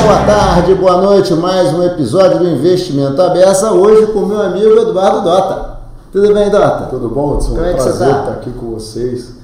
boa 0.00 0.24
tarde, 0.24 0.74
boa 0.74 1.02
noite. 1.02 1.34
Mais 1.34 1.72
um 1.74 1.82
episódio 1.82 2.38
do 2.38 2.48
Investimento 2.48 3.20
Aberta. 3.20 3.72
Hoje 3.72 4.06
com 4.06 4.20
meu 4.20 4.40
amigo 4.40 4.80
Eduardo 4.80 5.20
Dota. 5.20 5.80
Tudo 6.10 6.32
bem, 6.32 6.48
Dota? 6.48 6.86
Tudo 6.86 7.10
bom, 7.10 7.34
Edson? 7.34 7.50
Como 7.50 7.64
é 7.64 7.74
que 7.74 7.82
você 7.82 7.90
prazer 7.90 8.14
tá? 8.14 8.20
estar 8.20 8.32
aqui 8.32 8.50
com 8.52 8.70
vocês. 8.70 9.42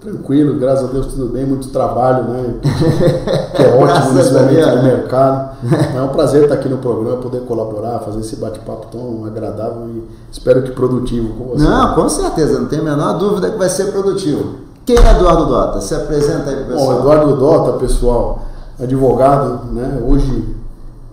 Tranquilo, 0.00 0.58
graças 0.60 0.88
a 0.88 0.92
Deus 0.92 1.06
tudo 1.08 1.26
bem, 1.26 1.44
muito 1.44 1.68
trabalho, 1.70 2.24
né? 2.28 2.54
Que 3.56 3.62
é 3.64 3.74
ótimo 3.74 4.14
nesse 4.14 4.32
momento 4.32 4.70
de 4.70 4.76
né? 4.76 4.82
mercado. 4.82 5.58
É 5.96 6.00
um 6.00 6.08
prazer 6.08 6.44
estar 6.44 6.54
aqui 6.54 6.68
no 6.68 6.78
programa, 6.78 7.16
poder 7.16 7.40
colaborar, 7.40 7.98
fazer 7.98 8.20
esse 8.20 8.36
bate-papo 8.36 8.86
tão 8.92 9.24
agradável 9.26 9.88
e 9.88 10.08
espero 10.30 10.62
que 10.62 10.70
produtivo 10.70 11.34
com 11.34 11.44
você. 11.50 11.64
Não, 11.64 11.94
com 11.96 12.08
certeza, 12.08 12.60
não 12.60 12.68
tem 12.68 12.78
a 12.78 12.82
menor 12.82 13.14
dúvida 13.14 13.50
que 13.50 13.58
vai 13.58 13.68
ser 13.68 13.90
produtivo. 13.90 14.68
Quem 14.86 14.96
é 14.96 15.10
Eduardo 15.10 15.46
Dota? 15.46 15.80
Se 15.80 15.94
apresenta 15.94 16.50
aí 16.50 16.64
pessoal. 16.64 16.86
Bom, 16.86 17.00
Eduardo 17.00 17.36
Dota, 17.36 17.72
pessoal, 17.78 18.42
advogado, 18.80 19.72
né? 19.72 20.02
Hoje, 20.06 20.56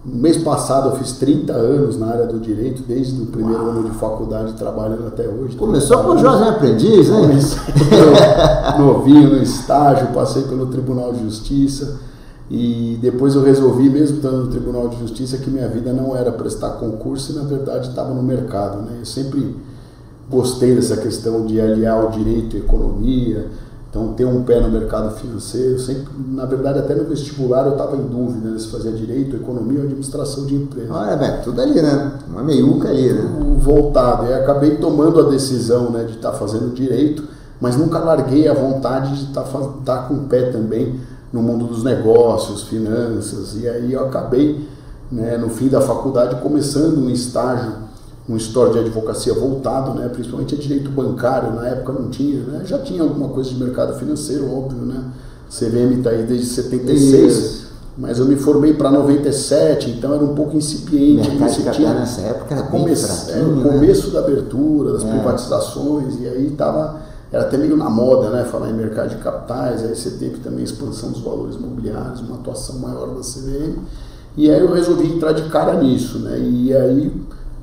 mês 0.05 0.37
passado, 0.37 0.89
eu 0.89 0.95
fiz 0.97 1.13
30 1.13 1.53
anos 1.53 1.97
na 1.97 2.07
área 2.07 2.27
do 2.27 2.39
direito, 2.39 2.83
desde 2.87 3.21
o 3.21 3.25
primeiro 3.25 3.69
ano 3.69 3.89
de 3.89 3.97
faculdade, 3.97 4.53
trabalhando 4.53 5.07
até 5.07 5.27
hoje. 5.27 5.55
Começou 5.55 5.97
30 5.97 6.03
com 6.03 6.07
o 6.07 6.11
anos. 6.11 6.21
jovem 6.21 6.49
aprendiz, 6.49 7.09
hein? 7.09 7.21
Comecei 7.21 7.59
novinho 8.77 9.29
no 9.31 9.41
estágio, 9.41 10.07
passei 10.13 10.43
pelo 10.43 10.67
Tribunal 10.67 11.13
de 11.13 11.23
Justiça 11.23 11.99
e 12.49 12.99
depois 13.01 13.33
eu 13.33 13.43
resolvi, 13.43 13.89
mesmo 13.89 14.17
estando 14.17 14.45
no 14.45 14.47
Tribunal 14.47 14.87
de 14.87 14.99
Justiça, 14.99 15.37
que 15.37 15.49
minha 15.49 15.67
vida 15.67 15.91
não 15.91 16.15
era 16.15 16.31
prestar 16.31 16.71
concurso 16.71 17.31
e 17.31 17.35
na 17.35 17.43
verdade 17.43 17.89
estava 17.89 18.13
no 18.13 18.21
mercado. 18.21 18.83
Né? 18.83 18.97
Eu 18.99 19.05
sempre 19.05 19.55
gostei 20.29 20.75
dessa 20.75 20.97
questão 20.97 21.45
de 21.45 21.59
aliar 21.59 22.05
o 22.05 22.11
direito 22.11 22.55
e 22.55 22.61
a 22.61 22.63
economia, 22.63 23.47
então 23.95 24.13
ter 24.13 24.25
um 24.25 24.43
pé 24.43 24.59
no 24.59 24.69
mercado 24.69 25.15
financeiro. 25.15 25.79
Sempre, 25.79 26.11
na 26.27 26.45
verdade, 26.45 26.79
até 26.79 26.93
no 26.93 27.05
vestibular 27.05 27.65
eu 27.65 27.71
estava 27.71 27.95
em 27.95 28.05
dúvida 28.05 28.51
né, 28.51 28.59
se 28.59 28.67
fazia 28.67 28.91
direito, 28.91 29.37
economia 29.37 29.79
ou 29.79 29.85
administração 29.85 30.45
de 30.45 30.55
empresas 30.55 30.91
Olha, 30.91 31.15
bem, 31.15 31.41
tudo 31.41 31.61
ali, 31.61 31.81
né? 31.81 32.11
Uma 32.27 32.43
meiuca 32.43 32.89
ali, 32.89 33.13
né? 33.13 33.55
voltado. 33.57 34.25
E 34.25 34.33
acabei 34.33 34.75
tomando 34.75 35.21
a 35.21 35.29
decisão 35.29 35.89
né, 35.91 36.03
de 36.03 36.15
estar 36.17 36.33
fazendo 36.33 36.73
direito, 36.73 37.23
mas 37.61 37.77
nunca 37.77 37.99
larguei 37.99 38.49
a 38.49 38.53
vontade 38.53 39.15
de 39.15 39.29
estar 39.29 39.45
tá 39.85 39.99
com 39.99 40.15
o 40.15 40.23
pé 40.25 40.51
também 40.51 40.99
no 41.31 41.41
mundo 41.41 41.65
dos 41.65 41.81
negócios, 41.81 42.63
finanças. 42.63 43.55
E 43.55 43.67
aí 43.67 43.93
eu 43.93 44.05
acabei, 44.05 44.67
né, 45.09 45.37
no 45.37 45.49
fim 45.49 45.69
da 45.69 45.79
faculdade, 45.79 46.41
começando 46.41 46.97
um 46.97 47.09
estágio 47.09 47.84
um 48.27 48.35
história 48.37 48.73
de 48.73 48.79
advocacia 48.79 49.33
voltado, 49.33 49.91
né, 49.93 50.09
principalmente 50.09 50.55
a 50.55 50.57
direito 50.57 50.89
bancário, 50.89 51.53
na 51.53 51.67
época 51.67 51.93
não 51.93 52.09
tinha, 52.09 52.41
né, 52.43 52.61
já 52.65 52.79
tinha 52.79 53.03
alguma 53.03 53.29
coisa 53.29 53.49
de 53.51 53.55
mercado 53.63 53.97
financeiro, 53.99 54.51
óbvio, 54.51 54.79
né, 54.81 55.03
CVM 55.49 55.97
está 55.99 56.09
aí 56.09 56.23
desde 56.23 56.47
76, 56.47 57.33
Isso. 57.33 57.67
mas 57.95 58.17
eu 58.17 58.25
me 58.25 58.35
formei 58.35 58.73
para 58.73 58.89
97, 58.89 59.91
então 59.91 60.11
era 60.13 60.23
um 60.23 60.33
pouco 60.33 60.57
incipiente. 60.57 61.29
mercado 61.29 61.49
você 61.51 61.61
capital 61.63 61.93
nessa 61.93 62.21
época 62.21 62.55
era 62.55 62.63
Come- 62.63 62.95
fraquinho, 62.95 63.37
é, 63.37 63.43
o 63.43 63.55
né? 63.57 63.69
começo 63.69 64.09
da 64.09 64.19
abertura, 64.19 64.93
das 64.93 65.03
É. 65.03 65.07
privatizações, 65.07 66.19
e 66.19 66.27
aí 66.27 66.49
tava, 66.57 66.97
era 67.31 67.43
até 67.43 67.57
meio 67.57 67.77
na 67.77 67.89
moda, 67.91 68.31
né, 68.31 68.43
falar 68.45 68.71
em 68.71 68.73
mercado 68.73 69.09
de 69.09 69.17
capitais, 69.17 69.83
aí 69.83 69.95
você 69.95 70.09
teve 70.11 70.37
também 70.39 70.61
a 70.61 70.63
expansão 70.63 71.11
dos 71.11 71.21
valores 71.21 71.57
imobiliários, 71.57 72.21
uma 72.21 72.37
atuação 72.37 72.79
maior 72.79 73.09
da 73.09 73.21
CVM, 73.21 73.75
e 74.35 74.49
aí 74.49 74.59
eu 74.59 74.73
resolvi 74.73 75.13
entrar 75.13 75.31
de 75.33 75.43
cara 75.49 75.75
nisso, 75.75 76.17
né, 76.19 76.39
e 76.39 76.73
aí 76.75 77.13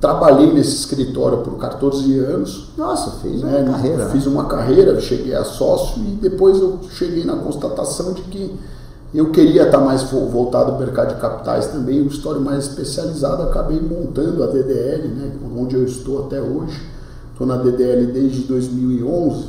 trabalhei 0.02 0.52
nesse 0.52 0.74
escritório 0.74 1.38
por 1.38 1.56
14 1.58 2.18
anos, 2.18 2.68
Nossa, 2.76 3.12
fez 3.22 3.40
uma 3.42 3.50
né, 3.52 3.70
carreira. 3.70 4.06
Fiz 4.10 4.26
uma 4.26 4.44
carreira, 4.46 5.00
cheguei 5.00 5.32
a 5.34 5.44
sócio 5.44 6.02
e 6.02 6.16
depois 6.20 6.58
eu 6.60 6.80
cheguei 6.90 7.24
na 7.24 7.36
constatação 7.36 8.12
de 8.12 8.20
que 8.22 8.54
eu 9.14 9.30
queria 9.30 9.62
estar 9.64 9.78
mais 9.78 10.02
vo- 10.02 10.26
voltado 10.26 10.72
ao 10.72 10.78
mercado 10.78 11.14
de 11.14 11.20
capitais 11.20 11.66
também, 11.68 12.02
um 12.02 12.06
história 12.06 12.40
mais 12.40 12.66
especializado, 12.66 13.42
acabei 13.44 13.80
montando 13.80 14.42
a 14.42 14.46
DDL, 14.48 15.06
né, 15.08 15.32
onde 15.56 15.76
eu 15.76 15.84
estou 15.84 16.24
até 16.26 16.40
hoje. 16.40 16.80
Estou 17.32 17.46
na 17.46 17.56
DDL 17.56 18.06
desde 18.12 18.40
2011, 18.42 19.46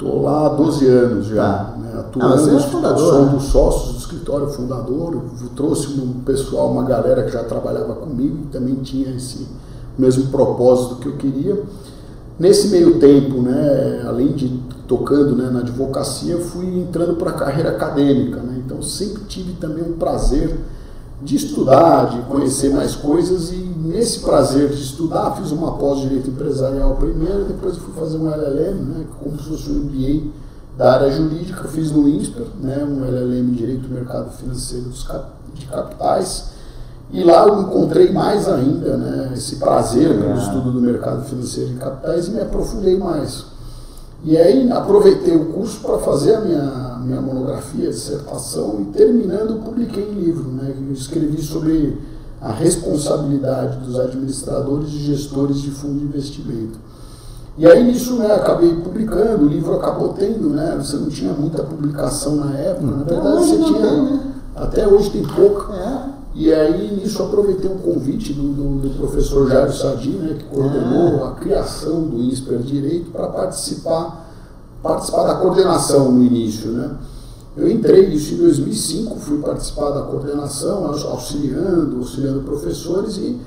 estou 0.00 0.22
lá 0.22 0.46
há 0.46 0.48
12 0.50 0.86
anos 0.86 1.26
já, 1.26 1.52
Tá. 1.52 1.76
né, 1.78 1.90
Ah, 1.94 2.00
atuando, 2.00 2.38
você 2.38 2.56
é 2.56 2.58
fundador, 2.60 2.98
sou 3.12 3.20
um 3.20 3.26
né? 3.26 3.32
dos 3.32 3.44
sócios 3.44 3.92
do 3.92 3.98
escritório 3.98 4.48
fundador, 4.48 5.22
trouxe 5.54 6.00
um 6.00 6.20
pessoal, 6.24 6.70
uma 6.70 6.84
galera 6.84 7.22
que 7.24 7.32
já 7.32 7.44
trabalhava 7.44 7.94
comigo, 7.94 8.46
também 8.50 8.76
tinha 8.76 9.14
esse 9.14 9.46
mesmo 9.98 10.28
propósito 10.30 10.96
que 10.96 11.06
eu 11.06 11.16
queria. 11.16 11.62
Nesse 12.38 12.68
meio 12.68 12.98
tempo, 12.98 13.42
né, 13.42 14.02
além 14.08 14.28
de 14.28 14.48
tocando 14.88 15.36
né, 15.36 15.50
na 15.50 15.60
advocacia, 15.60 16.32
eu 16.32 16.40
fui 16.40 16.66
entrando 16.80 17.14
para 17.16 17.30
a 17.30 17.34
carreira 17.34 17.68
acadêmica. 17.70 18.40
Né? 18.40 18.62
Então, 18.64 18.82
sempre 18.82 19.24
tive 19.24 19.52
também 19.52 19.84
um 19.84 19.92
prazer 19.92 20.58
de 21.22 21.36
estudar, 21.36 22.10
de 22.10 22.22
conhecer 22.22 22.70
mais 22.70 22.94
coisas. 22.94 23.50
E 23.50 23.56
nesse 23.56 24.20
prazer 24.20 24.70
de 24.70 24.82
estudar, 24.82 25.36
fiz 25.36 25.50
uma 25.50 25.72
pós-direito 25.72 26.30
empresarial 26.30 26.96
primeiro, 26.96 27.44
depois 27.44 27.76
fui 27.76 27.92
fazer 27.94 28.18
um 28.18 28.28
LLM, 28.28 28.80
né, 28.82 29.06
como 29.22 29.36
se 29.38 29.48
fosse 29.48 29.70
um 29.70 29.84
MBA 29.84 30.30
da 30.76 30.94
área 30.94 31.10
jurídica. 31.10 31.68
Fiz 31.68 31.90
no 31.90 32.08
INSPER, 32.08 32.46
né, 32.60 32.84
um 32.84 33.04
LLM 33.04 33.54
Direito 33.54 33.88
do 33.88 33.94
Mercado 33.94 34.30
Financeiro 34.32 34.88
dos 34.88 35.06
de 35.54 35.66
Capitais. 35.66 36.50
E 37.12 37.24
lá 37.24 37.44
eu 37.46 37.62
encontrei 37.62 38.12
mais 38.12 38.48
ainda 38.48 38.96
né, 38.96 39.32
esse 39.34 39.56
prazer 39.56 40.16
pelo 40.16 40.38
estudo 40.38 40.70
do 40.70 40.80
mercado 40.80 41.24
financeiro 41.24 41.70
de 41.70 41.76
capitais 41.76 42.28
e 42.28 42.30
me 42.30 42.40
aprofundei 42.40 42.96
mais. 42.96 43.46
E 44.22 44.36
aí 44.36 44.70
aproveitei 44.70 45.34
o 45.34 45.46
curso 45.46 45.80
para 45.80 45.98
fazer 45.98 46.36
a 46.36 46.40
minha, 46.40 46.89
minha 47.00 47.20
monografia, 47.20 47.90
dissertação 47.90 48.80
e 48.80 48.84
terminando 48.96 49.62
publiquei 49.64 50.08
um 50.10 50.14
livro. 50.20 50.50
Né, 50.50 50.74
que 50.76 50.84
eu 50.88 50.92
escrevi 50.92 51.42
sobre 51.42 51.98
a 52.40 52.52
responsabilidade 52.52 53.78
dos 53.84 53.98
administradores 53.98 54.88
e 54.90 54.98
gestores 54.98 55.60
de 55.60 55.70
fundo 55.70 55.98
de 55.98 56.04
investimento. 56.04 56.78
E 57.58 57.66
aí 57.66 57.84
nisso 57.84 58.14
né, 58.16 58.32
acabei 58.32 58.74
publicando, 58.76 59.44
o 59.44 59.48
livro 59.48 59.74
acabou 59.74 60.10
tendo, 60.14 60.48
né, 60.50 60.76
você 60.80 60.96
não 60.96 61.08
tinha 61.08 61.32
muita 61.32 61.62
publicação 61.62 62.36
na 62.36 62.54
época, 62.56 62.86
na 62.86 63.02
Até 63.02 63.14
verdade 63.14 63.36
você 63.44 63.56
tinha. 63.64 64.02
né? 64.02 64.32
Até 64.56 64.86
hoje 64.88 65.10
tem 65.10 65.22
pouca. 65.22 65.72
É. 65.74 66.10
E 66.32 66.52
aí, 66.54 66.94
nisso, 66.94 67.22
aproveitei 67.24 67.68
um 67.68 67.78
convite 67.78 68.32
do, 68.32 68.52
do- 68.52 68.88
do 68.88 68.90
professor 68.96 69.48
Jairo 69.50 69.72
Sadi, 69.72 70.10
né, 70.10 70.36
que 70.38 70.44
coordenou 70.44 71.24
a 71.24 71.32
criação 71.32 72.02
do 72.02 72.18
INSPER 72.18 72.58
Direito, 72.60 73.10
para 73.10 73.26
participar, 73.26 74.29
participar 74.82 75.24
da 75.24 75.34
coordenação 75.36 76.10
no 76.12 76.22
início. 76.22 76.70
Né. 76.70 76.90
Eu 77.56 77.70
entrei 77.70 78.06
isso 78.06 78.34
em 78.34 78.38
2005, 78.38 79.16
fui 79.18 79.38
participar 79.38 79.90
da 79.90 80.02
coordenação, 80.02 80.86
aux- 80.86 81.04
auxiliando, 81.04 81.98
auxiliando 81.98 82.40
professores, 82.40 83.16
e 83.16 83.38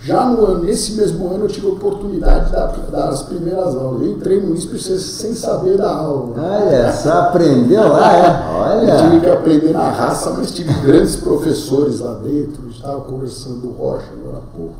já 0.00 0.26
no 0.26 0.46
ano, 0.46 0.62
nesse 0.62 0.92
mesmo 0.92 1.26
ano 1.26 1.44
eu 1.46 1.48
tive 1.48 1.66
a 1.66 1.70
oportunidade 1.70 2.46
de 2.46 2.52
dar, 2.52 2.66
dar 2.90 3.08
as 3.08 3.22
primeiras 3.22 3.74
aulas. 3.74 4.02
Eu 4.02 4.12
entrei 4.12 4.40
no 4.40 4.54
INSPER 4.54 4.78
sem- 4.80 5.34
saber 5.34 5.76
da 5.76 5.90
aula. 5.92 6.34
Olha, 6.40 6.92
só 6.92 7.10
aprendeu 7.22 7.82
lá, 7.88 8.12
é? 8.16 8.48
Eu 8.78 8.96
tive 8.96 9.08
Olha. 9.16 9.20
que 9.20 9.28
aprender 9.30 9.72
na 9.72 9.90
raça, 9.90 10.30
mas 10.38 10.52
tive 10.52 10.72
grandes 10.82 11.16
professores 11.16 11.98
lá 11.98 12.14
dentro. 12.14 12.62
A 12.62 12.66
gente 12.66 12.76
estava 12.76 13.00
conversando 13.00 13.56
do 13.62 13.70
Rocha 13.72 14.06
agora 14.22 14.36
há 14.38 14.56
pouco, 14.56 14.74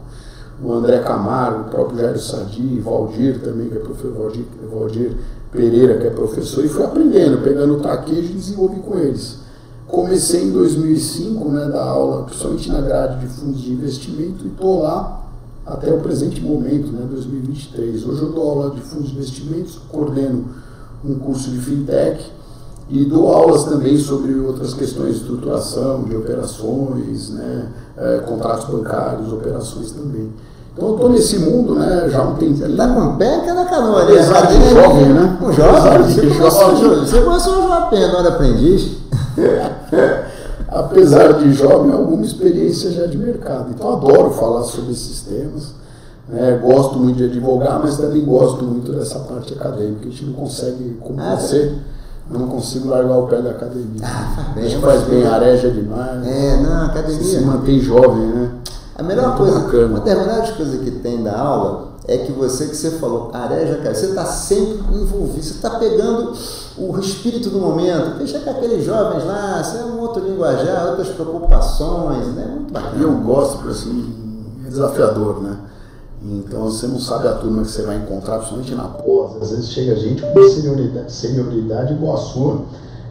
o 0.63 0.73
André 0.73 0.99
Camargo, 1.01 1.63
o 1.63 1.71
próprio 1.71 1.99
Jairo 1.99 2.19
Sadi, 2.19 2.81
Valdir 2.81 3.41
também, 3.41 3.69
que 3.69 3.77
é 3.77 3.81
professor, 3.81 4.33
Valdir, 4.73 5.13
Pereira, 5.53 5.99
que 5.99 6.07
é 6.07 6.11
professor, 6.11 6.65
e 6.65 6.69
fui 6.69 6.85
aprendendo, 6.85 7.43
pegando 7.43 7.75
o 7.75 7.81
traquejo 7.81 8.33
e 8.33 8.35
desenvolvi 8.35 8.81
com 8.81 8.99
eles. 8.99 9.39
Comecei 9.87 10.45
em 10.45 10.53
2005, 10.53 11.49
né, 11.49 11.67
da 11.67 11.83
aula, 11.83 12.25
principalmente 12.25 12.69
na 12.71 12.81
grade 12.81 13.21
de 13.21 13.27
fundos 13.29 13.63
de 13.63 13.73
investimento, 13.73 14.45
e 14.45 14.49
estou 14.49 14.83
lá 14.83 15.23
até 15.65 15.93
o 15.93 16.01
presente 16.01 16.41
momento, 16.43 16.93
né, 16.93 17.07
2023. 17.11 18.07
Hoje 18.07 18.23
eu 18.23 18.33
dou 18.33 18.51
aula 18.51 18.71
de 18.75 18.81
fundos 18.83 19.09
de 19.11 19.17
investimentos, 19.17 19.79
coordeno 19.91 20.47
um 21.05 21.15
curso 21.19 21.51
de 21.51 21.59
fintech 21.59 22.33
e 22.91 23.05
dou 23.05 23.29
aulas 23.33 23.65
também 23.65 23.97
sobre 23.99 24.35
outras 24.35 24.73
questões 24.73 25.17
de 25.17 25.21
estruturação, 25.21 26.05
de 26.05 26.17
operações, 26.17 27.31
né, 27.31 27.71
eh, 27.97 28.25
contratos 28.27 28.65
bancários, 28.65 29.33
operações 29.33 29.91
também. 29.93 30.31
Então 30.79 30.91
eu 30.91 30.95
estou 30.95 31.11
nesse 31.11 31.39
mundo 31.41 31.75
né, 31.75 32.09
já 32.09 32.21
há 32.21 32.23
um 32.23 32.35
tempinho. 32.37 32.77
Tá 32.77 32.87
com 32.87 33.17
penca 33.17 33.53
na 33.53 33.65
canoa. 33.65 34.05
Apesar 34.05 34.47
de 34.47 34.53
Sabe, 34.55 34.71
jovem, 34.71 35.07
né? 35.07 35.39
Um 35.43 35.53
jovem? 35.53 36.03
Você 36.05 36.21
começou, 36.29 36.77
jovem. 36.77 36.99
Você 37.01 37.21
começou 37.21 37.53
a 37.53 37.61
jogar 37.63 37.91
pena, 37.91 38.13
não 38.13 38.21
era 38.21 38.29
aprendiz? 38.29 38.93
Apesar 40.69 41.33
de 41.33 41.53
jovem, 41.53 41.93
alguma 41.93 42.25
experiência 42.25 42.93
já 42.93 43.07
de 43.07 43.19
mercado. 43.19 43.71
Então 43.75 43.93
adoro 43.93 44.31
falar 44.31 44.63
sobre 44.63 44.93
esses 44.93 45.23
temas. 45.23 45.75
né, 46.29 46.61
gosto 46.63 46.97
muito 46.97 47.17
de 47.17 47.25
advogar, 47.25 47.81
mas 47.83 47.97
também 47.97 48.25
gosto 48.25 48.63
muito 48.65 48.93
dessa 48.93 49.19
parte 49.21 49.55
acadêmica. 49.55 50.07
A 50.07 50.11
gente 50.11 50.27
não 50.27 50.35
consegue, 50.35 50.97
como 51.01 51.19
Ah, 51.21 51.35
você, 51.37 51.73
não 52.31 52.47
consigo 52.47 52.89
largar 52.89 53.17
o 53.17 53.27
pé 53.27 53.41
da 53.43 53.51
academia. 53.51 54.03
Ah, 54.05 54.53
bem, 54.55 54.69
que 54.69 54.75
eu 54.75 54.81
faz 54.83 55.03
bem, 55.05 55.27
areja 55.27 55.71
demais. 55.71 56.25
É, 56.25 56.57
não, 56.59 56.87
Você 56.93 57.13
se 57.25 57.37
academia. 57.37 57.41
mantém 57.41 57.81
jovem, 57.81 58.27
né? 58.27 58.51
A 58.99 59.03
melhor 59.03 59.29
Muito 59.29 59.39
coisa, 59.39 59.61
bacana. 59.61 59.87
uma 59.87 60.01
das 60.01 60.19
melhores 60.19 60.51
coisas 60.51 60.81
que 60.83 60.91
tem 60.91 61.23
da 61.23 61.39
aula 61.39 61.89
é 62.09 62.19
que 62.19 62.33
você 62.33 62.67
que 62.67 62.77
você 62.77 62.93
falou, 62.93 63.31
Areja, 63.33 63.77
cara, 63.77 63.95
você 63.95 64.07
está 64.07 64.25
sempre 64.25 64.79
envolvido, 64.95 65.43
você 65.43 65.53
está 65.55 65.71
pegando 65.79 66.33
o 66.77 66.99
espírito 66.99 67.51
do 67.51 67.61
momento, 67.61 68.19
deixa 68.19 68.41
que 68.41 68.49
aqueles 68.49 68.85
jovens 68.85 69.25
lá, 69.25 69.63
você 69.63 69.79
é 69.79 69.85
um 69.85 70.01
outro 70.01 70.25
linguajar, 70.25 70.89
outras 70.89 71.09
preocupações, 71.09 72.27
né? 72.35 72.47
Muito 72.47 72.73
bacana. 72.73 72.97
E 72.99 73.03
eu 73.03 73.13
gosto, 73.19 73.69
assim, 73.69 74.15
é 74.67 74.69
desafiador, 74.69 75.43
né? 75.43 75.57
Então 76.23 76.65
você 76.65 76.87
não 76.89 76.99
sabe 76.99 77.29
a 77.29 77.35
turma 77.35 77.63
que 77.63 77.69
você 77.71 77.83
vai 77.83 77.97
encontrar, 77.99 78.39
principalmente 78.39 78.75
na 78.75 78.85
pós. 78.85 79.41
Às 79.41 79.51
vezes 79.51 79.69
chega 79.69 79.95
gente 79.95 80.23
com 80.23 80.49
senioridade, 80.49 81.13
senioridade 81.13 81.93
igual 81.93 82.15
a 82.17 82.21
sua. 82.21 82.63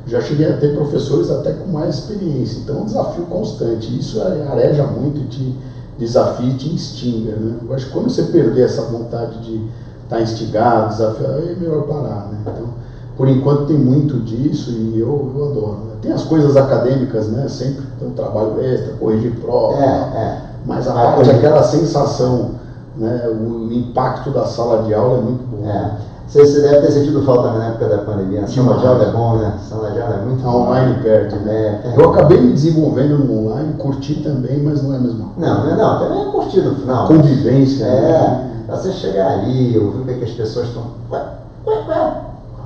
Já 0.07 0.21
cheguei 0.21 0.49
a 0.49 0.57
ter 0.57 0.75
professores 0.75 1.29
até 1.29 1.51
com 1.51 1.67
mais 1.71 1.95
experiência. 1.95 2.59
Então 2.59 2.77
é 2.77 2.81
um 2.81 2.85
desafio 2.85 3.25
constante. 3.25 3.97
Isso 3.97 4.21
areja 4.21 4.83
muito 4.85 5.19
e 5.19 5.25
te 5.25 5.55
desafia 5.99 6.49
e 6.49 6.55
te 6.55 6.69
instiga. 6.69 7.35
Né? 7.35 7.57
Eu 7.67 7.75
acho 7.75 7.87
que 7.87 7.91
quando 7.91 8.09
você 8.09 8.23
perder 8.23 8.63
essa 8.63 8.83
vontade 8.83 9.39
de 9.39 9.61
estar 10.03 10.21
instigado, 10.21 10.89
desafiado, 10.89 11.39
é 11.39 11.55
melhor 11.55 11.83
parar. 11.83 12.29
Né? 12.31 12.39
Então, 12.41 12.69
por 13.17 13.27
enquanto 13.27 13.65
tem 13.65 13.77
muito 13.77 14.19
disso 14.19 14.71
e 14.71 14.99
eu, 14.99 15.33
eu 15.35 15.45
adoro. 15.45 15.77
Né? 15.85 15.95
Tem 16.01 16.11
as 16.11 16.23
coisas 16.23 16.55
acadêmicas, 16.55 17.27
né? 17.29 17.47
Sempre 17.49 17.83
tem 17.99 18.07
um 18.07 18.11
trabalho 18.11 18.61
extra, 18.61 18.93
corrigir 18.93 19.35
prova. 19.39 19.77
É, 19.77 19.87
é. 19.87 20.41
Mas 20.65 20.87
a 20.87 20.93
parte, 20.93 21.29
aquela 21.29 21.63
sensação 21.63 22.57
né? 22.97 23.27
O 23.27 23.71
impacto 23.71 24.31
da 24.31 24.45
sala 24.45 24.83
de 24.83 24.93
aula 24.93 25.19
é 25.19 25.21
muito 25.21 25.43
bom. 25.47 25.67
É. 25.67 25.91
Você, 26.27 26.45
você 26.45 26.61
deve 26.61 26.85
ter 26.85 26.91
sentido 26.91 27.23
falta 27.23 27.57
na 27.57 27.67
época 27.67 27.85
da 27.87 27.99
pandemia. 27.99 28.45
Sala 28.47 28.77
de 28.77 28.85
aula 28.85 29.03
é 29.03 29.11
bom, 29.11 29.37
né? 29.37 29.53
Sala 29.69 29.91
de 29.91 30.01
aula 30.01 30.15
é 30.15 30.25
muito 30.25 30.45
a 30.45 30.55
online 30.55 31.01
perde, 31.01 31.35
né? 31.37 31.81
É, 31.85 31.87
é. 31.87 31.93
Eu 31.97 32.09
acabei 32.11 32.41
me 32.41 32.51
desenvolvendo 32.51 33.19
no 33.19 33.45
online, 33.45 33.73
curti 33.75 34.15
também, 34.15 34.61
mas 34.61 34.83
não 34.83 34.93
é 34.93 34.97
a 34.97 34.99
mesma 34.99 35.25
coisa. 35.29 35.53
Não, 35.53 35.65
não, 35.65 35.77
não 35.77 35.99
também 35.99 36.21
é 36.21 36.31
curtir 36.31 36.61
no 36.61 36.75
final. 36.75 37.07
Convivência. 37.07 37.85
É, 37.85 38.11
né? 38.11 38.47
você 38.67 38.91
chegar 38.91 39.39
ali, 39.39 39.77
ouvir 39.77 40.01
o 40.01 40.03
que, 40.03 40.11
é 40.11 40.13
que 40.15 40.23
as 40.25 40.31
pessoas 40.31 40.67
estão. 40.67 40.83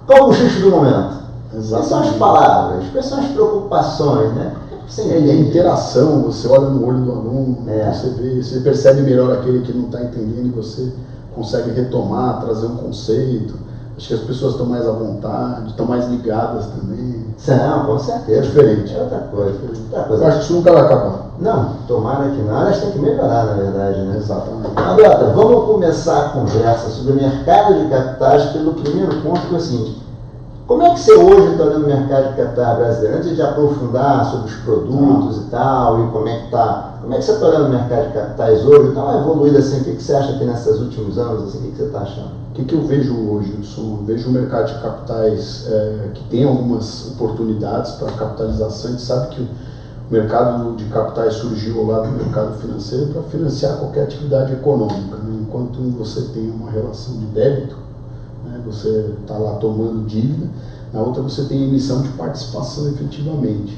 Qual 0.08 0.18
é 0.18 0.24
o 0.24 0.34
xixi 0.34 0.62
do 0.62 0.72
momento? 0.72 1.22
Exatamente. 1.54 1.70
Quais 1.70 1.88
são 1.88 2.00
as 2.00 2.10
palavras? 2.16 2.84
Quais 2.92 3.06
são 3.06 3.20
as 3.20 3.28
preocupações, 3.28 4.34
né? 4.34 4.54
Sim, 4.88 5.12
é, 5.12 5.20
e 5.20 5.32
a 5.32 5.36
interação, 5.36 6.24
você 6.24 6.48
olha 6.48 6.68
no 6.68 6.86
olho 6.86 7.00
do 7.00 7.12
aluno, 7.12 7.58
é. 7.68 7.94
você 7.94 8.10
vê, 8.10 8.42
você 8.42 8.60
percebe 8.60 9.02
melhor 9.02 9.32
aquele 9.32 9.62
que 9.62 9.72
não 9.72 9.86
está 9.86 10.02
entendendo 10.02 10.48
e 10.48 10.50
você 10.50 10.92
consegue 11.36 11.72
retomar, 11.72 12.42
trazer 12.42 12.68
um 12.68 12.78
conceito. 12.78 13.56
Acho 13.98 14.08
que 14.08 14.14
as 14.14 14.22
pessoas 14.22 14.54
estão 14.54 14.66
mais 14.66 14.88
à 14.88 14.92
vontade, 14.92 15.70
estão 15.70 15.86
mais 15.86 16.08
ligadas 16.08 16.66
também. 16.68 17.26
Não, 17.48 17.86
com 17.86 18.00
certeza. 18.00 18.40
É 18.40 18.42
diferente. 18.42 18.96
É 18.96 19.02
outra 19.02 19.20
coisa. 19.20 19.60
Outra 19.70 20.04
coisa. 20.04 20.28
Acho 20.28 20.38
que 20.38 20.44
isso 20.46 20.54
nunca 20.54 20.72
vai 20.72 20.82
acabar. 20.82 21.32
Não, 21.40 21.74
tomara 21.88 22.30
que 22.30 22.42
não. 22.42 22.62
Elas 22.62 22.80
têm 22.80 22.92
que 22.92 23.00
melhorar, 23.00 23.46
na 23.46 23.54
verdade, 23.54 24.00
né? 24.02 24.18
Exatamente. 24.18 24.72
Agora, 24.76 25.34
vamos 25.34 25.66
começar 25.66 26.20
a 26.20 26.30
conversa 26.30 26.90
sobre 26.90 27.14
o 27.14 27.16
mercado 27.16 27.74
de 27.76 27.90
capitais 27.90 28.46
pelo 28.52 28.74
primeiro 28.74 29.22
ponto, 29.22 29.42
que 29.42 29.56
é 29.56 29.58
o 29.58 29.62
seguinte. 29.62 30.02
Como 30.72 30.84
é 30.84 30.94
que 30.94 31.02
você 31.02 31.12
hoje 31.12 31.52
está 31.52 31.66
olhando 31.66 31.84
o 31.84 31.88
mercado 31.88 32.30
de 32.30 32.38
capital 32.38 32.78
brasileiro? 32.78 33.18
Antes 33.18 33.36
de 33.36 33.42
aprofundar 33.42 34.24
sobre 34.32 34.50
os 34.50 34.56
produtos 34.62 35.38
ah. 35.38 35.42
e 35.42 35.50
tal, 35.50 36.08
e 36.08 36.12
como 36.12 36.28
é 36.30 36.38
que 36.38 36.46
está. 36.46 36.98
Como 37.02 37.14
é 37.14 37.18
que 37.18 37.26
você 37.26 37.32
está 37.34 37.48
olhando 37.48 37.66
o 37.66 37.70
mercado 37.72 38.08
de 38.08 38.14
capitais 38.14 38.66
hoje? 38.66 38.92
Então, 38.92 39.20
evoluído 39.20 39.58
assim, 39.58 39.82
o 39.82 39.84
que, 39.84 39.96
que 39.96 40.02
você 40.02 40.14
acha 40.14 40.38
que 40.38 40.46
nesses 40.46 40.80
últimos 40.80 41.18
anos, 41.18 41.50
assim, 41.50 41.58
o 41.58 41.62
que, 41.64 41.72
que 41.72 41.78
você 41.78 41.84
está 41.84 42.00
achando? 42.00 42.32
O 42.52 42.54
que, 42.54 42.64
que 42.64 42.74
eu 42.74 42.84
vejo 42.84 43.14
hoje, 43.14 43.54
Wilson? 43.58 43.82
Eu 43.82 44.06
vejo 44.06 44.30
o 44.30 44.32
mercado 44.32 44.68
de 44.74 44.82
capitais 44.82 45.68
é, 45.70 46.10
que 46.14 46.24
tem 46.30 46.46
algumas 46.46 47.12
oportunidades 47.12 47.92
para 47.96 48.10
capitalização. 48.14 48.92
A 48.92 48.94
gente 48.94 49.04
sabe 49.04 49.36
que 49.36 49.42
o 49.42 49.50
mercado 50.10 50.78
de 50.78 50.86
capitais 50.86 51.34
surgiu 51.34 51.86
lado 51.86 52.08
do 52.08 52.24
mercado 52.24 52.58
financeiro 52.62 53.08
para 53.08 53.24
financiar 53.24 53.76
qualquer 53.76 54.04
atividade 54.04 54.54
econômica. 54.54 55.18
Né? 55.18 55.40
Enquanto 55.42 55.82
você 55.98 56.22
tem 56.34 56.50
uma 56.50 56.72
relação 56.72 57.18
de 57.18 57.26
débito, 57.26 57.91
você 58.66 59.14
está 59.22 59.38
lá 59.38 59.56
tomando 59.56 60.06
dívida, 60.06 60.50
na 60.94 61.02
outra 61.02 61.22
você 61.22 61.44
tem 61.46 61.68
emissão 61.68 62.02
de 62.02 62.10
participação 62.10 62.90
efetivamente. 62.90 63.78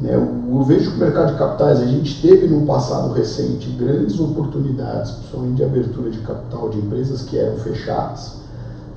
Né? 0.00 0.14
Eu, 0.14 0.56
eu, 0.56 0.62
vejo 0.62 0.90
que 0.90 0.96
o 0.96 1.00
mercado 1.00 1.32
de 1.32 1.38
capitais, 1.38 1.80
a 1.80 1.86
gente 1.86 2.20
teve 2.20 2.46
no 2.46 2.66
passado 2.66 3.12
recente 3.12 3.68
grandes 3.70 4.18
oportunidades, 4.20 5.12
principalmente 5.12 5.54
de 5.54 5.64
abertura 5.64 6.10
de 6.10 6.18
capital 6.18 6.68
de 6.68 6.78
empresas 6.78 7.22
que 7.22 7.38
eram 7.38 7.56
fechadas. 7.58 8.46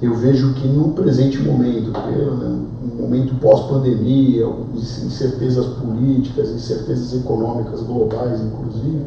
Eu 0.01 0.15
vejo 0.15 0.53
que 0.53 0.67
no 0.67 0.89
presente 0.89 1.37
momento, 1.39 1.91
pelo 1.91 2.35
né, 2.35 2.59
um 2.83 3.01
momento 3.01 3.35
pós-pandemia, 3.35 4.47
incertezas 4.73 5.65
políticas, 5.65 6.49
incertezas 6.51 7.13
econômicas 7.13 7.81
globais, 7.81 8.39
inclusive, 8.39 9.01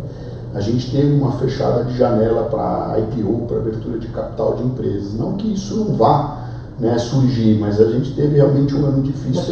a 0.55 0.61
gente 0.61 0.91
teve 0.91 1.13
uma 1.15 1.33
fechada 1.33 1.85
de 1.85 1.97
janela 1.97 2.45
para 2.45 2.99
IPO, 2.99 3.47
para 3.47 3.59
abertura 3.59 3.99
de 3.99 4.09
capital 4.09 4.57
de 4.57 4.65
empresas. 4.65 5.15
Não 5.15 5.33
que 5.35 5.53
isso 5.53 5.77
não 5.77 5.95
vá 5.95 6.43
né, 6.79 6.99
surgir, 6.99 7.59
mas 7.59 7.81
a 7.81 7.91
gente 7.91 8.13
teve 8.15 8.37
realmente 8.37 8.75
um 8.75 8.85
ano 8.85 9.03
difícil. 9.03 9.43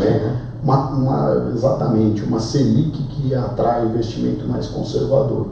Também, 0.00 0.10
né? 0.10 0.36
uma, 0.62 0.90
uma, 0.90 1.50
exatamente, 1.54 2.22
uma 2.22 2.40
Selic 2.40 3.02
que 3.02 3.34
atrai 3.34 3.86
investimento 3.86 4.46
mais 4.46 4.68
conservador. 4.68 5.48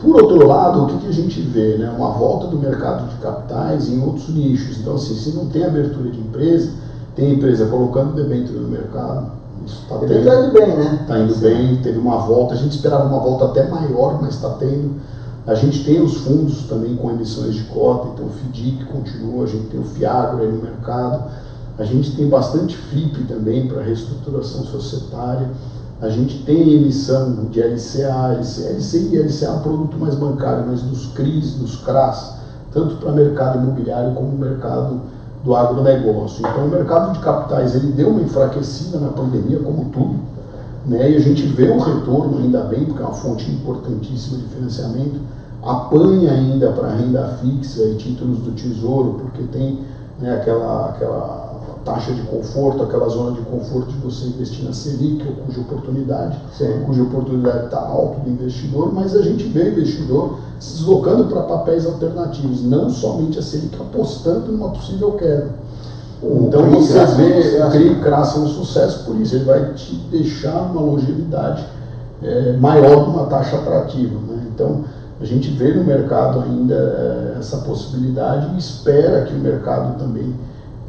Por 0.00 0.22
outro 0.22 0.46
lado, 0.46 0.84
o 0.84 0.86
que, 0.86 0.98
que, 0.98 1.06
a 1.08 1.12
gente 1.12 1.40
vê? 1.40 1.76
Né? 1.76 1.92
Uma 1.96 2.10
volta 2.12 2.46
do 2.46 2.56
mercado 2.56 3.08
de 3.08 3.16
capitais 3.16 3.88
em 3.88 4.02
outros 4.02 4.28
nichos. 4.28 4.78
Então, 4.78 4.94
assim, 4.94 5.14
se 5.14 5.30
não 5.30 5.46
tem 5.46 5.64
abertura 5.64 6.08
de 6.10 6.20
empresa, 6.20 6.70
tem 7.16 7.34
empresa 7.34 7.66
colocando 7.66 8.14
debênture 8.14 8.58
no 8.58 8.68
mercado, 8.68 9.32
Está 9.72 10.42
indo 10.42 10.52
bem, 10.52 10.76
né? 10.76 10.98
Está 11.02 11.18
indo 11.18 11.34
bem, 11.36 11.76
teve 11.82 11.98
uma 11.98 12.18
volta, 12.18 12.54
a 12.54 12.56
gente 12.56 12.72
esperava 12.72 13.04
uma 13.04 13.20
volta 13.20 13.46
até 13.46 13.68
maior, 13.68 14.20
mas 14.20 14.34
está 14.34 14.50
tendo. 14.50 15.00
A 15.46 15.54
gente 15.54 15.82
tem 15.84 16.00
os 16.00 16.18
fundos 16.18 16.64
também 16.68 16.94
com 16.96 17.10
emissões 17.10 17.54
de 17.54 17.64
cota, 17.64 18.08
então 18.08 18.26
o 18.26 18.30
FDIC 18.30 18.84
continua, 18.84 19.44
a 19.44 19.46
gente 19.46 19.68
tem 19.68 19.80
o 19.80 19.84
FIAGRO 19.84 20.42
aí 20.42 20.52
no 20.52 20.62
mercado, 20.62 21.30
a 21.78 21.84
gente 21.84 22.14
tem 22.16 22.28
bastante 22.28 22.76
FIP 22.76 23.24
também 23.24 23.66
para 23.66 23.82
reestruturação 23.82 24.64
societária, 24.64 25.50
a 26.00 26.08
gente 26.10 26.42
tem 26.44 26.74
emissão 26.74 27.46
de 27.46 27.60
LCA, 27.60 28.36
LCA, 28.38 28.70
LCI 28.76 29.14
e 29.14 29.18
LCA 29.18 29.46
é 29.46 29.50
um 29.50 29.58
produto 29.60 29.96
mais 29.96 30.14
bancário, 30.14 30.64
mas 30.66 30.82
dos 30.82 31.06
CRIs, 31.12 31.54
dos 31.54 31.76
CRAS, 31.76 32.34
tanto 32.72 32.96
para 32.96 33.12
mercado 33.12 33.58
imobiliário 33.58 34.14
como 34.14 34.36
mercado 34.36 35.00
do 35.48 35.56
agronegócio. 35.56 36.40
Então 36.46 36.66
o 36.66 36.68
mercado 36.68 37.14
de 37.14 37.20
capitais 37.20 37.74
ele 37.74 37.92
deu 37.92 38.10
uma 38.10 38.20
enfraquecida 38.20 38.98
na 38.98 39.08
pandemia, 39.08 39.58
como 39.60 39.86
tudo, 39.86 40.16
né? 40.84 41.10
e 41.10 41.16
a 41.16 41.20
gente 41.20 41.42
vê 41.46 41.70
um 41.70 41.78
retorno, 41.78 42.38
ainda 42.38 42.60
bem, 42.64 42.84
porque 42.84 43.02
é 43.02 43.06
uma 43.06 43.14
fonte 43.14 43.50
importantíssima 43.50 44.38
de 44.38 44.44
financiamento, 44.54 45.20
apanha 45.62 46.32
ainda 46.32 46.70
para 46.72 46.90
renda 46.90 47.38
fixa 47.40 47.82
e 47.82 47.94
títulos 47.96 48.40
do 48.40 48.52
tesouro, 48.52 49.20
porque 49.22 49.44
tem 49.44 49.80
né, 50.20 50.34
aquela, 50.34 50.90
aquela 50.90 51.47
taxa 51.88 52.12
de 52.12 52.22
conforto, 52.22 52.82
aquela 52.82 53.08
zona 53.08 53.32
de 53.32 53.40
conforto 53.42 53.90
de 53.90 53.98
você 53.98 54.26
investir 54.26 54.64
na 54.64 54.72
Selic, 54.72 55.26
ou 55.26 55.46
cuja 55.46 55.60
oportunidade, 55.60 56.38
Sim. 56.56 56.82
cuja 56.84 57.02
oportunidade 57.02 57.64
está 57.64 57.78
alto 57.78 58.20
do 58.20 58.30
investidor, 58.30 58.92
mas 58.92 59.16
a 59.16 59.22
gente 59.22 59.44
vê 59.44 59.70
investidor 59.70 60.38
se 60.60 60.74
deslocando 60.74 61.24
para 61.24 61.42
papéis 61.42 61.86
alternativos, 61.86 62.62
não 62.62 62.90
somente 62.90 63.38
a 63.38 63.42
Selic 63.42 63.74
apostando 63.80 64.52
numa 64.52 64.70
possível 64.70 65.12
queda. 65.12 65.50
então 66.22 66.70
você 66.70 67.04
vê 67.16 67.62
o 67.62 67.70
CRI 67.70 67.94
Craça 68.00 68.38
um 68.38 68.48
sucesso 68.48 69.04
por 69.04 69.16
isso, 69.16 69.34
ele 69.34 69.44
vai 69.44 69.72
te 69.72 69.94
deixar 70.10 70.70
uma 70.70 70.82
longevidade 70.82 71.64
é, 72.22 72.52
maior 72.58 73.04
de 73.04 73.10
uma 73.10 73.24
taxa 73.26 73.56
atrativa. 73.56 74.18
Né? 74.28 74.48
Então 74.54 74.84
a 75.20 75.24
gente 75.24 75.50
vê 75.50 75.72
no 75.72 75.84
mercado 75.84 76.40
ainda 76.40 76.74
é, 76.74 77.38
essa 77.38 77.58
possibilidade 77.58 78.54
e 78.54 78.58
espera 78.58 79.22
que 79.22 79.34
o 79.34 79.38
mercado 79.38 79.98
também 79.98 80.34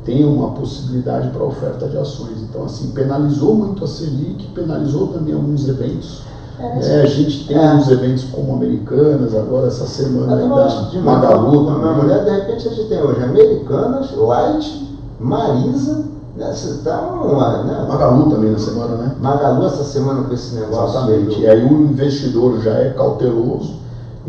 tenha 0.10 0.28
uma 0.28 0.50
possibilidade 0.50 1.30
para 1.30 1.44
oferta 1.44 1.88
de 1.88 1.96
ações. 1.96 2.42
Então, 2.42 2.66
assim, 2.66 2.90
penalizou 2.92 3.54
muito 3.54 3.84
a 3.84 3.88
Selic, 3.88 4.48
penalizou 4.56 5.08
também 5.10 5.36
alguns 5.36 5.68
eventos. 5.70 6.24
É, 6.60 6.98
é, 6.98 7.02
a 7.04 7.06
gente 7.06 7.48
tem 7.48 7.56
é. 7.56 7.68
alguns 7.68 7.90
eventos 7.92 8.24
como 8.26 8.54
Americanas, 8.54 9.36
agora 9.36 9.68
essa 9.68 9.86
semana 9.86 10.36
ainda, 10.36 10.90
de 10.90 11.00
Magalu 11.00 11.66
também. 11.66 11.82
Minha 11.82 11.94
mulher, 11.94 12.24
de 12.24 12.30
repente, 12.32 12.68
a 12.68 12.72
gente 12.72 12.90
tem 12.90 13.02
hoje 13.02 13.24
Americanas, 13.24 14.12
Light, 14.18 14.98
Marisa, 15.20 16.06
né, 16.36 16.54
tá 16.84 17.02
uma, 17.02 17.64
né? 17.64 17.86
Magalu 17.88 18.32
também 18.32 18.52
na 18.52 18.60
semana, 18.60 18.96
né? 18.96 19.16
Magalu 19.20 19.66
essa 19.68 19.84
semana 19.84 20.24
com 20.24 20.34
esse 20.34 20.56
negócio. 20.56 20.98
Exatamente. 20.98 21.40
E 21.40 21.48
aí 21.48 21.64
o 21.64 21.84
investidor 21.84 22.60
já 22.62 22.72
é 22.72 22.90
cauteloso 22.92 23.76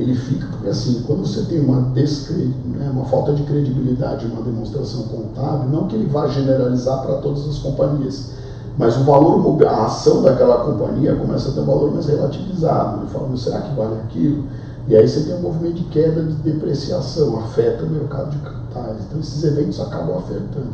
ele 0.00 0.14
fica, 0.14 0.46
porque 0.46 0.68
assim, 0.68 1.02
quando 1.06 1.26
você 1.26 1.42
tem 1.42 1.60
uma, 1.60 1.80
descred... 1.92 2.54
né, 2.64 2.90
uma 2.92 3.04
falta 3.04 3.32
de 3.32 3.42
credibilidade, 3.42 4.26
uma 4.26 4.42
demonstração 4.42 5.02
contábil, 5.04 5.68
não 5.68 5.86
que 5.88 5.96
ele 5.96 6.06
vá 6.06 6.26
generalizar 6.26 7.02
para 7.02 7.16
todas 7.16 7.46
as 7.46 7.58
companhias, 7.58 8.30
mas 8.78 8.96
o 8.96 9.04
valor, 9.04 9.62
a 9.66 9.86
ação 9.86 10.22
daquela 10.22 10.64
companhia 10.64 11.14
começa 11.14 11.50
a 11.50 11.52
ter 11.52 11.60
um 11.60 11.66
valor 11.66 11.92
mais 11.92 12.06
relativizado. 12.06 13.02
Ele 13.02 13.10
fala, 13.10 13.36
será 13.36 13.60
que 13.60 13.74
vale 13.74 13.94
aquilo? 14.00 14.44
E 14.88 14.96
aí 14.96 15.06
você 15.06 15.20
tem 15.20 15.34
um 15.34 15.40
movimento 15.40 15.74
de 15.74 15.84
queda, 15.84 16.22
de 16.22 16.32
depreciação, 16.34 17.38
afeta 17.40 17.84
o 17.84 17.90
mercado 17.90 18.30
de 18.30 18.38
capitais. 18.38 18.96
Então 19.06 19.20
esses 19.20 19.44
eventos 19.44 19.78
acabam 19.80 20.16
afetando. 20.16 20.72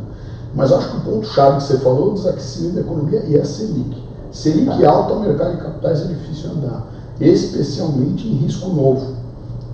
Mas 0.55 0.71
acho 0.71 0.89
que 0.89 0.97
o 0.97 1.01
ponto-chave 1.01 1.57
que 1.57 1.63
você 1.63 1.77
falou, 1.79 2.11
o 2.11 2.13
desaquecimento 2.13 2.75
da 2.75 2.81
economia, 2.81 3.23
e 3.27 3.35
é 3.35 3.41
a 3.41 3.45
Selic. 3.45 4.01
Selic 4.31 4.85
alta, 4.85 5.13
o 5.13 5.19
mercado 5.19 5.57
de 5.57 5.61
capitais 5.63 6.01
é 6.01 6.05
difícil 6.05 6.51
andar 6.51 6.87
especialmente 7.19 8.27
em 8.27 8.35
risco 8.35 8.69
novo. 8.69 9.16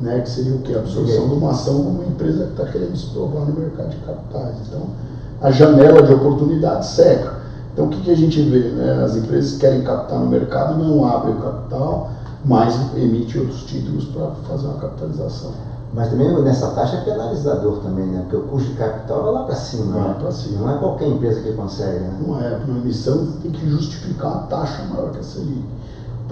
Né, 0.02 0.20
que 0.22 0.30
seria 0.30 0.56
o 0.56 0.60
que? 0.60 0.74
A 0.76 0.80
absorção 0.80 1.30
de 1.30 1.36
uma 1.36 1.52
ação 1.52 1.82
de 1.82 1.88
uma 1.88 2.06
empresa 2.06 2.46
que 2.46 2.52
está 2.52 2.66
querendo 2.66 2.96
se 2.96 3.08
provar 3.08 3.46
no 3.46 3.60
mercado 3.60 3.90
de 3.90 3.98
capitais. 3.98 4.56
Então, 4.68 4.82
a 5.42 5.52
janela 5.52 6.02
de 6.04 6.14
oportunidade 6.14 6.86
seca. 6.86 7.34
Então, 7.74 7.86
o 7.86 7.90
que, 7.90 8.02
que 8.02 8.12
a 8.12 8.16
gente 8.16 8.42
vê? 8.42 8.70
Né? 8.70 9.04
As 9.04 9.16
empresas 9.16 9.54
que 9.54 9.60
querem 9.60 9.84
captar 9.84 10.20
no 10.20 10.28
mercado 10.28 10.78
não 10.78 11.06
abrem 11.06 11.36
o 11.36 11.40
capital, 11.40 12.12
mas 12.46 12.76
emitem 12.96 13.42
outros 13.42 13.64
títulos 13.64 14.06
para 14.06 14.32
fazer 14.48 14.68
uma 14.68 14.78
capitalização. 14.78 15.52
Mas 15.94 16.10
também 16.10 16.42
nessa 16.42 16.72
taxa 16.72 16.98
é 16.98 17.02
penalizador 17.02 17.78
também, 17.78 18.08
né? 18.08 18.22
Porque 18.22 18.38
o 18.38 18.42
custo 18.48 18.70
de 18.70 18.78
capital 18.78 19.24
vai 19.24 19.34
lá 19.34 19.44
para 19.44 19.56
cima. 19.56 19.94
Vai 19.94 20.08
né? 20.08 20.16
para 20.20 20.32
cima. 20.32 20.62
Não 20.62 20.76
é 20.76 20.78
qualquer 20.80 21.08
empresa 21.08 21.42
que 21.42 21.54
consegue, 21.54 22.00
né? 22.00 22.20
Não 22.26 22.42
é, 22.42 22.50
para 22.50 22.66
uma 22.66 22.80
emissão 22.80 23.28
tem 23.44 23.52
que 23.52 23.70
justificar 23.70 24.32
uma 24.32 24.44
taxa 24.48 24.84
maior 24.86 25.12
que 25.12 25.20
a 25.20 25.24
Selic. 25.24 25.64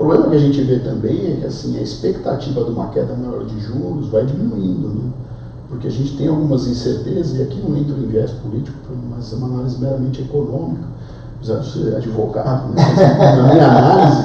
O 0.02 0.04
problema 0.04 0.30
que 0.32 0.36
a 0.36 0.40
gente 0.40 0.60
vê 0.64 0.80
também 0.80 1.32
é 1.32 1.36
que 1.36 1.46
assim, 1.46 1.78
a 1.78 1.82
expectativa 1.82 2.64
de 2.64 2.72
uma 2.72 2.88
queda 2.88 3.14
maior 3.14 3.46
de 3.46 3.60
juros 3.60 4.08
vai 4.08 4.26
diminuindo, 4.26 4.88
né? 4.88 5.12
porque 5.70 5.88
a 5.88 5.92
gente 5.92 6.18
tem 6.18 6.28
algumas 6.28 6.66
incertezas, 6.66 7.38
e 7.38 7.44
aqui 7.44 7.62
não 7.62 7.78
entra 7.78 7.94
o 7.94 8.08
viés 8.08 8.32
político, 8.32 8.80
mas 9.12 9.32
é 9.32 9.36
uma 9.36 9.46
análise 9.46 9.80
meramente 9.80 10.22
econômica, 10.22 10.86
apesar 11.38 11.60
de 11.60 11.72
ser 11.72 11.96
advogado, 11.96 12.74
né? 12.74 12.84
na 13.38 13.54
minha 13.54 13.68
análise, 13.68 14.24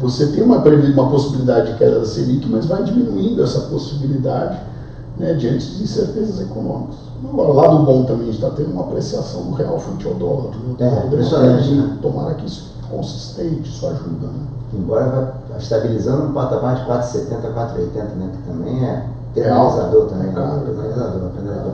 você 0.00 0.26
tem 0.32 0.42
uma, 0.42 0.58
uma 0.58 1.08
possibilidade 1.08 1.70
de 1.70 1.78
queda 1.78 2.00
da 2.00 2.04
Selic, 2.04 2.48
mas 2.48 2.66
vai 2.66 2.82
diminuindo 2.82 3.40
essa 3.40 3.60
possibilidade 3.60 4.58
né, 5.16 5.34
diante 5.34 5.76
de 5.76 5.84
incertezas 5.84 6.40
econômicas. 6.40 6.96
Agora, 7.22 7.52
lado 7.52 7.84
bom 7.84 8.02
também, 8.02 8.30
a 8.30 8.32
gente 8.32 8.42
está 8.42 8.50
tendo 8.50 8.72
uma 8.72 8.82
apreciação 8.82 9.44
do 9.44 9.52
real 9.52 9.78
frente 9.78 10.08
ao 10.08 10.14
dólar. 10.14 10.50
Né? 10.56 10.74
É, 10.80 11.06
impressionante, 11.06 11.70
né? 11.70 11.98
Tomara 12.02 12.34
que 12.34 12.46
isso 12.46 12.73
consistente, 12.96 13.68
isso 13.68 13.86
ajuda. 13.86 14.26
Né? 14.26 14.46
Embora 14.72 15.34
vai 15.48 15.58
estabilizando 15.58 16.24
no 16.24 16.34
patamar 16.34 16.76
de 16.76 16.90
4,70, 16.90 17.54
4,80, 17.54 18.02
né? 18.16 18.30
Que 18.32 18.50
também 18.50 18.84
é 18.84 19.06
penalizador 19.34 20.06
também. 20.06 20.28
É 20.28 20.32
né? 20.32 20.62
penalizador, 20.64 21.30
penalizador. 21.30 21.72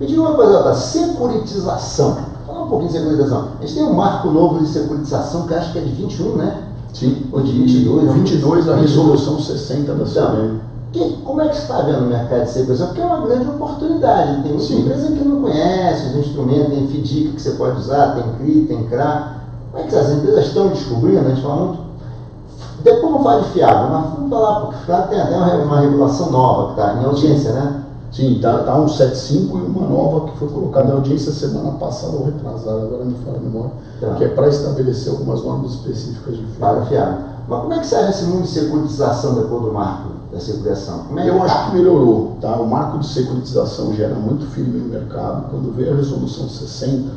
Me 0.00 0.06
diga 0.06 0.20
uma 0.20 0.34
coisa, 0.34 0.56
outra, 0.58 0.74
securitização. 0.74 2.18
Fala 2.46 2.64
um 2.64 2.68
pouquinho 2.68 2.90
de 2.90 2.98
securitização. 2.98 3.48
A 3.58 3.62
gente 3.62 3.74
tem 3.74 3.84
um 3.84 3.94
marco 3.94 4.30
novo 4.30 4.58
de 4.60 4.68
securitização 4.68 5.46
que 5.46 5.54
acho 5.54 5.72
que 5.72 5.78
é 5.78 5.82
de 5.82 5.92
21, 5.92 6.36
né? 6.36 6.62
Sim, 6.92 7.26
Ou 7.32 7.40
de 7.40 7.52
22. 7.52 8.12
22 8.12 8.68
a 8.68 8.76
resolução 8.76 9.40
60 9.40 9.94
da 9.94 10.04
Então, 10.04 10.60
que, 10.92 11.16
como 11.24 11.40
é 11.40 11.48
que 11.48 11.56
você 11.56 11.62
está 11.62 11.80
vendo 11.80 12.04
o 12.04 12.08
mercado 12.08 12.44
de 12.44 12.50
securitização? 12.50 12.88
Porque 12.88 13.00
é 13.00 13.06
uma 13.06 13.26
grande 13.26 13.48
oportunidade. 13.48 14.42
Tem 14.42 14.52
muita 14.52 14.66
Sim. 14.66 14.80
empresa 14.80 15.06
que 15.12 15.24
não 15.24 15.40
conhece 15.40 16.06
os 16.08 16.16
instrumentos, 16.16 16.68
tem 16.68 16.86
FDIC 16.86 17.32
que 17.32 17.40
você 17.40 17.50
pode 17.52 17.78
usar, 17.78 18.14
tem 18.14 18.24
CRI, 18.34 18.66
tem 18.66 18.84
CRA. 18.88 19.41
Como 19.72 19.84
é 19.84 19.86
que 19.88 19.96
as 19.96 20.10
empresas 20.10 20.46
estão 20.46 20.68
descobrindo? 20.68 21.20
A 21.20 21.28
gente 21.30 21.42
fala 21.42 21.56
muito. 21.66 21.82
Depois 22.84 23.12
não 23.12 23.22
fala 23.22 23.42
de 23.42 23.48
fiado, 23.50 23.90
mas 23.92 24.10
vamos 24.14 24.30
falar, 24.30 24.60
porque 24.60 24.84
fiado 24.84 25.08
tem 25.08 25.20
até 25.20 25.36
uma, 25.36 25.54
uma 25.64 25.80
regulação 25.80 26.30
nova 26.30 26.74
que 26.74 26.80
está 26.80 26.94
em 27.00 27.04
audiência, 27.04 27.52
né? 27.52 27.82
Sim, 28.10 28.38
tá, 28.42 28.58
tá 28.58 28.76
um 28.78 28.86
75 28.88 29.56
e 29.56 29.60
uma 29.62 29.88
nova 29.88 30.28
que 30.28 30.36
foi 30.38 30.48
colocada 30.48 30.88
em 30.88 30.92
audiência 30.92 31.32
semana 31.32 31.70
passada 31.72 32.14
ou 32.16 32.24
retrasada, 32.26 32.82
agora 32.82 33.04
me 33.04 33.14
fala 33.24 33.38
a 33.38 33.40
memória, 33.40 33.70
Tá. 34.00 34.14
que 34.16 34.24
é 34.24 34.28
para 34.28 34.48
estabelecer 34.48 35.12
algumas 35.12 35.42
normas 35.42 35.70
específicas 35.72 36.36
de 36.36 36.42
Para 36.58 36.74
FIA. 36.74 36.82
o 36.82 36.86
fiado. 36.86 37.16
Mas 37.48 37.60
como 37.60 37.72
é 37.72 37.78
que 37.78 37.86
sai 37.86 38.10
esse 38.10 38.24
mundo 38.24 38.42
de 38.42 38.48
securitização 38.48 39.34
depois 39.34 39.62
do 39.62 39.72
marco 39.72 40.08
da 40.32 40.38
securitização? 40.40 41.06
É 41.16 41.28
Eu 41.28 41.38
tá? 41.38 41.44
acho 41.44 41.70
que 41.70 41.76
melhorou, 41.76 42.36
tá? 42.40 42.56
O 42.56 42.68
marco 42.68 42.98
de 42.98 43.06
securitização 43.06 43.94
já 43.94 44.04
era 44.04 44.14
muito 44.14 44.44
firme 44.46 44.78
no 44.78 44.88
mercado. 44.88 45.50
Quando 45.50 45.74
veio 45.74 45.92
a 45.92 45.96
resolução 45.96 46.48
60, 46.48 47.10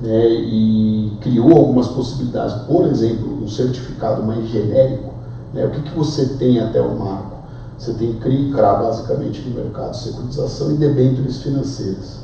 né, 0.00 0.28
e 0.28 1.16
criou 1.20 1.56
algumas 1.56 1.88
possibilidades, 1.88 2.54
por 2.66 2.86
exemplo, 2.86 3.42
um 3.42 3.48
certificado 3.48 4.22
mais 4.22 4.48
genérico, 4.48 5.12
né, 5.52 5.66
o 5.66 5.70
que, 5.70 5.82
que 5.82 5.96
você 5.96 6.26
tem 6.38 6.60
até 6.60 6.80
o 6.80 6.98
marco? 6.98 7.38
Você 7.78 7.92
tem 7.94 8.14
CRI 8.14 8.50
e 8.50 8.52
CRA 8.52 8.74
basicamente 8.74 9.40
no 9.48 9.54
mercado 9.54 9.94
securitização 9.96 10.72
e 10.72 10.74
debêntures 10.74 11.42
financeiras. 11.42 12.18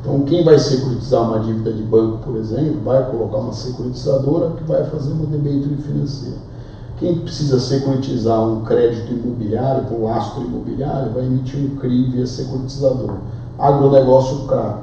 Então, 0.00 0.20
quem 0.20 0.44
vai 0.44 0.58
securitizar 0.58 1.22
uma 1.22 1.40
dívida 1.40 1.72
de 1.72 1.82
banco, 1.82 2.18
por 2.24 2.36
exemplo, 2.36 2.80
vai 2.82 3.04
colocar 3.10 3.38
uma 3.38 3.52
securitizadora 3.52 4.52
que 4.56 4.64
vai 4.64 4.84
fazer 4.84 5.12
uma 5.12 5.26
debênture 5.26 5.76
financeira. 5.76 6.36
Quem 6.98 7.18
precisa 7.18 7.58
securitizar 7.58 8.42
um 8.42 8.62
crédito 8.62 9.12
imobiliário, 9.12 9.84
com 9.84 10.04
lastro 10.04 10.42
imobiliário, 10.42 11.12
vai 11.12 11.24
emitir 11.24 11.60
um 11.60 11.76
CRI 11.76 12.10
via 12.12 12.26
securitizador. 12.26 13.16
Agronegócio 13.58 14.46
CRA. 14.46 14.78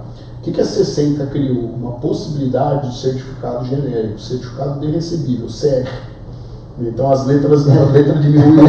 Que, 0.48 0.54
que 0.54 0.62
a 0.62 0.66
60 0.66 1.26
criou? 1.26 1.66
Uma 1.76 1.92
possibilidade 1.94 2.90
de 2.90 2.98
certificado 2.98 3.66
genérico, 3.66 4.18
certificado 4.18 4.80
de 4.80 4.90
recebível, 4.90 5.48
CR. 5.48 5.90
Então 6.80 7.12
as 7.12 7.26
letras, 7.26 7.68
a 7.68 7.84
letra 7.92 8.14
diminui. 8.20 8.66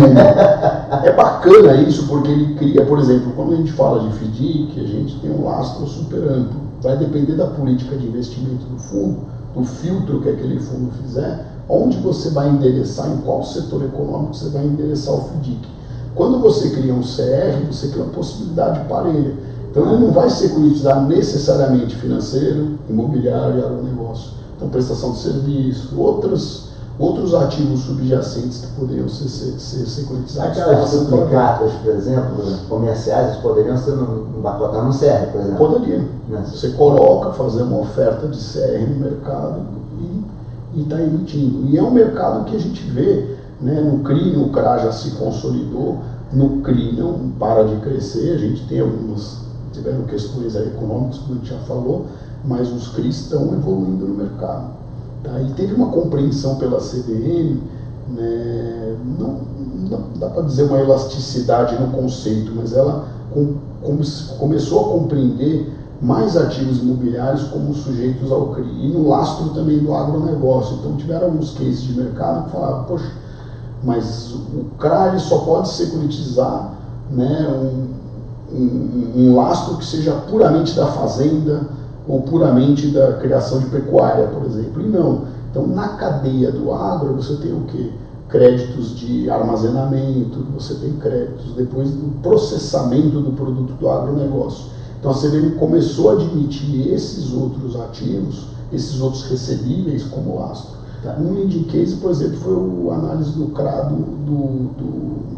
É 1.04 1.12
bacana 1.12 1.80
isso 1.82 2.08
porque 2.08 2.32
ele 2.32 2.54
cria, 2.56 2.84
por 2.84 2.98
exemplo, 2.98 3.32
quando 3.36 3.52
a 3.52 3.56
gente 3.56 3.70
fala 3.72 4.08
de 4.08 4.16
FDIC, 4.16 4.80
a 4.80 4.88
gente 4.88 5.20
tem 5.20 5.30
um 5.30 5.44
lastro 5.44 5.86
super 5.86 6.18
amplo. 6.24 6.60
Vai 6.82 6.96
depender 6.96 7.34
da 7.34 7.46
política 7.46 7.96
de 7.96 8.08
investimento 8.08 8.66
do 8.66 8.78
fundo, 8.78 9.18
do 9.54 9.62
filtro 9.64 10.20
que 10.20 10.30
aquele 10.30 10.58
fundo 10.58 10.90
fizer, 11.00 11.46
onde 11.68 11.96
você 11.98 12.30
vai 12.30 12.48
endereçar, 12.48 13.08
em 13.08 13.18
qual 13.18 13.44
setor 13.44 13.84
econômico 13.84 14.34
você 14.34 14.48
vai 14.48 14.64
endereçar 14.64 15.14
o 15.14 15.28
FDIC. 15.28 15.68
Quando 16.16 16.40
você 16.40 16.70
cria 16.70 16.92
um 16.92 17.02
CR, 17.02 17.70
você 17.70 17.88
cria 17.88 18.02
uma 18.02 18.12
possibilidade 18.12 18.80
parelha. 18.88 19.34
Então 19.78 19.92
ele 19.92 20.04
não 20.04 20.12
vai 20.12 20.28
securitizar 20.28 21.06
necessariamente 21.06 21.96
financeiro, 21.96 22.78
imobiliário 22.88 23.58
e 23.58 23.64
agronegócio. 23.64 24.32
Então 24.56 24.68
prestação 24.68 25.12
de 25.12 25.18
serviço, 25.18 26.00
outros, 26.00 26.70
outros 26.98 27.32
ativos 27.34 27.80
subjacentes 27.82 28.58
que 28.58 28.80
poderiam 28.80 29.08
ser, 29.08 29.28
ser, 29.28 29.58
ser 29.58 29.86
securitizados. 29.86 30.58
Aquelas 30.58 30.90
duplicatas, 30.90 31.72
por 31.74 31.92
exemplo, 31.92 32.44
comerciais, 32.68 33.36
poderiam 33.36 33.78
ser 33.78 33.92
no, 33.92 34.38
empacotar 34.38 34.84
no 34.84 34.92
CR, 34.92 35.30
por 35.30 35.40
exemplo. 35.40 35.58
Poderia. 35.58 35.98
Né? 36.28 36.44
Você 36.46 36.70
coloca, 36.70 37.32
fazer 37.32 37.62
uma 37.62 37.78
oferta 37.78 38.26
de 38.26 38.38
CR 38.38 38.88
no 38.88 38.96
mercado 39.04 39.78
e 40.74 40.82
está 40.82 41.00
emitindo. 41.00 41.68
E 41.68 41.78
é 41.78 41.82
um 41.82 41.90
mercado 41.90 42.44
que 42.44 42.56
a 42.56 42.60
gente 42.60 42.82
vê, 42.90 43.36
né, 43.60 43.80
no 43.80 44.00
CRI, 44.04 44.36
no 44.36 44.50
CRA 44.50 44.78
já 44.78 44.92
se 44.92 45.12
consolidou, 45.12 45.98
no 46.32 46.60
CRI 46.62 46.92
não 46.92 47.30
para 47.38 47.64
de 47.64 47.76
crescer, 47.76 48.34
a 48.34 48.38
gente 48.38 48.66
tem 48.66 48.80
algumas, 48.80 49.38
tiveram 49.78 50.02
questões 50.04 50.54
econômicas, 50.54 51.18
como 51.18 51.34
a 51.34 51.36
gente 51.36 51.48
já 51.48 51.58
falou, 51.60 52.06
mas 52.44 52.70
os 52.72 52.88
CRIs 52.88 53.20
estão 53.22 53.52
evoluindo 53.54 54.06
no 54.06 54.14
mercado. 54.14 54.64
Tá? 55.22 55.40
E 55.40 55.52
teve 55.52 55.74
uma 55.74 55.90
compreensão 55.90 56.56
pela 56.56 56.78
CVM, 56.78 57.58
né, 58.08 58.96
não, 59.18 59.36
não 59.90 60.00
dá 60.18 60.28
para 60.28 60.42
dizer 60.42 60.62
uma 60.64 60.78
elasticidade 60.78 61.76
no 61.76 61.88
conceito, 61.88 62.52
mas 62.54 62.72
ela 62.72 63.04
com, 63.30 63.54
come- 63.82 64.04
começou 64.38 64.86
a 64.86 64.88
compreender 64.88 65.74
mais 66.00 66.36
ativos 66.36 66.78
imobiliários 66.78 67.42
como 67.44 67.74
sujeitos 67.74 68.30
ao 68.30 68.46
CRI 68.54 68.86
e 68.86 68.88
no 68.92 69.08
lastro 69.08 69.50
também 69.50 69.78
do 69.78 69.92
agronegócio. 69.92 70.76
Então 70.76 70.94
tiveram 70.96 71.26
alguns 71.26 71.50
cases 71.50 71.82
de 71.82 71.92
mercado 71.92 72.44
que 72.44 72.50
falaram, 72.52 72.84
poxa, 72.84 73.12
mas 73.82 74.32
o 74.32 74.64
CRA 74.78 75.18
só 75.18 75.38
pode 75.38 75.68
securitizar 75.68 76.68
né, 77.10 77.48
um, 77.48 77.97
um, 78.52 79.12
um 79.16 79.36
lastro 79.36 79.76
que 79.76 79.84
seja 79.84 80.12
puramente 80.12 80.74
da 80.74 80.86
fazenda 80.86 81.68
ou 82.06 82.22
puramente 82.22 82.88
da 82.88 83.14
criação 83.14 83.60
de 83.60 83.66
pecuária, 83.66 84.26
por 84.28 84.46
exemplo. 84.46 84.82
E 84.82 84.88
não. 84.88 85.26
Então, 85.50 85.66
na 85.66 85.88
cadeia 85.88 86.50
do 86.50 86.72
agro, 86.72 87.14
você 87.14 87.36
tem 87.36 87.52
o 87.52 87.62
quê? 87.62 87.90
Créditos 88.28 88.98
de 88.98 89.30
armazenamento, 89.30 90.44
você 90.54 90.74
tem 90.74 90.92
créditos 90.94 91.52
depois 91.54 91.90
do 91.90 92.20
processamento 92.22 93.20
do 93.20 93.32
produto 93.32 93.72
do 93.74 93.88
agronegócio. 93.88 94.66
Então, 94.98 95.10
a 95.10 95.14
CVM 95.14 95.56
começou 95.58 96.10
a 96.10 96.12
admitir 96.14 96.92
esses 96.92 97.32
outros 97.32 97.76
ativos, 97.76 98.48
esses 98.72 99.00
outros 99.00 99.24
recebíveis 99.24 100.04
como 100.04 100.38
lastro. 100.38 100.76
Tá. 101.02 101.16
Um 101.18 101.32
leading 101.34 101.64
case, 101.64 101.96
por 101.96 102.10
exemplo, 102.10 102.38
foi 102.38 102.54
o 102.54 102.90
análise 102.90 103.30
do 103.30 103.46
CRA 103.46 103.84
do, 103.84 103.96
do, 103.96 104.36
do 104.74 105.37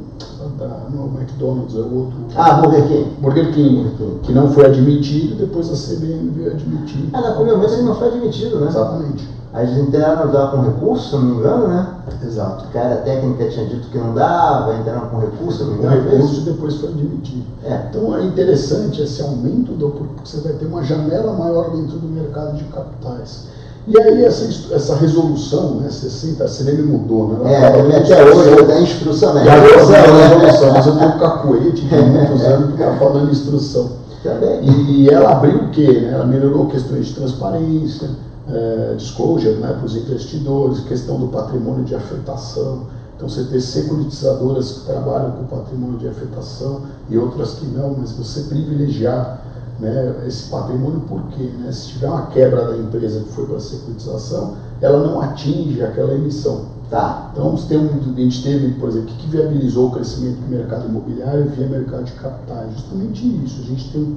da, 0.58 0.88
não, 0.90 1.02
é 1.02 1.06
o 1.06 1.20
McDonald's, 1.20 1.76
é 1.76 1.80
o 1.80 1.94
outro. 1.94 2.16
Ah, 2.34 2.54
Burger 2.54 2.86
King. 2.86 3.16
Burger 3.20 3.52
King, 3.52 4.20
que 4.22 4.32
não 4.32 4.50
foi 4.50 4.66
admitido, 4.66 5.36
depois 5.36 5.70
a 5.70 5.74
CBM 5.74 6.30
veio 6.30 6.52
admitir. 6.52 7.08
Ah, 7.12 7.20
na 7.20 7.32
primeira 7.32 7.58
vez 7.58 7.72
ele 7.72 7.82
não 7.82 7.94
foi 7.94 8.08
admitido, 8.08 8.60
né? 8.60 8.68
Exatamente. 8.68 9.28
Aí 9.52 9.66
eles 9.66 9.78
entraram 9.78 10.22
a 10.22 10.26
dar 10.26 10.50
com 10.52 10.60
recurso, 10.60 11.08
se 11.08 11.14
eu 11.14 11.20
não 11.20 11.28
me 11.28 11.36
engano, 11.38 11.68
né? 11.68 11.94
Exato. 12.22 12.66
Cara 12.72 12.96
técnica 12.98 13.48
tinha 13.48 13.66
dito 13.66 13.88
que 13.88 13.98
não 13.98 14.14
dava, 14.14 14.76
entraram 14.76 15.08
com 15.08 15.18
recurso, 15.18 15.58
se 15.58 15.62
eu 15.62 15.66
não 15.66 15.74
me 15.74 15.80
engano. 15.80 16.02
foi 16.02 16.12
recurso 16.12 16.40
depois 16.42 16.74
foi 16.76 16.88
admitido. 16.90 17.46
É. 17.64 17.86
Então 17.88 18.16
é 18.16 18.22
interessante 18.22 19.02
esse 19.02 19.20
aumento 19.22 19.72
do 19.72 19.90
porque 19.90 20.20
você 20.24 20.40
vai 20.40 20.52
ter 20.52 20.66
uma 20.66 20.84
janela 20.84 21.32
maior 21.32 21.70
dentro 21.70 21.98
do 21.98 22.06
mercado 22.08 22.56
de 22.56 22.64
capitais. 22.64 23.48
E 23.90 24.00
aí 24.00 24.24
essa, 24.24 24.74
essa 24.74 24.94
resolução, 24.94 25.76
né, 25.80 25.90
60, 25.90 26.44
a 26.44 26.46
CVM 26.46 26.82
mudou, 26.86 27.28
né? 27.28 27.54
Ela 27.54 27.78
É, 27.96 28.00
de 28.00 28.12
até 28.12 28.22
hoje 28.24 28.38
instrução. 28.38 28.52
ele 28.52 28.62
dá 28.66 28.80
instrução, 28.80 29.34
né? 29.34 29.44
Já 29.44 29.58
Instrução, 29.58 29.90
resolução, 29.90 30.14
né? 30.14 30.28
resolução, 30.36 30.72
mas 30.72 30.86
eu 30.86 30.96
tenho 30.96 31.18
cacuete 31.18 31.80
de 31.86 31.94
muitos 31.96 32.44
anos 32.44 32.66
que 32.68 32.82
está 32.82 32.96
falando 32.96 33.30
instrução. 33.32 33.90
E, 34.62 35.02
e 35.02 35.08
ela 35.10 35.32
abriu 35.32 35.56
o 35.56 35.70
quê? 35.70 36.02
Né? 36.02 36.12
Ela 36.12 36.24
melhorou 36.26 36.66
questões 36.66 37.06
de 37.06 37.14
transparência, 37.14 38.10
eh, 38.48 38.94
disclosure 38.96 39.54
né, 39.56 39.72
para 39.72 39.84
os 39.86 39.96
investidores, 39.96 40.80
questão 40.80 41.18
do 41.18 41.28
patrimônio 41.28 41.84
de 41.84 41.94
afetação. 41.94 42.82
Então 43.16 43.28
você 43.28 43.44
ter 43.44 43.60
securitizadoras 43.60 44.72
que 44.72 44.86
trabalham 44.86 45.32
com 45.32 45.44
patrimônio 45.44 45.98
de 45.98 46.06
afetação 46.08 46.82
e 47.08 47.18
outras 47.18 47.54
que 47.54 47.66
não, 47.66 47.96
mas 47.98 48.12
você 48.12 48.42
privilegiar 48.42 49.40
né, 49.80 50.24
esse 50.26 50.50
patrimônio 50.50 51.00
por 51.00 51.22
quê? 51.28 51.50
Né? 51.58 51.72
Se 51.72 51.88
tiver 51.88 52.08
uma 52.08 52.26
quebra 52.26 52.66
da 52.66 52.76
empresa 52.76 53.20
que 53.20 53.30
foi 53.30 53.46
para 53.46 53.56
a 53.56 53.60
securitização, 53.60 54.56
ela 54.80 55.06
não 55.06 55.20
atinge 55.20 55.82
aquela 55.82 56.14
emissão. 56.14 56.66
Tá. 56.90 57.30
Então, 57.32 57.50
um, 57.50 57.54
a 57.54 58.20
gente 58.20 58.42
teve, 58.42 58.72
por 58.74 58.88
exemplo, 58.88 59.10
o 59.10 59.16
que 59.16 59.28
viabilizou 59.28 59.88
o 59.88 59.90
crescimento 59.92 60.40
do 60.40 60.48
mercado 60.48 60.88
imobiliário 60.88 61.48
via 61.50 61.68
mercado 61.68 62.04
de 62.04 62.12
capitais? 62.12 62.72
Justamente 62.72 63.24
isso. 63.44 63.62
A 63.62 63.64
gente 63.64 63.92
tem 63.92 64.02
um 64.02 64.16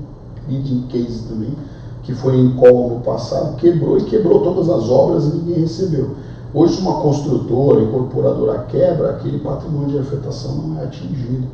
leading 0.49 0.87
case 0.87 1.27
também, 1.27 1.53
que 2.01 2.15
foi 2.15 2.35
em 2.35 2.55
call 2.55 2.89
no 2.89 2.99
passado, 3.01 3.55
quebrou 3.57 3.99
e 3.99 4.05
quebrou 4.05 4.41
todas 4.41 4.69
as 4.69 4.89
obras 4.89 5.25
e 5.25 5.37
ninguém 5.37 5.61
recebeu. 5.61 6.15
Hoje, 6.51 6.81
uma 6.81 6.99
construtora, 6.99 7.83
incorporadora 7.83 8.65
quebra, 8.69 9.11
aquele 9.11 9.39
patrimônio 9.39 9.89
de 9.89 9.99
afetação 9.99 10.55
não 10.55 10.79
é 10.79 10.85
atingido. 10.85 11.47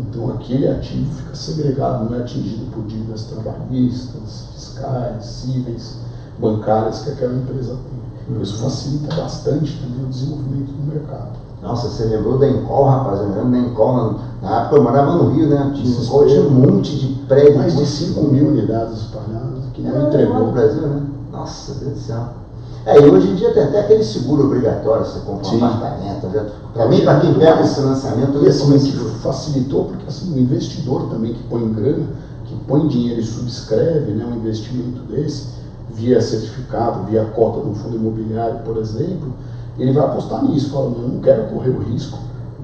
Então, 0.00 0.30
aquele 0.30 0.68
ativo 0.68 1.12
fica 1.14 1.34
segregado, 1.34 2.08
não 2.08 2.16
é 2.16 2.20
atingido 2.22 2.70
por 2.72 2.84
dívidas 2.84 3.24
trabalhistas, 3.24 4.46
fiscais, 4.52 5.24
cíveis, 5.24 5.98
bancárias 6.38 7.00
que 7.00 7.10
aquela 7.10 7.34
empresa 7.34 7.76
tem. 7.76 8.42
Isso 8.42 8.62
facilita 8.62 9.14
bastante 9.14 9.78
também 9.80 10.04
o 10.04 10.08
desenvolvimento 10.08 10.72
do 10.72 10.92
mercado. 10.92 11.42
Nossa, 11.62 11.88
você 11.88 12.04
lembrou 12.04 12.38
da 12.38 12.48
Encol, 12.48 12.84
rapaz? 12.86 13.20
Eu 13.20 13.28
lembro 13.28 13.50
da 13.50 13.58
Encol, 13.58 14.20
na 14.40 14.62
época 14.62 14.76
eu 14.76 14.82
morava 14.82 15.14
no 15.14 15.30
Rio, 15.30 15.48
né? 15.48 15.72
Tinha, 15.74 16.00
Encol 16.00 16.26
tinha 16.26 16.42
um 16.42 16.50
monte 16.50 16.98
de 16.98 17.14
prédios. 17.26 17.56
Mais 17.56 17.76
de 17.76 17.86
5 17.86 18.22
mil 18.24 18.48
unidades 18.48 18.98
espalhadas 18.98 19.64
que 19.72 19.82
não 19.82 20.08
entregou. 20.08 20.46
no 20.46 20.52
Brasil, 20.52 20.82
né? 20.82 21.02
Nossa, 21.30 21.74
Deus 21.74 21.92
do 21.94 21.98
céu. 22.00 22.41
É, 22.84 22.98
e 22.98 23.08
hoje 23.08 23.28
em 23.28 23.34
dia 23.36 23.52
tem 23.52 23.62
até 23.62 23.80
aquele 23.80 24.02
seguro 24.02 24.46
obrigatório, 24.46 25.04
você 25.04 25.20
compra 25.20 25.48
um 25.48 25.64
apartamento. 25.64 26.52
Para 26.72 26.88
mim, 26.88 27.00
para 27.02 27.20
quem 27.20 27.34
pega 27.34 27.62
esse 27.62 27.80
lançamento, 27.80 28.42
e 28.42 28.48
assim, 28.48 28.78
que 28.78 29.18
facilitou, 29.20 29.84
porque 29.84 30.08
assim, 30.08 30.34
o 30.34 30.38
investidor 30.38 31.08
também 31.08 31.32
que 31.32 31.42
põe 31.44 31.72
grana, 31.72 32.06
que 32.46 32.56
põe 32.66 32.88
dinheiro 32.88 33.20
e 33.20 33.24
subscreve 33.24 34.12
né, 34.12 34.24
um 34.24 34.36
investimento 34.36 35.00
desse, 35.02 35.46
via 35.90 36.20
certificado, 36.20 37.04
via 37.04 37.24
cota 37.26 37.60
do 37.60 37.74
fundo 37.74 37.96
imobiliário, 37.96 38.60
por 38.64 38.76
exemplo, 38.78 39.32
ele 39.78 39.92
vai 39.92 40.04
apostar 40.04 40.44
nisso, 40.44 40.70
falando, 40.70 41.02
eu 41.02 41.08
não 41.08 41.20
quero 41.20 41.44
correr 41.50 41.70
o 41.70 41.78
risco 41.78 42.18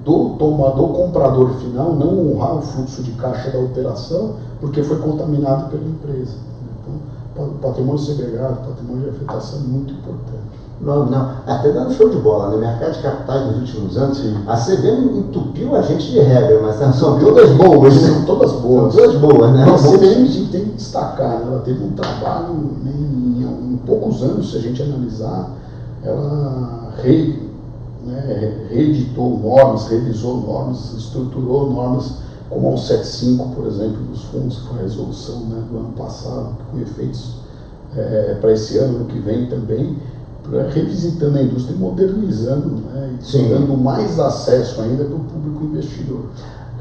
do 0.04 0.30
tomador 0.38 0.88
comprador 0.88 1.50
final 1.54 1.94
não 1.94 2.32
honrar 2.32 2.56
o 2.56 2.62
fluxo 2.62 3.02
de 3.02 3.10
caixa 3.12 3.50
da 3.50 3.58
operação 3.58 4.36
porque 4.58 4.82
foi 4.82 4.96
contaminado 4.98 5.70
pela 5.70 5.84
empresa. 5.84 6.32
Patrimônio 7.60 7.98
segregado, 7.98 8.68
patrimônio 8.68 9.04
de 9.04 9.08
afetação 9.10 9.60
é 9.60 9.62
muito 9.62 9.92
importante. 9.92 10.58
Não, 10.80 11.06
não. 11.06 11.30
Até 11.46 11.72
dando 11.72 11.92
show 11.92 12.08
de 12.08 12.18
bola. 12.18 12.50
No 12.50 12.58
né? 12.58 12.68
mercado 12.68 12.96
de 12.96 13.02
capitais 13.02 13.46
nos 13.46 13.56
últimos 13.58 13.96
anos, 13.96 14.18
Sim. 14.18 14.36
a 14.46 14.56
CVM 14.56 15.18
entupiu 15.18 15.74
a 15.74 15.82
gente 15.82 16.10
de 16.10 16.20
regra, 16.20 16.60
mas 16.62 16.76
são 16.96 17.18
todas 17.18 17.50
boas, 17.50 17.94
né? 17.94 18.08
São 18.08 18.24
todas 18.24 18.52
boas. 18.52 18.94
São 18.94 19.02
todas 19.02 19.20
boas, 19.20 19.52
né? 19.54 19.64
a 19.64 19.76
CVM 19.76 20.04
a 20.04 20.26
gente 20.26 20.52
tem 20.52 20.64
que 20.66 20.76
destacar, 20.76 21.40
né? 21.40 21.46
ela 21.46 21.60
teve 21.60 21.82
um 21.82 21.90
trabalho 21.92 22.54
né, 22.84 22.92
em, 22.94 23.72
em, 23.72 23.76
poucos 23.84 24.22
anos, 24.22 24.50
se 24.50 24.56
a 24.58 24.60
gente 24.60 24.82
analisar, 24.82 25.50
ela 26.04 26.92
re, 27.02 27.42
né, 28.04 28.66
reeditou 28.70 29.38
normas, 29.38 29.88
revisou 29.88 30.40
normas, 30.40 30.92
estruturou 30.96 31.70
normas 31.70 32.27
como 32.48 32.74
a 32.74 32.76
175, 32.76 33.48
por 33.54 33.66
exemplo, 33.66 34.02
dos 34.04 34.22
fundos, 34.24 34.58
que 34.58 34.68
foi 34.68 34.78
a 34.78 34.82
resolução 34.82 35.40
né, 35.40 35.62
do 35.70 35.78
ano 35.78 35.92
passado, 35.96 36.56
com 36.70 36.80
efeitos 36.80 37.34
é, 37.96 38.36
para 38.40 38.52
esse 38.52 38.78
ano, 38.78 38.96
ano 38.96 39.04
que 39.06 39.18
vem 39.18 39.46
também, 39.46 39.96
revisitando 40.72 41.36
a 41.36 41.42
indústria 41.42 41.74
e 41.74 41.78
modernizando, 41.78 42.68
né, 42.68 43.18
e 43.20 43.48
dando 43.48 43.76
mais 43.76 44.18
acesso 44.18 44.80
ainda 44.80 45.04
para 45.04 45.14
o 45.14 45.20
público 45.20 45.64
investidor. 45.64 46.22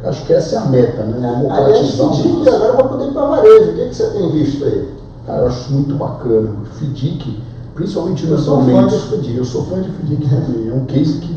Acho 0.03 0.25
que 0.25 0.33
essa 0.33 0.55
é 0.55 0.59
a 0.59 0.65
meta, 0.65 1.03
né? 1.03 1.19
Democratizar 1.19 2.07
Aliás, 2.07 2.19
FDIC 2.19 2.49
agora 2.49 2.73
vai 2.73 2.87
poder 2.87 3.07
ir 3.07 3.13
para 3.13 3.25
varejo. 3.25 3.71
O 3.71 3.75
que, 3.75 3.89
que 3.89 3.95
você 3.95 4.09
tem 4.11 4.31
visto 4.31 4.63
aí? 4.63 4.89
Cara, 5.25 5.41
eu 5.41 5.47
acho 5.47 5.73
muito 5.73 5.95
bacana. 5.95 6.51
FDIC, 6.77 7.43
principalmente 7.73 8.25
nos 8.27 8.45
momentos. 8.45 9.11
Eu 9.35 9.43
sou 9.43 9.65
fã 9.65 9.81
de 9.81 9.89
FDIC 9.89 10.29
também. 10.29 10.69
É 10.69 10.73
um 10.73 10.85
case 10.85 11.19
que 11.19 11.35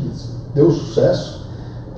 deu 0.53 0.71
sucesso, 0.71 1.41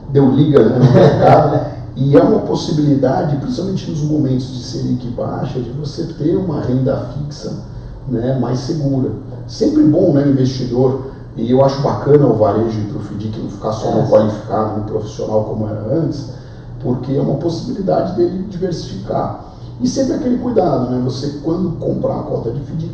deu 0.10 0.30
liga 0.32 0.64
né, 0.64 0.80
no 0.80 0.94
mercado. 0.94 1.74
E 1.96 2.18
é 2.18 2.24
uma 2.24 2.40
possibilidade, 2.40 3.36
principalmente 3.38 3.90
nos 3.90 4.02
momentos 4.02 4.48
de 4.48 4.64
Selic 4.64 5.08
baixa, 5.10 5.60
de 5.60 5.70
você 5.72 6.06
ter 6.18 6.36
uma 6.36 6.62
renda 6.62 7.10
fixa 7.14 7.54
né, 8.08 8.38
mais 8.40 8.60
segura. 8.60 9.12
Sempre 9.48 9.84
bom, 9.84 10.14
né, 10.14 10.28
investidor, 10.28 11.12
e 11.36 11.52
eu 11.52 11.64
acho 11.64 11.82
bacana 11.82 12.28
o 12.28 12.36
varejo 12.36 12.82
para 12.90 12.98
o 12.98 13.02
FDIC 13.02 13.40
não 13.40 13.50
ficar 13.50 13.74
só 13.74 13.92
no 13.92 14.02
é. 14.02 14.08
qualificado, 14.08 14.80
no 14.80 14.86
profissional 14.86 15.44
como 15.46 15.68
era 15.68 15.96
antes, 15.96 16.30
porque 16.82 17.16
é 17.16 17.22
uma 17.22 17.36
possibilidade 17.36 18.16
dele 18.16 18.46
diversificar. 18.50 19.53
E 19.82 19.88
sempre 19.88 20.14
aquele 20.14 20.38
cuidado, 20.38 20.92
né? 20.92 21.02
Você 21.04 21.40
quando 21.44 21.78
comprar 21.78 22.20
a 22.20 22.24
cota 22.24 22.52
de 22.52 22.60
FDIC, 22.62 22.94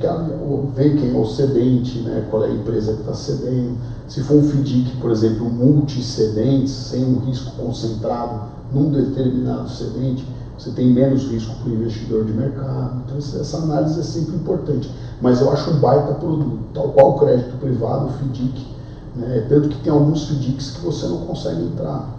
ver 0.76 0.98
quem 0.98 1.16
é 1.16 1.20
o 1.20 1.26
cedente, 1.26 2.00
né? 2.00 2.26
qual 2.30 2.46
é 2.46 2.48
a 2.48 2.52
empresa 2.52 2.94
que 2.94 3.02
está 3.02 3.14
cedendo. 3.14 3.78
Se 4.08 4.24
for 4.24 4.38
um 4.38 4.44
FDIC, 4.44 4.98
por 4.98 5.12
exemplo, 5.12 5.50
multicedentes, 5.50 6.72
sem 6.72 7.04
um 7.04 7.20
risco 7.20 7.52
concentrado 7.58 8.44
num 8.74 8.92
determinado 8.92 9.70
cedente, 9.70 10.26
você 10.58 10.72
tem 10.72 10.92
menos 10.92 11.24
risco 11.24 11.56
para 11.56 11.70
o 11.70 11.74
investidor 11.74 12.26
de 12.26 12.34
mercado. 12.34 13.04
Então 13.06 13.18
essa 13.18 13.58
análise 13.58 14.00
é 14.00 14.04
sempre 14.04 14.36
importante. 14.36 14.92
Mas 15.22 15.42
eu 15.42 15.52
acho 15.52 15.72
um 15.72 15.80
baita 15.80 16.14
produto, 16.14 16.60
tal 16.74 16.90
qual 16.90 17.16
o 17.16 17.20
crédito 17.20 17.58
privado, 17.60 18.08
o 18.08 18.10
FDIC. 18.10 18.68
Né? 19.16 19.46
Tanto 19.48 19.70
que 19.70 19.84
tem 19.84 19.92
alguns 19.92 20.28
FDICs 20.28 20.72
que 20.72 20.86
você 20.86 21.08
não 21.08 21.20
consegue 21.20 21.62
entrar. 21.62 22.10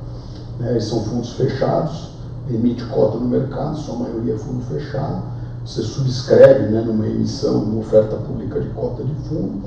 Né? 0.58 0.78
São 0.80 1.02
fundos 1.04 1.32
fechados, 1.32 2.10
emite 2.48 2.84
cota 2.86 3.18
no 3.18 3.28
mercado, 3.28 3.76
sua 3.76 3.96
maioria 3.96 4.34
é 4.34 4.38
fundo 4.38 4.62
fechado, 4.64 5.22
você 5.64 5.82
subscreve 5.82 6.68
né, 6.68 6.80
numa 6.80 7.06
emissão, 7.06 7.60
numa 7.60 7.80
oferta 7.80 8.16
pública 8.16 8.60
de 8.60 8.68
cota 8.70 9.02
de 9.04 9.14
fundo, 9.28 9.62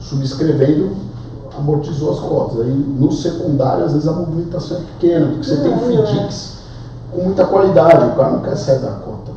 subscrevendo 0.00 1.08
amortizou 1.56 2.12
as 2.12 2.20
cotas. 2.20 2.60
Aí 2.60 2.70
no 2.70 3.10
secundário, 3.12 3.84
às 3.84 3.92
vezes 3.92 4.08
a 4.08 4.12
movimentação 4.12 4.78
é 4.78 4.80
pequena, 4.80 5.26
porque 5.28 5.44
você 5.44 5.56
tem 5.56 5.76
FDICs 5.76 6.58
com 7.10 7.22
muita 7.22 7.44
qualidade, 7.46 8.12
o 8.12 8.16
cara 8.16 8.30
não 8.32 8.40
quer 8.40 8.56
sair 8.56 8.80
da 8.80 8.92
cota. 8.92 9.32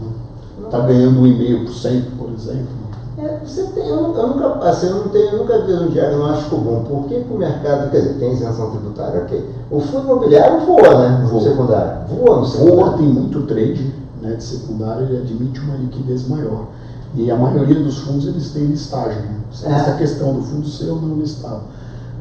Está 0.64 0.80
né? 0.80 0.88
ganhando 0.88 1.22
1,5%, 1.22 2.04
por 2.18 2.30
exemplo. 2.32 2.81
É, 3.22 3.40
você 3.46 3.64
tem, 3.76 3.88
eu, 3.88 4.02
nunca, 4.02 4.22
eu 4.22 4.28
nunca, 4.30 4.48
assim, 4.68 4.88
eu 4.88 4.96
não 4.96 5.10
tenho, 5.10 5.30
eu 5.32 5.38
nunca 5.40 5.60
vi 5.60 5.74
um 5.74 5.90
diagnóstico 5.90 6.58
bom. 6.58 6.84
Por 6.84 7.08
que, 7.08 7.24
que 7.24 7.32
o 7.32 7.38
mercado, 7.38 7.92
quer 7.92 8.02
dizer, 8.02 8.14
tem 8.16 8.34
isenção 8.34 8.72
tributária, 8.72 9.22
ok. 9.22 9.50
O 9.70 9.80
fundo 9.80 10.06
imobiliário 10.06 10.66
voa, 10.66 11.08
né? 11.08 11.30
No 11.32 11.42
secundário. 11.42 12.08
Voa 12.08 12.40
no 12.40 12.46
secundário. 12.46 12.76
Voa, 12.76 12.98
tem 12.98 13.08
muito 13.08 13.42
trade 13.44 13.94
né, 14.22 14.34
de 14.34 14.44
secundário, 14.44 15.06
ele 15.06 15.18
admite 15.18 15.60
uma 15.60 15.76
liquidez 15.76 16.28
maior. 16.28 16.66
E 17.14 17.30
a 17.30 17.36
maioria 17.36 17.84
dos 17.84 18.00
fundos 18.00 18.26
eles 18.26 18.52
têm 18.52 18.66
listagem. 18.66 19.22
Né? 19.22 19.40
É. 19.66 19.72
Essa 19.72 19.94
questão 19.94 20.34
do 20.34 20.42
fundo 20.42 20.68
ser 20.68 20.90
ou 20.90 21.00
não 21.00 21.18
listado. 21.18 21.62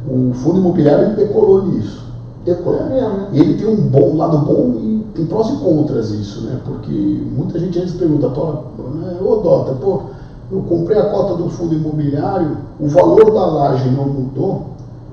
O 0.07 0.33
fundo 0.35 0.59
imobiliário 0.59 1.07
ele 1.07 1.17
decolou 1.17 1.67
nisso. 1.67 2.05
Decolou 2.45 2.81
é. 2.81 2.89
mesmo, 2.89 3.09
né? 3.09 3.29
E 3.33 3.41
ele 3.41 3.55
tem 3.55 3.69
um 3.69 3.77
bom 3.77 4.17
lado 4.17 4.39
bom 4.39 4.75
e 4.77 5.07
tem 5.15 5.25
prós 5.25 5.49
e 5.49 5.57
contras 5.57 6.11
isso, 6.11 6.43
né? 6.43 6.61
Porque 6.65 6.91
muita 6.91 7.59
gente 7.59 7.79
às 7.79 7.85
vezes 7.85 7.99
pergunta, 7.99 8.29
né, 8.29 9.19
ô 9.21 9.37
Dota, 9.37 9.73
pô, 9.75 10.03
eu 10.51 10.63
comprei 10.63 10.99
a 10.99 11.11
cota 11.11 11.35
do 11.35 11.49
fundo 11.49 11.75
imobiliário, 11.75 12.57
o 12.79 12.89
valor 12.89 13.33
da 13.33 13.47
laje 13.47 13.89
não 13.91 14.07
mudou, 14.07 14.67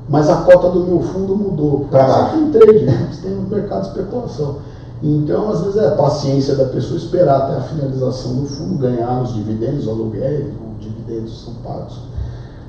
mas 0.10 0.30
a 0.30 0.38
cota 0.38 0.69
do 0.69 0.80
meu 0.82 1.00
fundo 1.02 1.36
mudou. 1.36 1.82
Porque 1.82 1.97
você 1.97 2.38
tem 2.38 2.52
trade, 2.52 2.86
né? 2.86 3.10
você 3.12 3.28
tem 3.28 3.38
um 3.38 3.43
mercado 3.43 3.82
de 3.84 3.88
especulação. 3.89 4.56
Então, 5.04 5.52
às 5.52 5.62
vezes, 5.62 5.78
é 5.78 5.88
a 5.88 5.91
paciência 5.91 6.56
da 6.56 6.65
pessoa 6.65 6.97
esperar 6.97 7.41
até 7.41 7.58
a 7.58 7.62
finalização 7.62 8.36
do 8.36 8.47
fundo, 8.47 8.80
ganhar 8.80 9.21
os 9.21 9.34
dividendos, 9.34 9.88
aluguéis, 9.88 10.47
os 10.80 10.84
dividendos 10.84 11.43
são 11.43 11.54
pagos, 11.63 12.00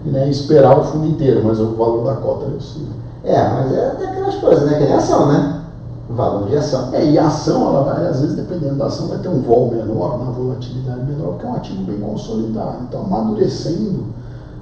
e 0.05 0.11
né, 0.11 0.29
esperar 0.29 0.79
o 0.79 0.85
fundo 0.85 1.07
inteiro, 1.07 1.43
mas 1.45 1.59
o 1.59 1.75
valor 1.75 2.05
da 2.05 2.17
cota 2.17 2.47
é 2.47 2.51
possível. 2.51 2.93
É, 3.25 3.49
mas 3.49 3.73
é 3.73 3.87
aquelas 3.87 4.35
coisas, 4.37 4.71
né? 4.71 4.79
Que 4.79 4.85
é 4.85 4.95
ação, 4.95 5.27
né? 5.29 5.58
Valor 6.15 6.49
de 6.49 6.57
ação. 6.57 6.89
É, 6.93 7.05
e 7.05 7.19
a 7.19 7.27
ação, 7.27 7.69
ela 7.69 7.83
vai, 7.83 8.07
às 8.07 8.21
vezes, 8.21 8.37
dependendo 8.37 8.77
da 8.77 8.87
ação, 8.87 9.09
vai 9.09 9.19
ter 9.19 9.29
um 9.29 9.43
vol 9.43 9.71
menor, 9.71 10.17
uma 10.17 10.33
volatilidade 10.33 11.05
menor, 11.05 11.33
porque 11.33 11.47
é 11.47 11.49
um 11.49 11.55
ativo 11.55 11.83
bem 11.85 12.01
consolidado. 12.01 12.79
Então, 12.89 13.03
amadurecendo, 13.03 14.05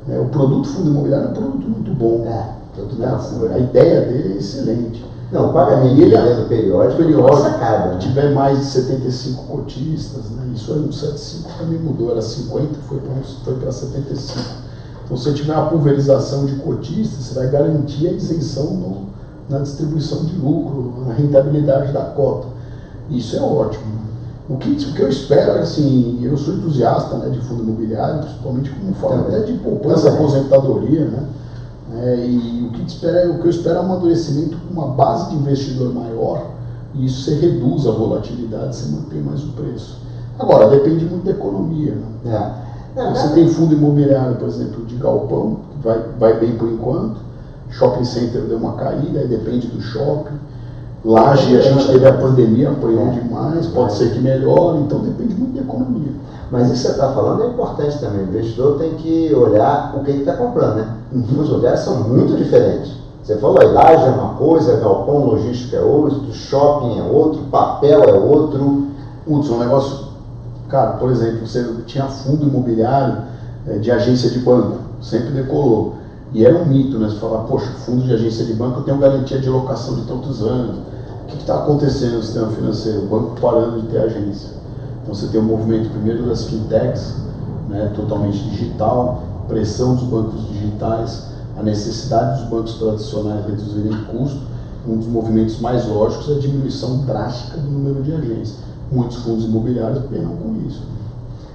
né, 0.06 0.18
o 0.18 0.26
produto 0.26 0.68
fundo 0.68 0.90
imobiliário 0.90 1.28
é 1.28 1.30
um 1.30 1.34
produto 1.34 1.68
muito 1.68 1.94
bom. 1.94 2.24
É, 2.26 2.56
produto 2.74 2.98
né, 2.98 3.54
a 3.54 3.58
ideia 3.58 4.00
dele 4.02 4.34
é 4.34 4.36
excelente. 4.38 5.04
Não, 5.32 5.50
o 5.50 5.52
pagamento 5.52 6.00
ele, 6.00 6.14
é 6.14 6.44
periódico, 6.44 7.02
periódico 7.02 7.42
sacada, 7.42 7.94
né? 7.94 7.98
tiver 7.98 8.32
mais 8.32 8.60
de 8.60 8.64
75 8.66 9.44
cotistas, 9.44 10.30
né, 10.30 10.52
isso 10.54 10.72
aí 10.72 10.78
no 10.78 10.92
75 10.92 11.50
também 11.58 11.78
mudou, 11.80 12.12
era 12.12 12.22
50, 12.22 12.68
foi 12.88 12.98
para 12.98 13.12
foi 13.44 13.72
75. 13.72 14.40
Então, 15.04 15.16
se 15.16 15.34
tiver 15.34 15.52
uma 15.52 15.68
pulverização 15.68 16.46
de 16.46 16.54
cotistas, 16.56 17.24
você 17.24 17.34
vai 17.34 17.48
garantir 17.48 18.06
a 18.06 18.12
isenção 18.12 18.66
no, 18.66 19.06
na 19.48 19.58
distribuição 19.58 20.24
de 20.24 20.36
lucro, 20.36 21.04
na 21.06 21.14
rentabilidade 21.14 21.92
da 21.92 22.02
cota. 22.02 22.48
Isso 23.10 23.36
é 23.36 23.40
ótimo. 23.40 23.96
O 24.48 24.56
que, 24.56 24.70
o 24.70 24.92
que 24.94 25.00
eu 25.00 25.08
espero, 25.08 25.58
assim, 25.60 26.20
eu 26.22 26.36
sou 26.36 26.54
entusiasta 26.54 27.16
né, 27.18 27.30
de 27.30 27.40
fundo 27.40 27.62
imobiliário, 27.62 28.20
principalmente 28.20 28.70
como 28.70 28.94
forma 28.94 29.22
até 29.22 29.40
de 29.40 29.54
poupança, 29.54 30.08
aposentadoria, 30.08 31.04
né? 31.04 31.24
É, 31.98 32.26
e 32.26 32.68
o 32.68 32.70
que, 32.72 32.82
espera, 32.82 33.30
o 33.30 33.38
que 33.38 33.46
eu 33.46 33.50
espero 33.50 33.76
é 33.76 33.80
um 33.80 33.84
amadurecimento 33.84 34.56
com 34.58 34.72
uma 34.72 34.88
base 34.88 35.30
de 35.30 35.36
investidor 35.36 35.94
maior 35.94 36.56
e 36.98 37.06
isso 37.06 37.24
você 37.24 37.34
reduz 37.34 37.86
a 37.86 37.90
volatilidade, 37.90 38.74
você 38.74 38.90
mantém 38.90 39.20
mais 39.20 39.44
o 39.44 39.48
preço. 39.48 39.98
Agora, 40.38 40.68
depende 40.68 41.04
muito 41.04 41.24
da 41.24 41.30
economia. 41.32 41.96
Né? 42.24 42.62
É. 42.96 43.10
Você 43.10 43.34
tem 43.34 43.48
fundo 43.48 43.74
imobiliário, 43.74 44.36
por 44.36 44.48
exemplo, 44.48 44.84
de 44.86 44.96
galpão, 44.96 45.58
que 45.72 45.86
vai, 45.86 45.98
vai 46.18 46.40
bem 46.40 46.56
por 46.56 46.68
enquanto, 46.68 47.20
shopping 47.70 48.04
center 48.04 48.42
deu 48.42 48.58
uma 48.58 48.74
caída, 48.74 49.20
aí 49.20 49.28
depende 49.28 49.66
do 49.68 49.80
shopping. 49.80 50.36
Laje, 51.04 51.56
a 51.56 51.60
gente 51.60 51.86
teve 51.86 52.06
a 52.06 52.12
pandemia, 52.14 52.70
apoiou 52.70 53.10
demais, 53.10 53.66
pode 53.68 53.94
ser 53.94 54.10
que 54.10 54.18
melhore, 54.18 54.80
então 54.80 54.98
depende 54.98 55.34
muito 55.34 55.54
da 55.54 55.60
economia. 55.60 56.12
Mas 56.50 56.70
isso 56.70 56.74
que 56.74 56.88
você 56.88 56.92
está 56.92 57.12
falando 57.12 57.44
é 57.44 57.46
importante 57.48 57.98
também. 57.98 58.22
O 58.22 58.28
investidor 58.28 58.78
tem 58.78 58.94
que 58.94 59.34
olhar 59.34 59.94
o 59.96 60.04
que 60.04 60.10
está 60.12 60.34
comprando, 60.36 60.76
né? 60.76 60.96
Uhum. 61.12 61.40
Os 61.40 61.48
lugares 61.48 61.80
são 61.80 62.04
muito 62.04 62.36
diferentes. 62.36 62.92
Você 63.22 63.36
falou, 63.38 63.60
a 63.60 63.64
laje 63.64 64.04
é 64.04 64.10
uma 64.10 64.34
coisa, 64.34 64.76
galpão 64.76 65.26
logístico 65.26 65.74
é 65.74 65.80
outro, 65.80 66.32
shopping 66.32 66.98
é 66.98 67.02
outro, 67.02 67.42
papel 67.50 68.04
é 68.04 68.12
outro. 68.12 68.86
Hudson, 69.26 69.54
um 69.54 69.58
negócio. 69.58 70.06
Cara, 70.68 70.92
por 70.92 71.10
exemplo, 71.10 71.46
você 71.46 71.64
tinha 71.86 72.04
fundo 72.04 72.44
imobiliário 72.44 73.18
é, 73.66 73.78
de 73.78 73.90
agência 73.90 74.30
de 74.30 74.38
banco, 74.38 74.78
sempre 75.00 75.30
decolou. 75.30 75.94
E 76.36 76.44
era 76.44 76.54
um 76.54 76.66
mito, 76.66 76.98
né? 76.98 77.08
Você 77.08 77.16
falar, 77.16 77.44
poxa, 77.44 77.70
fundo 77.86 78.02
de 78.02 78.12
agência 78.12 78.44
de 78.44 78.52
banco 78.52 78.80
eu 78.80 78.82
tenho 78.82 78.98
garantia 78.98 79.40
de 79.40 79.48
locação 79.48 79.94
de 79.94 80.02
tantos 80.02 80.42
anos. 80.42 80.76
O 81.22 81.28
que 81.28 81.38
está 81.38 81.60
acontecendo 81.60 82.16
no 82.16 82.22
sistema 82.22 82.48
financeiro? 82.48 83.04
O 83.04 83.06
banco 83.06 83.40
parando 83.40 83.80
de 83.80 83.86
ter 83.86 84.00
agência. 84.00 84.50
Então 85.02 85.14
você 85.14 85.28
tem 85.28 85.40
o 85.40 85.42
um 85.42 85.46
movimento 85.46 85.88
primeiro 85.88 86.26
das 86.26 86.44
fintechs, 86.44 87.14
né, 87.70 87.90
totalmente 87.96 88.38
digital, 88.50 89.22
pressão 89.48 89.94
dos 89.94 90.04
bancos 90.04 90.46
digitais, 90.48 91.22
a 91.58 91.62
necessidade 91.62 92.42
dos 92.42 92.50
bancos 92.50 92.74
tradicionais 92.74 93.46
reduzirem 93.46 94.04
custo. 94.04 94.40
Um 94.86 94.98
dos 94.98 95.06
movimentos 95.06 95.58
mais 95.58 95.88
lógicos 95.88 96.28
é 96.28 96.32
a 96.34 96.38
diminuição 96.38 96.98
drástica 97.06 97.56
do 97.56 97.66
número 97.66 98.02
de 98.02 98.12
agências. 98.12 98.56
Muitos 98.92 99.16
fundos 99.22 99.46
imobiliários 99.46 100.04
penam 100.10 100.36
com 100.36 100.54
isso. 100.68 100.82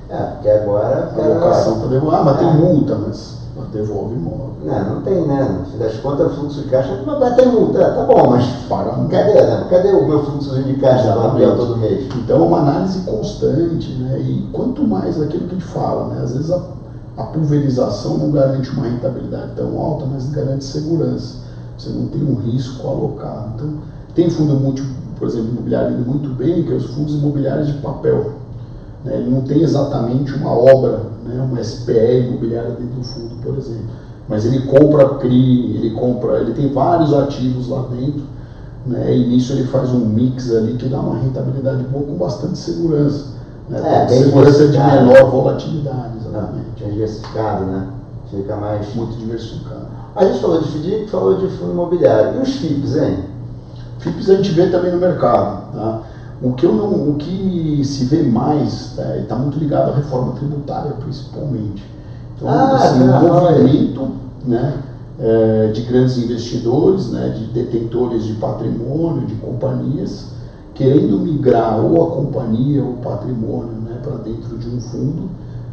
É, 0.10 0.18
porque 0.18 0.50
agora. 0.50 1.12
A 1.16 1.28
locação 1.28 1.76
está 1.76 1.88
devolvendo. 1.88 2.16
Ah, 2.16 2.24
mas 2.24 2.38
tem 2.40 2.50
é. 2.50 2.54
multa, 2.54 2.96
mas 2.96 3.41
devolve 3.72 4.16
imóvel. 4.16 4.52
Não, 4.64 4.96
não 4.96 5.02
tem, 5.02 5.26
né? 5.26 5.58
No 5.60 5.66
fim 5.66 5.78
das 5.78 5.98
contas, 5.98 6.32
o 6.32 6.36
fluxo 6.36 6.62
de 6.62 6.70
caixa 6.70 6.96
vai 7.06 7.36
ter 7.36 7.46
multa, 7.48 7.80
tá 7.80 8.04
bom, 8.04 8.30
mas 8.30 8.46
paga 8.68 8.92
cadê, 9.10 9.34
né? 9.34 9.68
cadê 9.70 9.90
o 9.90 10.08
meu 10.08 10.24
fluxo 10.24 10.62
de 10.62 10.74
caixa 10.76 11.12
para 11.14 11.56
todo 11.56 11.78
mês? 11.78 12.08
Então 12.16 12.44
é 12.44 12.48
uma 12.48 12.60
análise 12.60 13.00
constante, 13.02 13.92
né? 13.94 14.20
E 14.20 14.50
quanto 14.54 14.88
mais 14.88 15.20
aquilo 15.22 15.48
que 15.48 15.56
a 15.56 15.60
gente 15.60 15.66
fala, 15.66 16.14
né? 16.14 16.22
Às 16.24 16.34
vezes 16.34 16.52
a, 16.52 16.62
a 17.18 17.24
pulverização 17.24 18.18
não 18.18 18.32
garante 18.32 18.70
uma 18.72 18.86
rentabilidade 18.86 19.52
tão 19.56 19.80
alta, 19.80 20.06
mas 20.06 20.30
garante 20.30 20.64
segurança. 20.64 21.40
Você 21.78 21.90
não 21.90 22.08
tem 22.08 22.24
um 22.24 22.36
risco 22.36 22.88
alocado. 22.88 23.54
Então, 23.56 23.74
tem 24.14 24.30
fundo 24.30 24.54
múltiplo, 24.54 24.92
por 25.18 25.28
exemplo, 25.28 25.50
imobiliário 25.50 25.96
indo 25.96 26.06
muito 26.06 26.30
bem, 26.30 26.64
que 26.64 26.72
é 26.72 26.76
os 26.76 26.86
fundos 26.94 27.16
imobiliários 27.16 27.68
de 27.68 27.74
papel. 27.74 28.34
Né? 29.04 29.16
Ele 29.16 29.30
não 29.30 29.42
tem 29.42 29.62
exatamente 29.62 30.34
uma 30.36 30.52
obra, 30.52 31.11
né? 31.24 31.42
uma 31.42 31.64
SPE 31.64 32.28
imobiliária 32.28 32.72
dentro 32.72 32.96
do 32.96 33.04
fundo, 33.04 33.36
por 33.42 33.58
exemplo. 33.58 33.90
Mas 34.28 34.46
ele 34.46 34.66
compra 34.68 35.16
CRI, 35.16 35.76
ele 35.76 35.92
compra, 35.92 36.40
ele 36.40 36.54
tem 36.54 36.72
vários 36.72 37.14
ativos 37.14 37.68
lá 37.68 37.88
dentro, 37.92 38.24
né? 38.86 39.16
e 39.16 39.28
nisso 39.28 39.54
ele 39.54 39.66
faz 39.68 39.90
um 39.92 40.06
mix 40.06 40.54
ali 40.54 40.74
que 40.76 40.88
dá 40.88 41.00
uma 41.00 41.20
rentabilidade 41.20 41.84
boa 41.84 42.06
com 42.06 42.16
bastante 42.16 42.58
segurança. 42.58 43.32
Né? 43.70 43.82
É, 43.84 44.08
bem 44.08 44.24
segurança 44.24 44.68
de 44.68 44.78
menor 44.78 45.32
volatilidade, 45.32 46.18
exatamente. 46.20 46.84
É 46.84 46.90
diversificado, 46.90 47.66
né? 47.66 47.88
Fica 48.30 48.56
mais. 48.56 48.96
Muito 48.96 49.18
diversificado. 49.18 49.88
A 50.16 50.26
gente 50.26 50.40
falou 50.40 50.62
de 50.62 50.68
FDIC, 50.68 51.10
falou 51.10 51.38
de 51.38 51.48
fundo 51.58 51.72
imobiliário. 51.72 52.40
E 52.40 52.42
os 52.44 52.56
FIPs, 52.56 52.96
hein? 52.96 53.20
FIPs 54.00 54.30
a 54.30 54.36
gente 54.36 54.52
vê 54.52 54.68
também 54.68 54.92
no 54.92 54.98
mercado. 54.98 55.72
Tá? 55.74 56.02
O 56.42 56.54
que, 56.54 56.66
eu 56.66 56.74
não, 56.74 57.10
o 57.10 57.16
que 57.18 57.84
se 57.86 58.06
vê 58.06 58.24
mais 58.24 58.98
está 58.98 59.36
né, 59.36 59.42
muito 59.42 59.60
ligado 59.60 59.92
à 59.92 59.96
reforma 59.96 60.34
tributária, 60.34 60.92
principalmente. 60.94 61.86
Então, 62.36 62.50
ah, 62.50 62.76
assim, 62.76 63.04
um 63.04 63.22
movimento 63.22 64.08
né, 64.44 64.82
é, 65.20 65.68
de 65.68 65.82
grandes 65.84 66.18
investidores, 66.18 67.12
né, 67.12 67.30
de 67.30 67.46
detentores 67.54 68.24
de 68.24 68.34
patrimônio, 68.34 69.28
de 69.28 69.36
companhias, 69.36 70.30
querendo 70.74 71.20
migrar 71.20 71.80
ou 71.80 72.08
a 72.08 72.16
companhia 72.16 72.84
ou 72.84 72.94
o 72.94 72.98
patrimônio 72.98 73.74
né, 73.84 74.00
para 74.02 74.16
dentro 74.18 74.58
de 74.58 74.68
um 74.68 74.82
fundo, 74.82 75.30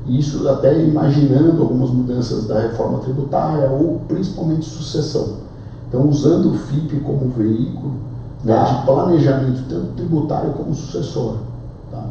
isso 0.07 0.47
até 0.49 0.83
imaginando 0.83 1.63
algumas 1.63 1.91
mudanças 1.91 2.47
da 2.47 2.61
reforma 2.61 2.99
tributária 2.99 3.71
ou 3.71 4.01
principalmente 4.07 4.67
sucessão. 4.67 5.49
Então, 5.89 6.07
usando 6.07 6.51
o 6.51 6.55
FIP 6.55 7.01
como 7.01 7.31
veículo, 7.31 8.08
né, 8.45 8.65
de 8.65 8.87
planejamento, 8.87 9.65
tanto 9.69 9.93
tributário 9.95 10.53
como 10.53 10.75
sucessório. 10.75 11.41
Tá? 11.91 12.05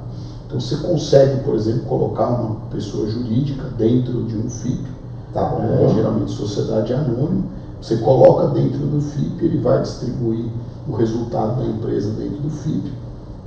Então 0.46 0.60
você 0.60 0.78
consegue, 0.78 1.44
por 1.44 1.56
exemplo, 1.56 1.82
colocar 1.84 2.28
uma 2.28 2.56
pessoa 2.72 3.08
jurídica 3.08 3.64
dentro 3.78 4.24
de 4.24 4.38
um 4.38 4.50
FIP, 4.50 4.86
tá 5.34 5.58
é, 5.60 5.94
geralmente 5.94 6.32
sociedade 6.32 6.94
anônima, 6.94 7.44
você 7.82 7.98
coloca 7.98 8.48
dentro 8.48 8.80
do 8.80 9.02
FIP, 9.02 9.46
ele 9.46 9.58
vai 9.60 9.82
distribuir 9.82 10.46
o 10.88 10.96
resultado 10.96 11.58
da 11.58 11.66
empresa 11.66 12.12
dentro 12.12 12.38
do 12.38 12.50
FIP. 12.50 12.92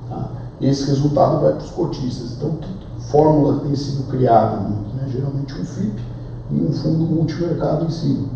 Tá? 0.08 0.28
E 0.60 0.68
esse 0.68 0.86
resultado 0.86 1.40
vai 1.40 1.54
para 1.54 1.64
os 1.64 1.70
cotistas. 1.70 2.32
Então, 2.32 2.56
que 2.56 2.68
fórmula 3.10 3.60
tem 3.60 3.74
sido 3.74 4.08
criada? 4.08 4.56
Né? 4.58 5.08
Geralmente 5.08 5.54
um 5.54 5.64
FIP 5.64 6.00
e 6.50 6.60
um 6.60 6.72
fundo 6.72 7.04
multimercado 7.04 7.86
em 7.86 7.90
cima. 7.90 8.28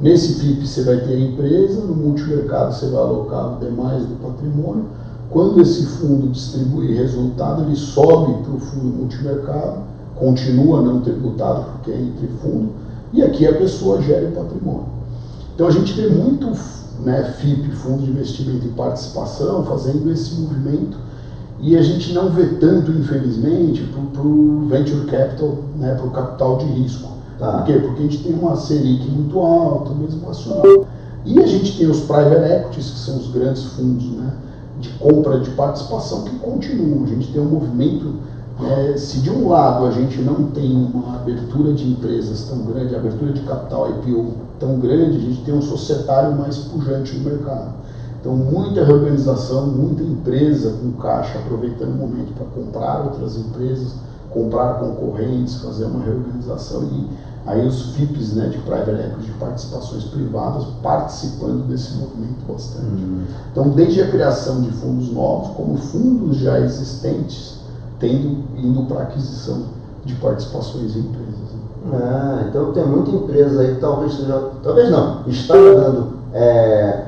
Nesse 0.00 0.34
FIP 0.34 0.66
você 0.66 0.82
vai 0.82 0.98
ter 0.98 1.14
a 1.14 1.20
empresa, 1.20 1.80
no 1.80 1.94
multimercado 1.94 2.74
você 2.74 2.86
vai 2.86 3.00
alocar 3.00 3.56
o 3.56 3.64
demais 3.64 4.04
do 4.04 4.14
patrimônio. 4.16 4.84
Quando 5.30 5.60
esse 5.62 5.86
fundo 5.86 6.28
distribuir 6.28 6.98
resultado, 6.98 7.62
ele 7.62 7.74
sobe 7.74 8.42
para 8.42 8.54
o 8.54 8.60
fundo 8.60 8.84
multimercado, 8.84 9.80
continua 10.14 10.82
não 10.82 11.00
tributado 11.00 11.64
porque 11.72 11.90
é 11.90 11.98
entre 12.00 12.28
fundo, 12.42 12.72
e 13.12 13.22
aqui 13.22 13.46
a 13.46 13.54
pessoa 13.54 14.02
gera 14.02 14.28
o 14.28 14.32
patrimônio. 14.32 14.86
Então 15.54 15.66
a 15.66 15.70
gente 15.70 15.94
vê 15.94 16.08
muito 16.08 16.52
né, 17.02 17.34
FIP, 17.38 17.70
Fundo 17.70 18.02
de 18.02 18.10
Investimento 18.10 18.66
em 18.66 18.72
Participação, 18.72 19.64
fazendo 19.64 20.10
esse 20.12 20.34
movimento, 20.40 20.98
e 21.58 21.74
a 21.74 21.82
gente 21.82 22.12
não 22.12 22.30
vê 22.30 22.46
tanto, 22.60 22.90
infelizmente, 22.90 23.82
para 24.12 24.22
o 24.22 24.66
venture 24.68 25.06
capital, 25.06 25.56
né, 25.76 25.94
para 25.94 26.06
o 26.06 26.10
capital 26.10 26.58
de 26.58 26.66
risco. 26.66 27.15
Tá. 27.38 27.58
Por 27.58 27.64
quê? 27.64 27.74
Porque 27.74 28.00
a 28.00 28.02
gente 28.02 28.22
tem 28.22 28.32
uma 28.34 28.56
Selic 28.56 29.10
muito 29.10 29.38
alta, 29.38 29.94
mesmo 29.94 30.26
nacional. 30.26 30.86
E 31.24 31.38
a 31.40 31.46
gente 31.46 31.76
tem 31.76 31.90
os 31.90 32.00
private 32.00 32.52
equities, 32.52 32.90
que 32.90 32.98
são 32.98 33.16
os 33.18 33.30
grandes 33.30 33.64
fundos 33.64 34.06
né, 34.12 34.32
de 34.80 34.88
compra 34.90 35.40
de 35.40 35.50
participação, 35.50 36.22
que 36.22 36.38
continuam. 36.38 37.04
A 37.04 37.06
gente 37.08 37.32
tem 37.32 37.42
um 37.42 37.46
movimento. 37.46 38.14
É, 38.64 38.96
se 38.96 39.20
de 39.20 39.28
um 39.28 39.48
lado 39.48 39.84
a 39.84 39.90
gente 39.90 40.18
não 40.22 40.44
tem 40.44 40.74
uma 40.74 41.16
abertura 41.16 41.74
de 41.74 41.86
empresas 41.90 42.48
tão 42.48 42.60
grande, 42.60 42.96
abertura 42.96 43.32
de 43.32 43.42
capital 43.42 43.90
IPO 43.90 44.32
tão 44.58 44.78
grande, 44.78 45.18
a 45.18 45.20
gente 45.20 45.42
tem 45.42 45.52
um 45.52 45.60
societário 45.60 46.34
mais 46.38 46.56
pujante 46.56 47.18
no 47.18 47.28
mercado. 47.28 47.74
Então, 48.18 48.34
muita 48.34 48.82
reorganização, 48.82 49.66
muita 49.66 50.02
empresa 50.02 50.74
com 50.80 50.92
caixa 50.92 51.38
aproveitando 51.38 51.90
o 51.90 51.96
momento 51.96 52.32
para 52.34 52.46
comprar 52.46 53.04
outras 53.04 53.36
empresas, 53.36 53.94
comprar 54.36 54.74
concorrentes, 54.74 55.56
fazer 55.56 55.86
uma 55.86 56.04
reorganização 56.04 56.82
e 56.82 57.08
aí 57.46 57.66
os 57.66 57.94
FIPs 57.94 58.34
né, 58.34 58.48
de 58.48 58.58
private 58.58 58.90
equity, 58.90 59.26
de 59.26 59.38
participações 59.38 60.04
privadas, 60.04 60.64
participando 60.82 61.66
desse 61.66 61.94
movimento 61.94 62.44
bastante. 62.46 63.02
Uhum. 63.02 63.22
Então, 63.50 63.70
desde 63.70 64.02
a 64.02 64.10
criação 64.10 64.60
de 64.60 64.70
fundos 64.72 65.10
novos, 65.10 65.48
como 65.56 65.78
fundos 65.78 66.36
já 66.36 66.60
existentes, 66.60 67.60
tendo 67.98 68.44
indo 68.56 68.82
para 68.86 69.02
aquisição 69.02 69.62
de 70.04 70.14
participações 70.16 70.94
em 70.96 71.00
empresas. 71.00 71.36
Né? 71.86 71.98
Ah, 71.98 72.44
então 72.48 72.72
tem 72.72 72.86
muita 72.86 73.10
empresa 73.12 73.60
aí 73.62 73.74
que 73.76 73.80
talvez 73.80 74.16
seja, 74.16 74.50
talvez 74.62 74.90
não, 74.90 75.22
está 75.26 75.54
dando 75.54 76.18
é, 76.34 77.04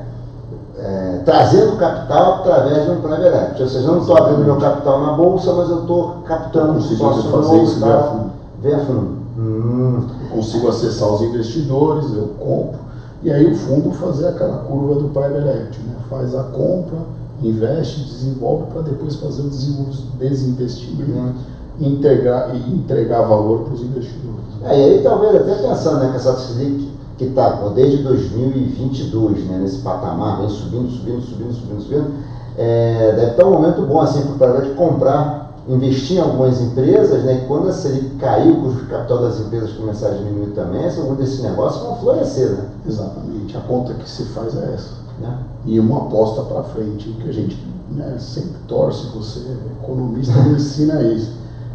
é, 0.81 1.21
trazendo 1.25 1.77
capital 1.77 2.35
através 2.35 2.85
de 2.85 2.91
um 2.91 3.01
private 3.01 3.27
equity. 3.27 3.63
Ou 3.63 3.69
seja, 3.69 3.87
eu 3.87 3.91
não 3.93 4.01
estou 4.01 4.17
abrindo 4.17 4.45
meu 4.45 4.57
capital 4.57 5.01
na 5.01 5.13
bolsa, 5.13 5.53
mas 5.53 5.69
eu 5.69 5.81
estou 5.81 6.21
captando 6.25 6.73
um 6.73 6.81
sócio 6.81 7.63
isso 7.63 7.79
via 7.83 7.97
fundo. 8.03 8.31
Via 8.61 8.79
fundo. 8.79 9.19
Hum. 9.37 10.07
Eu 10.23 10.35
consigo 10.35 10.67
acessar 10.69 11.09
os 11.09 11.21
investidores, 11.21 12.13
eu 12.13 12.29
compro, 12.39 12.79
e 13.21 13.31
aí 13.31 13.51
o 13.51 13.55
fundo 13.55 13.91
fazer 13.91 14.27
aquela 14.27 14.59
curva 14.59 14.95
do 14.95 15.09
private 15.09 15.47
equity, 15.47 15.81
né? 15.81 15.95
faz 16.09 16.35
a 16.35 16.43
compra, 16.43 16.97
investe, 17.41 18.01
desenvolve 18.01 18.65
para 18.71 18.81
depois 18.81 19.15
fazer 19.15 19.43
o 19.43 19.49
desinvestimento 19.49 21.11
hum. 21.11 21.33
e 21.79 21.87
entregar, 21.87 22.53
e 22.55 22.73
entregar 22.73 23.21
valor 23.21 23.61
para 23.61 23.73
os 23.73 23.81
investidores. 23.81 24.39
É, 24.63 24.77
e 24.77 24.83
aí 24.83 25.03
talvez 25.03 25.35
até 25.35 25.55
pensando 25.55 25.99
né, 25.99 26.09
que 26.09 26.17
essa 26.17 26.35
Selic 26.35 26.89
que 27.19 27.25
está 27.25 27.49
desde 27.75 28.01
2022, 28.01 29.45
né, 29.45 29.59
nesse 29.61 29.79
patamar, 29.79 30.39
vem 30.39 30.49
subindo, 30.49 30.89
subindo, 30.89 31.21
subindo, 31.21 31.53
subindo, 31.53 31.81
subindo, 31.81 32.13
é, 32.57 33.13
deve 33.15 33.31
estar 33.31 33.45
um 33.45 33.51
momento 33.51 33.81
bom 33.83 33.99
assim 33.99 34.21
para 34.37 34.65
o 34.65 34.75
comprar 34.75 35.39
investir 35.67 36.17
em 36.17 36.21
algumas 36.21 36.59
empresas, 36.61 37.23
né? 37.23 37.43
E 37.43 37.47
quando 37.47 37.67
a 37.67 37.73
Selic 37.73 38.15
caiu, 38.15 38.53
o 38.53 38.61
custo 38.63 38.81
de 38.83 38.89
capital 38.89 39.19
das 39.19 39.39
empresas 39.39 39.71
começar 39.73 40.07
a 40.07 40.11
diminuir 40.11 40.51
também, 40.51 40.83
algum 40.85 41.15
desse 41.15 41.41
negócio 41.43 41.83
vão 41.83 41.97
florescer, 41.97 42.51
né? 42.51 42.69
Exatamente. 42.87 43.55
A 43.55 43.61
conta 43.61 43.93
que 43.93 44.09
se 44.09 44.23
faz 44.25 44.57
é 44.57 44.73
essa. 44.73 44.95
Né? 45.19 45.37
E 45.65 45.79
uma 45.79 46.07
aposta 46.07 46.41
para 46.43 46.63
frente, 46.63 47.09
que 47.09 47.29
a 47.29 47.33
gente 47.33 47.61
né, 47.91 48.15
sempre 48.17 48.55
torce, 48.67 49.07
você 49.15 49.41
economista 49.81 50.33
me 50.41 50.55
ensina 50.57 51.01
isso. 51.03 51.33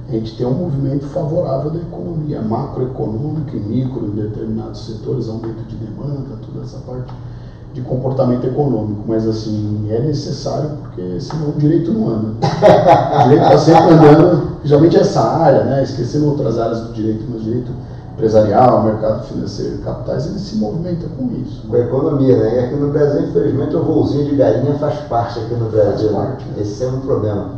A 0.08 0.12
gente 0.12 0.36
tem 0.36 0.46
um 0.46 0.54
movimento 0.54 1.06
favorável 1.06 1.70
da 1.70 1.78
economia, 1.78 2.42
macroeconômica 2.42 3.56
e 3.56 3.60
micro 3.60 4.06
em 4.06 4.10
determinados 4.10 4.84
setores, 4.86 5.28
aumento 5.28 5.62
de 5.66 5.76
demanda, 5.76 6.36
toda 6.44 6.64
essa 6.64 6.78
parte 6.78 7.12
de 7.72 7.80
comportamento 7.80 8.46
econômico, 8.46 9.02
mas 9.06 9.26
assim, 9.26 9.88
é 9.90 9.98
necessário 9.98 10.70
porque 10.82 11.20
senão 11.20 11.48
o 11.48 11.52
direito 11.52 11.92
não 11.92 12.08
anda. 12.08 12.28
O 12.38 13.22
direito 13.24 13.42
está 13.44 13.58
sempre 13.58 13.94
andando, 13.94 14.48
geralmente 14.62 14.96
essa 14.96 15.20
área, 15.20 15.64
né, 15.64 15.82
esquecendo 15.82 16.28
outras 16.28 16.56
áreas 16.58 16.80
do 16.82 16.92
direito, 16.92 17.24
mas 17.28 17.40
o 17.40 17.44
direito 17.44 17.72
empresarial, 18.12 18.84
mercado 18.84 19.24
financeiro, 19.24 19.78
capitais, 19.78 20.26
ele 20.26 20.38
se 20.38 20.56
movimenta 20.56 21.06
com 21.18 21.28
isso. 21.42 21.66
Com 21.66 21.74
a 21.74 21.80
economia, 21.80 22.36
né? 22.36 22.54
E 22.54 22.58
aqui 22.60 22.76
no 22.76 22.92
Brasil, 22.92 23.28
infelizmente, 23.28 23.74
o 23.74 23.82
voozinho 23.82 24.26
de 24.26 24.36
galinha 24.36 24.74
faz 24.74 25.00
parte 25.08 25.40
aqui 25.40 25.54
no 25.54 25.68
Brasil. 25.68 26.12
Né? 26.12 26.16
Parte, 26.16 26.44
né? 26.44 26.62
Esse 26.62 26.84
é 26.84 26.86
um 26.86 27.00
problema. 27.00 27.54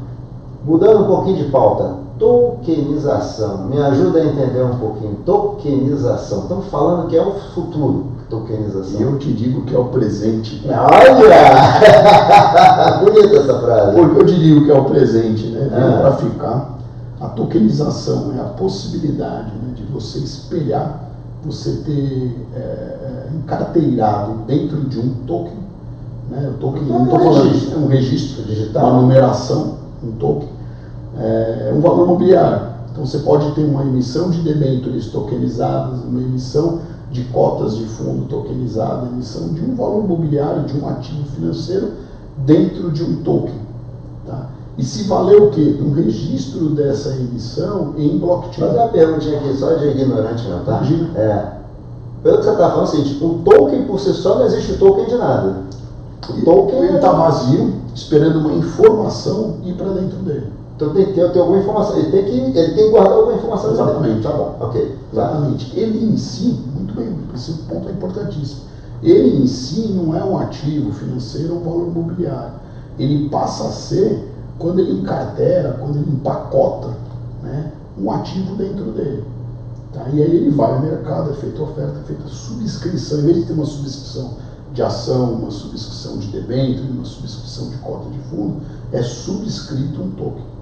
Mudando 0.65 1.05
um 1.05 1.07
pouquinho 1.07 1.45
de 1.45 1.51
pauta, 1.51 2.06
tokenização. 2.19 3.67
Me 3.67 3.79
ajuda 3.79 4.21
a 4.21 4.25
entender 4.25 4.63
um 4.63 4.79
pouquinho. 4.79 5.17
Tokenização. 5.25 6.41
Estamos 6.43 6.67
falando 6.67 7.09
que 7.09 7.17
é 7.17 7.23
o 7.23 7.33
futuro 7.55 8.17
tokenização. 8.29 9.01
E 9.01 9.03
eu 9.03 9.19
te 9.19 9.33
digo 9.33 9.63
que 9.63 9.75
é 9.75 9.79
o 9.79 9.87
presente. 9.87 10.63
Olha! 10.67 11.77
Bonita 13.01 13.37
essa 13.37 13.59
frase. 13.61 13.97
Porque 13.97 14.23
eu 14.23 14.27
te 14.27 14.39
digo 14.39 14.65
que 14.65 14.71
é 14.71 14.79
o 14.79 14.85
presente, 14.85 15.47
né? 15.49 15.71
Ah. 15.73 16.01
para 16.01 16.13
ficar. 16.17 16.77
A 17.21 17.29
tokenização 17.29 18.35
é 18.37 18.41
a 18.41 18.45
possibilidade 18.45 19.51
né, 19.63 19.73
de 19.75 19.85
você 19.85 20.19
espelhar, 20.19 21.09
você 21.43 21.83
ter 21.85 22.47
é, 22.55 23.29
encarteirado 23.35 24.35
dentro 24.47 24.83
de 24.83 25.01
um 25.01 25.15
token, 25.27 25.57
né? 26.31 26.51
O 26.55 26.59
token, 26.59 26.83
não 26.83 27.05
estou 27.05 27.19
falando, 27.19 27.73
é 27.73 27.77
um 27.79 27.87
registro 27.87 28.43
digital, 28.43 28.91
uma 28.91 29.01
numeração, 29.01 29.79
um 30.05 30.13
token, 30.13 30.49
é, 31.19 31.73
um 31.75 31.81
valor 31.81 32.05
imobiliário. 32.05 32.77
Então 32.91 33.05
você 33.05 33.19
pode 33.19 33.51
ter 33.53 33.65
uma 33.65 33.83
emissão 33.83 34.31
de 34.31 34.41
debêntures 34.41 35.09
tokenizadas, 35.09 36.01
uma 36.03 36.21
emissão 36.21 36.81
de 37.11 37.25
cotas 37.25 37.77
de 37.77 37.85
fundo 37.85 38.27
tokenizada, 38.29 39.07
emissão 39.07 39.49
de 39.49 39.61
um 39.61 39.75
valor 39.75 40.05
imobiliário, 40.05 40.65
de 40.65 40.79
um 40.79 40.89
ativo 40.89 41.25
financeiro 41.35 41.93
dentro 42.39 42.91
de 42.91 43.03
um 43.03 43.17
token. 43.17 43.55
Tá? 44.27 44.47
E 44.79 44.85
se 44.85 45.05
valer 45.05 45.41
o 45.41 45.51
quê? 45.51 45.79
Um 45.81 45.93
registro 45.93 46.71
dessa 46.71 47.11
emissão 47.11 47.95
em 47.97 48.19
blockchain. 48.19 48.67
Fazer 48.67 48.79
uma 48.79 48.89
perguntinha 48.89 49.39
aqui, 49.39 49.57
só 49.57 49.75
de 49.75 49.89
ignorante 49.89 50.47
não, 50.49 50.65
tá? 50.65 50.79
Imagina. 50.79 51.19
É, 51.19 51.57
pelo 52.23 52.39
que 52.39 52.45
você 52.45 52.51
está 52.51 52.71
falando, 52.71 52.85
assim, 52.85 53.05
tipo, 53.05 53.27
um 53.27 53.43
token 53.43 53.85
por 53.85 54.01
si 54.01 54.13
só 54.13 54.37
não 54.37 54.47
existe 54.47 54.75
token 54.79 55.07
de 55.07 55.17
nada. 55.17 55.57
O 56.29 56.45
token 56.45 56.97
está 56.97 57.13
vazio, 57.13 57.75
esperando 57.95 58.41
uma 58.41 58.53
informação 58.53 59.57
ir 59.65 59.75
para 59.75 59.91
dentro 59.91 60.19
dele. 60.19 60.56
Então 60.77 60.93
tem 60.93 61.07
que 61.07 61.12
ter, 61.15 61.39
alguma 61.39 61.59
informação, 61.59 61.99
ele 61.99 62.11
tem 62.11 62.25
que, 62.25 62.59
ele 62.59 62.75
tem 62.75 62.85
que 62.85 62.91
guardar 62.91 63.15
alguma 63.15 63.35
informação. 63.35 63.73
Exatamente. 63.73 64.23
Tá 64.23 64.31
bom, 64.31 64.57
ok. 64.61 64.87
Tá. 64.87 64.97
Exatamente. 65.12 65.79
Ele 65.79 66.05
em 66.05 66.17
si, 66.19 66.61
muito 66.75 66.95
bem, 66.95 67.17
esse 67.35 67.53
ponto 67.62 67.89
é 67.89 67.93
importantíssimo. 67.93 68.61
Ele 69.03 69.43
em 69.43 69.47
si 69.47 69.89
não 69.89 70.15
é 70.15 70.23
um 70.23 70.39
ativo 70.39 70.93
financeiro 70.93 71.55
ou 71.55 71.61
um 71.61 71.65
valor 71.65 71.89
imobiliário. 71.89 72.53
Ele 72.99 73.29
passa 73.31 73.69
a 73.69 73.71
ser, 73.71 74.31
quando 74.59 74.81
ele 74.81 75.01
encartera, 75.01 75.79
quando 75.81 75.97
ele 75.97 76.11
empacota, 76.11 76.89
né, 77.43 77.73
um 77.99 78.11
ativo 78.11 78.55
dentro 78.57 78.93
dele. 78.93 79.25
Tá? 79.95 80.07
E 80.12 80.23
aí 80.23 80.31
ele 80.31 80.51
vai 80.51 80.75
ao 80.75 80.81
mercado, 80.81 81.31
é 81.31 81.35
feita 81.35 81.62
oferta, 81.62 82.01
é 82.01 82.07
feita 82.07 82.29
subscrição, 82.29 83.21
em 83.21 83.23
vez 83.23 83.37
de 83.39 83.45
ter 83.47 83.53
uma 83.55 83.65
subscrição 83.65 84.35
de 84.75 84.83
ação, 84.83 85.33
uma 85.35 85.51
subscrição 85.51 86.19
de 86.19 86.27
debênture, 86.29 86.91
uma 86.91 87.05
subscrição 87.05 87.71
de 87.71 87.77
cota 87.79 88.11
de 88.11 88.19
fundo, 88.29 88.61
é 88.93 89.03
subscrito 89.03 90.03
um 90.03 90.11
token. 90.11 90.56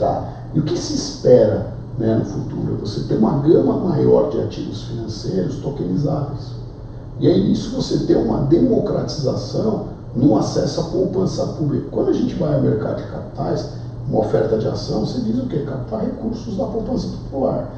Tá? 0.00 0.32
E 0.54 0.58
o 0.58 0.62
que 0.62 0.78
se 0.78 0.94
espera 0.94 1.74
né, 1.98 2.16
no 2.16 2.24
futuro? 2.24 2.74
É 2.74 2.80
você 2.80 3.02
ter 3.02 3.16
uma 3.16 3.38
gama 3.40 3.74
maior 3.74 4.30
de 4.30 4.40
ativos 4.40 4.84
financeiros 4.84 5.56
tokenizáveis. 5.56 6.52
E 7.20 7.28
aí 7.28 7.46
nisso 7.46 7.76
você 7.76 8.06
ter 8.06 8.16
uma 8.16 8.38
democratização 8.44 9.88
no 10.16 10.38
acesso 10.38 10.80
à 10.80 10.84
poupança 10.84 11.44
pública. 11.48 11.88
Quando 11.90 12.08
a 12.08 12.12
gente 12.14 12.34
vai 12.34 12.54
ao 12.54 12.62
mercado 12.62 12.96
de 12.96 13.08
capitais, 13.10 13.68
uma 14.08 14.20
oferta 14.20 14.56
de 14.56 14.66
ação, 14.66 15.04
você 15.04 15.20
diz 15.20 15.38
o 15.38 15.46
quê? 15.46 15.58
Captar 15.58 16.00
recursos 16.00 16.56
da 16.56 16.64
poupança 16.64 17.08
popular. 17.08 17.70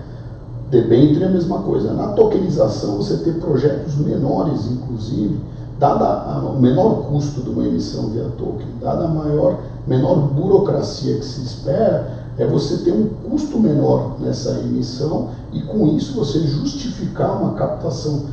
Debênture 0.70 1.24
é 1.24 1.26
a 1.26 1.30
mesma 1.30 1.58
coisa. 1.62 1.92
Na 1.92 2.12
tokenização, 2.12 2.98
você 2.98 3.16
ter 3.18 3.34
projetos 3.40 3.96
menores, 3.96 4.70
inclusive, 4.70 5.38
dada 5.82 6.38
o 6.38 6.60
menor 6.60 7.08
custo 7.08 7.40
de 7.40 7.50
uma 7.50 7.66
emissão 7.66 8.10
via 8.10 8.30
token, 8.38 8.68
dada 8.80 9.04
a 9.04 9.08
maior 9.08 9.58
menor 9.84 10.28
burocracia 10.28 11.16
que 11.16 11.24
se 11.24 11.42
espera, 11.42 12.22
é 12.38 12.46
você 12.46 12.84
ter 12.84 12.92
um 12.92 13.08
custo 13.28 13.58
menor 13.58 14.14
nessa 14.20 14.50
emissão 14.60 15.30
e 15.52 15.60
com 15.62 15.88
isso 15.88 16.14
você 16.14 16.38
justificar 16.38 17.42
uma 17.42 17.54
captação 17.54 18.26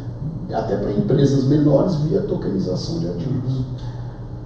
até 0.54 0.78
para 0.78 0.92
empresas 0.92 1.46
menores 1.46 1.96
via 1.96 2.22
tokenização 2.22 3.00
de 3.00 3.08
ativos. 3.08 3.62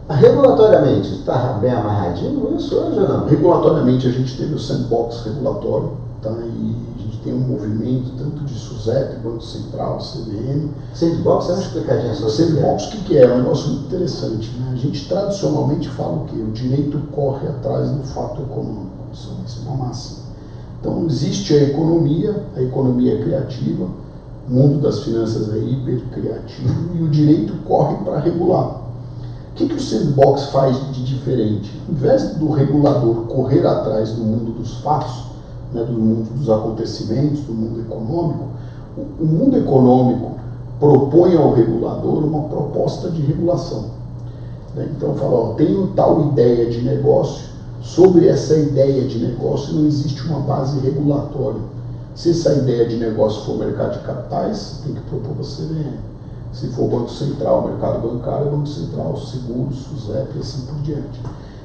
Regulatoriamente, 0.09 1.13
está 1.15 1.57
bem 1.59 1.71
amarradinho 1.71 2.55
isso 2.55 2.73
hoje 2.73 2.99
ou 2.99 3.07
não? 3.09 3.27
Regulatoriamente 3.27 4.07
a 4.07 4.11
gente 4.11 4.37
teve 4.37 4.53
o 4.53 4.59
sandbox 4.59 5.25
regulatório, 5.25 5.91
tá? 6.21 6.31
e 6.31 6.92
tem 7.23 7.33
um 7.33 7.39
movimento 7.39 8.11
tanto 8.17 8.43
de 8.43 8.53
SUSEP, 8.53 9.19
Banco 9.23 9.41
Central, 9.41 9.97
CVM. 9.97 10.69
Sandbox, 10.93 11.49
é 11.49 11.53
uma 11.53 11.61
explicadinha 11.61 12.13
sobre 12.13 12.31
Sandbox, 12.31 12.85
o 12.85 12.91
que, 12.91 12.97
que 13.05 13.17
é? 13.17 13.23
É 13.23 13.33
um 13.33 13.37
negócio 13.37 13.69
muito 13.69 13.85
interessante. 13.85 14.51
Né? 14.57 14.71
A 14.73 14.75
gente 14.75 15.07
tradicionalmente 15.07 15.89
fala 15.89 16.23
o 16.23 16.25
quê? 16.25 16.35
O 16.35 16.51
direito 16.51 16.99
corre 17.11 17.47
atrás 17.47 17.89
do 17.89 18.03
fato 18.03 18.41
econômico. 18.41 18.91
Isso, 19.13 19.31
é 19.31 19.69
uma 19.69 19.85
máxima. 19.85 20.23
Então 20.79 21.05
existe 21.05 21.53
a 21.53 21.63
economia, 21.63 22.43
a 22.55 22.61
economia 22.61 23.13
é 23.13 23.23
criativa, 23.23 23.87
o 24.49 24.53
mundo 24.53 24.81
das 24.81 25.03
finanças 25.03 25.53
é 25.53 25.57
hiper 25.57 26.01
criativo 26.11 26.95
e 26.95 27.01
o 27.01 27.07
direito 27.07 27.53
corre 27.65 27.95
para 28.03 28.19
regular. 28.19 28.81
O 29.51 29.55
que, 29.55 29.67
que 29.67 29.75
o 29.75 29.79
sandbox 29.79 30.45
faz 30.45 30.75
de 30.91 31.05
diferente? 31.05 31.71
Em 31.87 31.93
vez 31.93 32.35
do 32.35 32.51
regulador 32.51 33.27
correr 33.27 33.65
atrás 33.65 34.11
do 34.11 34.23
mundo 34.23 34.51
dos 34.51 34.79
fatos, 34.79 35.32
né, 35.73 35.83
do 35.83 35.93
mundo 35.93 36.29
dos 36.37 36.49
acontecimentos, 36.49 37.41
do 37.41 37.53
mundo 37.53 37.81
econômico, 37.81 38.47
o, 38.97 39.23
o 39.23 39.25
mundo 39.25 39.57
econômico 39.57 40.31
propõe 40.79 41.35
ao 41.35 41.53
regulador 41.53 42.23
uma 42.23 42.43
proposta 42.43 43.09
de 43.09 43.21
regulação. 43.21 43.85
Né? 44.75 44.89
Então 44.95 45.13
fala, 45.15 45.33
ó, 45.33 45.53
tenho 45.53 45.87
tal 45.95 46.27
ideia 46.27 46.69
de 46.69 46.81
negócio, 46.81 47.47
sobre 47.81 48.27
essa 48.27 48.55
ideia 48.55 49.07
de 49.07 49.19
negócio 49.19 49.73
não 49.73 49.85
existe 49.85 50.21
uma 50.27 50.39
base 50.39 50.79
regulatória. 50.79 51.61
Se 52.15 52.29
essa 52.29 52.53
ideia 52.53 52.87
de 52.87 52.97
negócio 52.97 53.43
for 53.43 53.57
mercado 53.57 53.99
de 53.99 54.05
capitais, 54.05 54.81
tem 54.85 54.93
que 54.93 55.01
propor 55.01 55.35
CVM 55.37 56.13
se 56.53 56.67
for 56.67 56.87
Banco 56.87 57.09
Central, 57.09 57.67
mercado 57.67 58.07
bancário, 58.07 58.51
Banco 58.51 58.67
Central, 58.67 59.17
seguros, 59.17 59.75
SUSEP 59.79 60.37
e 60.37 60.39
assim 60.39 60.65
por 60.67 60.75
diante. 60.81 61.19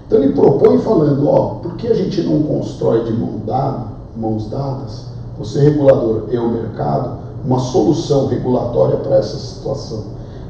Então 0.06 0.22
ele 0.22 0.32
propõe 0.32 0.78
falando, 0.78 1.28
ó, 1.28 1.56
por 1.56 1.76
que 1.76 1.86
a 1.88 1.94
gente 1.94 2.22
não 2.22 2.42
constrói 2.42 3.04
de 3.04 3.12
mão 3.12 3.40
dada, 3.46 3.97
mãos 4.18 4.50
dadas, 4.50 5.06
você 5.38 5.60
regulador 5.60 6.24
e 6.30 6.36
o 6.36 6.50
mercado, 6.50 7.18
uma 7.44 7.60
solução 7.60 8.26
regulatória 8.26 8.96
para 8.96 9.16
essa 9.16 9.36
situação. 9.36 10.02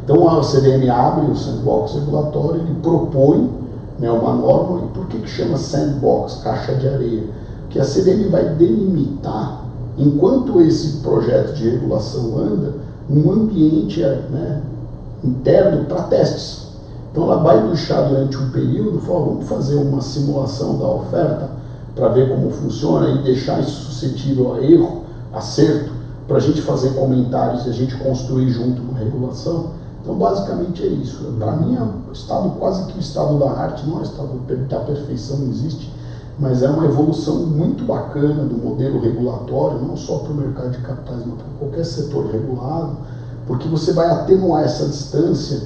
Então 0.04 0.26
a 0.26 0.42
CDM 0.42 0.88
abre 0.88 1.30
o 1.30 1.36
sandbox 1.36 1.94
regulatório, 1.94 2.62
ele 2.62 2.74
propõe 2.82 3.50
né, 3.98 4.10
uma 4.10 4.32
norma, 4.34 4.80
e 4.86 4.88
por 4.94 5.06
que, 5.06 5.18
que 5.18 5.28
chama 5.28 5.58
sandbox, 5.58 6.36
caixa 6.42 6.74
de 6.74 6.88
areia? 6.88 7.24
Que 7.68 7.78
a 7.78 7.84
CDM 7.84 8.30
vai 8.30 8.54
delimitar, 8.54 9.64
enquanto 9.98 10.62
esse 10.62 10.98
projeto 10.98 11.52
de 11.54 11.68
regulação 11.68 12.38
anda, 12.38 12.74
um 13.10 13.30
ambiente 13.30 14.00
né, 14.00 14.62
interno 15.22 15.84
para 15.84 16.04
testes. 16.04 16.68
Então 17.10 17.24
ela 17.24 17.42
vai 17.42 17.68
puxar 17.68 18.02
durante 18.02 18.36
um 18.38 18.50
período, 18.50 19.00
fala, 19.00 19.26
vamos 19.26 19.46
fazer 19.46 19.76
uma 19.76 20.00
simulação 20.00 20.78
da 20.78 20.86
oferta 20.86 21.57
para 21.98 22.08
ver 22.10 22.28
como 22.28 22.50
funciona 22.50 23.10
e 23.10 23.22
deixar 23.24 23.60
isso 23.60 23.90
suscetível 23.90 24.54
a 24.54 24.62
erro, 24.62 25.02
acerto, 25.32 25.90
para 26.28 26.36
a 26.36 26.40
gente 26.40 26.62
fazer 26.62 26.90
comentários 26.90 27.66
e 27.66 27.70
a 27.70 27.72
gente 27.72 27.96
construir 27.96 28.50
junto 28.50 28.80
uma 28.80 28.98
regulação. 28.98 29.70
Então 30.00 30.14
basicamente 30.14 30.82
é 30.82 30.86
isso. 30.86 31.24
Para 31.38 31.56
mim 31.56 31.74
é 31.74 31.82
um 31.82 32.12
estado 32.12 32.50
quase 32.58 32.84
que 32.92 32.98
o 32.98 33.00
estado 33.00 33.38
da 33.38 33.50
arte, 33.50 33.84
não 33.86 33.96
é 33.96 34.00
o 34.00 34.02
estado 34.02 34.28
da 34.68 34.80
perfeição, 34.80 35.38
não 35.38 35.50
existe, 35.50 35.92
mas 36.38 36.62
é 36.62 36.70
uma 36.70 36.84
evolução 36.84 37.46
muito 37.46 37.84
bacana 37.84 38.44
do 38.44 38.56
modelo 38.56 39.00
regulatório, 39.00 39.80
não 39.80 39.96
só 39.96 40.18
para 40.18 40.32
o 40.32 40.36
mercado 40.36 40.70
de 40.70 40.78
capitais, 40.78 41.22
mas 41.26 41.34
para 41.34 41.46
qualquer 41.58 41.84
setor 41.84 42.30
regulado, 42.30 42.96
porque 43.46 43.66
você 43.66 43.92
vai 43.92 44.08
atenuar 44.08 44.62
essa 44.62 44.86
distância 44.86 45.62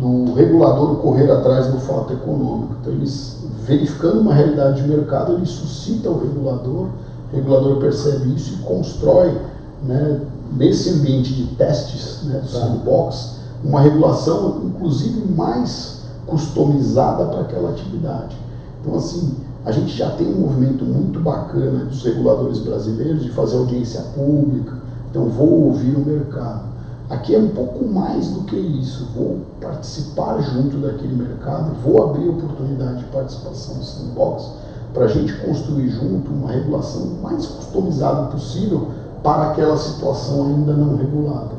do 0.00 0.32
regulador 0.34 0.96
correr 0.96 1.30
atrás 1.30 1.68
do 1.68 1.78
fato 1.78 2.12
econômico. 2.14 2.74
Então, 2.80 2.92
eles, 2.92 3.41
verificando 3.64 4.20
uma 4.20 4.34
realidade 4.34 4.82
de 4.82 4.88
mercado, 4.88 5.32
ele 5.32 5.46
suscita 5.46 6.10
o 6.10 6.18
regulador, 6.18 6.88
o 7.32 7.36
regulador 7.36 7.76
percebe 7.76 8.34
isso 8.34 8.54
e 8.54 8.62
constrói, 8.64 9.36
né, 9.84 10.20
nesse 10.52 10.90
ambiente 10.90 11.32
de 11.32 11.46
testes, 11.56 12.22
né, 12.24 12.42
sandbox, 12.46 13.36
uma 13.64 13.80
regulação, 13.80 14.62
inclusive, 14.64 15.26
mais 15.32 16.02
customizada 16.26 17.26
para 17.26 17.40
aquela 17.40 17.70
atividade. 17.70 18.36
Então, 18.80 18.96
assim, 18.96 19.34
a 19.64 19.70
gente 19.70 19.96
já 19.96 20.10
tem 20.10 20.26
um 20.26 20.40
movimento 20.40 20.84
muito 20.84 21.20
bacana 21.20 21.84
dos 21.84 22.02
reguladores 22.02 22.58
brasileiros 22.58 23.22
de 23.22 23.30
fazer 23.30 23.56
audiência 23.56 24.00
pública, 24.14 24.74
então 25.10 25.28
vou 25.28 25.66
ouvir 25.66 25.94
o 25.94 26.04
mercado. 26.04 26.71
Aqui 27.12 27.34
é 27.34 27.38
um 27.38 27.48
pouco 27.48 27.86
mais 27.86 28.28
do 28.28 28.40
que 28.44 28.56
isso. 28.56 29.06
Vou 29.14 29.40
participar 29.60 30.40
junto 30.40 30.78
daquele 30.78 31.14
mercado, 31.14 31.76
vou 31.84 32.02
abrir 32.04 32.26
oportunidade 32.26 33.00
de 33.00 33.04
participação 33.10 33.74
no 33.74 33.84
sandbox 33.84 34.50
para 34.94 35.04
a 35.04 35.08
gente 35.08 35.30
construir 35.44 35.90
junto 35.90 36.30
uma 36.30 36.50
regulação 36.50 37.06
mais 37.22 37.44
customizada 37.44 38.28
possível 38.28 38.88
para 39.22 39.50
aquela 39.50 39.76
situação 39.76 40.46
ainda 40.46 40.72
não 40.72 40.96
regulada. 40.96 41.50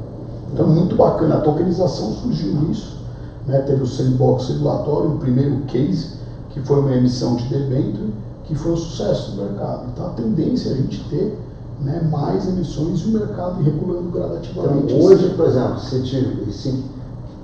Então, 0.51 0.67
muito 0.69 0.95
bacana. 0.95 1.35
A 1.35 1.41
tokenização 1.41 2.13
surgiu 2.13 2.55
nisso. 2.55 2.97
Né? 3.45 3.59
Teve 3.59 3.83
o 3.83 3.87
sandbox 3.87 4.47
regulatório, 4.49 5.11
o 5.11 5.17
primeiro 5.19 5.57
case, 5.67 6.15
que 6.49 6.61
foi 6.61 6.79
uma 6.79 6.95
emissão 6.95 7.35
de 7.35 7.47
debênture, 7.49 8.11
que 8.45 8.55
foi 8.55 8.71
um 8.71 8.77
sucesso 8.77 9.35
no 9.35 9.43
mercado. 9.43 9.85
Então, 9.93 10.07
a 10.07 10.09
tendência 10.09 10.69
é 10.69 10.73
a 10.73 10.77
gente 10.77 11.03
ter 11.09 11.37
né, 11.83 12.01
mais 12.09 12.47
emissões 12.47 13.01
e 13.01 13.09
o 13.09 13.19
mercado 13.19 13.61
regulando 13.61 14.09
gradativamente. 14.11 14.93
Então, 14.93 15.05
hoje, 15.05 15.29
por 15.35 15.45
exemplo, 15.45 15.79
se, 15.79 16.01
tiver, 16.01 16.51
se 16.51 16.83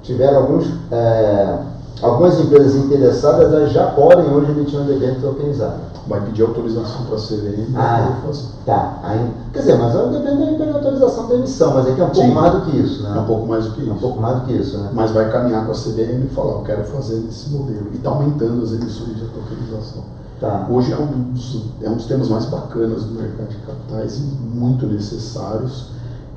tiver 0.01 0.33
alguns, 0.33 0.65
é, 0.91 1.59
algumas 2.01 2.39
empresas 2.39 2.75
interessadas, 2.75 3.53
elas 3.53 3.71
já 3.71 3.87
podem 3.91 4.31
hoje 4.31 4.51
emitir 4.51 4.79
um 4.79 4.85
debênture 4.85 5.21
tokenizado. 5.21 5.89
Vai 6.07 6.21
pedir 6.21 6.41
autorização 6.41 7.05
para 7.05 7.17
a 7.17 7.19
CVM 7.19 7.75
ah, 7.75 8.17
Tá. 8.65 8.99
Aí, 9.03 9.31
quer 9.53 9.59
dizer, 9.59 9.77
mas 9.77 9.93
depende 9.93 10.57
da 10.57 10.73
autorização 10.73 11.27
da 11.27 11.35
emissão, 11.35 11.73
mas 11.73 11.87
é 11.87 11.93
que 11.93 12.01
é 12.01 12.03
um 12.03 12.09
pouco 12.09 12.27
Sim. 12.27 12.33
mais 12.33 12.53
do 12.53 12.61
que 12.61 12.77
isso, 12.77 13.03
né? 13.03 13.13
É 13.15 13.19
um 13.19 13.25
pouco 13.25 13.45
mais 13.45 13.65
do 13.65 13.71
que 13.71 13.81
isso. 13.81 13.89
É 13.89 13.93
um 13.93 13.97
pouco 13.97 14.21
mais 14.21 14.39
do 14.39 14.45
que 14.45 14.53
isso, 14.53 14.77
né? 14.77 14.89
Mas 14.93 15.11
vai 15.11 15.29
caminhar 15.31 15.65
com 15.65 15.71
a 15.71 15.75
CVM 15.75 16.25
e 16.25 16.29
falar, 16.33 16.53
eu 16.53 16.61
quero 16.61 16.83
fazer 16.85 17.17
nesse 17.17 17.49
modelo. 17.49 17.87
E 17.91 17.97
está 17.97 18.09
aumentando 18.09 18.63
as 18.63 18.71
emissões 18.71 19.17
de 19.17 19.25
tokenização. 19.25 20.03
Tá. 20.39 20.65
Hoje 20.69 20.93
é 20.93 20.97
um, 20.97 21.33
dos, 21.33 21.65
é 21.81 21.89
um 21.89 21.95
dos 21.95 22.05
temas 22.05 22.29
mais 22.29 22.45
bacanas 22.45 23.03
do 23.03 23.13
mercado 23.13 23.49
de 23.49 23.57
capitais 23.57 24.19
e 24.19 24.21
muito 24.21 24.87
necessários. 24.87 25.87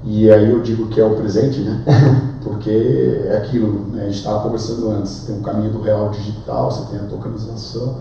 E 0.02 0.28
aí 0.28 0.50
eu 0.50 0.60
digo 0.60 0.88
que 0.88 1.00
é 1.00 1.04
o 1.04 1.14
presente, 1.14 1.60
né? 1.60 1.84
Porque 2.42 3.22
é 3.28 3.36
aquilo, 3.36 3.86
né? 3.92 4.02
a 4.02 4.04
gente 4.06 4.16
estava 4.16 4.42
conversando 4.42 4.90
antes, 4.90 5.22
tem 5.24 5.38
um 5.38 5.42
caminho 5.42 5.70
do 5.70 5.80
real 5.80 6.10
digital, 6.10 6.72
você 6.72 6.90
tem 6.90 6.98
a 6.98 7.08
tokenização. 7.08 7.98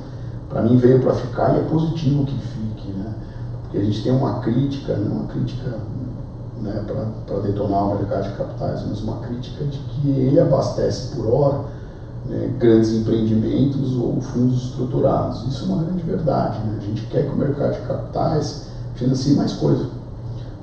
Para 0.49 0.63
mim 0.63 0.75
veio 0.77 0.99
para 1.01 1.13
ficar 1.13 1.53
e 1.55 1.59
é 1.59 1.63
positivo 1.65 2.25
que 2.25 2.35
fique, 2.35 2.91
né? 2.93 3.13
Porque 3.61 3.77
a 3.77 3.83
gente 3.83 4.01
tem 4.01 4.11
uma 4.11 4.39
crítica, 4.39 4.95
né? 4.95 5.07
uma 5.07 5.27
crítica 5.27 5.77
né? 6.61 6.83
para 7.27 7.39
detonar 7.41 7.83
o 7.83 7.95
mercado 7.99 8.23
de 8.23 8.35
capitais, 8.37 8.83
mas 8.87 9.01
uma 9.03 9.17
crítica 9.17 9.63
de 9.65 9.77
que 9.77 10.09
ele 10.09 10.39
abastece 10.39 11.15
por 11.15 11.27
hora 11.31 11.80
né, 12.25 12.53
grandes 12.60 12.93
empreendimentos 12.93 13.95
ou 13.97 14.19
fundos 14.21 14.63
estruturados. 14.63 15.45
Isso 15.47 15.65
é 15.65 15.73
uma 15.73 15.84
grande 15.84 16.03
verdade. 16.03 16.60
Né? 16.60 16.77
A 16.77 16.86
gente 16.86 17.01
quer 17.07 17.25
que 17.25 17.31
o 17.34 17.38
mercado 17.38 17.73
de 17.73 17.88
capitais 17.88 18.67
financie 18.95 19.36
mais 19.36 19.53
coisa. 19.53 19.86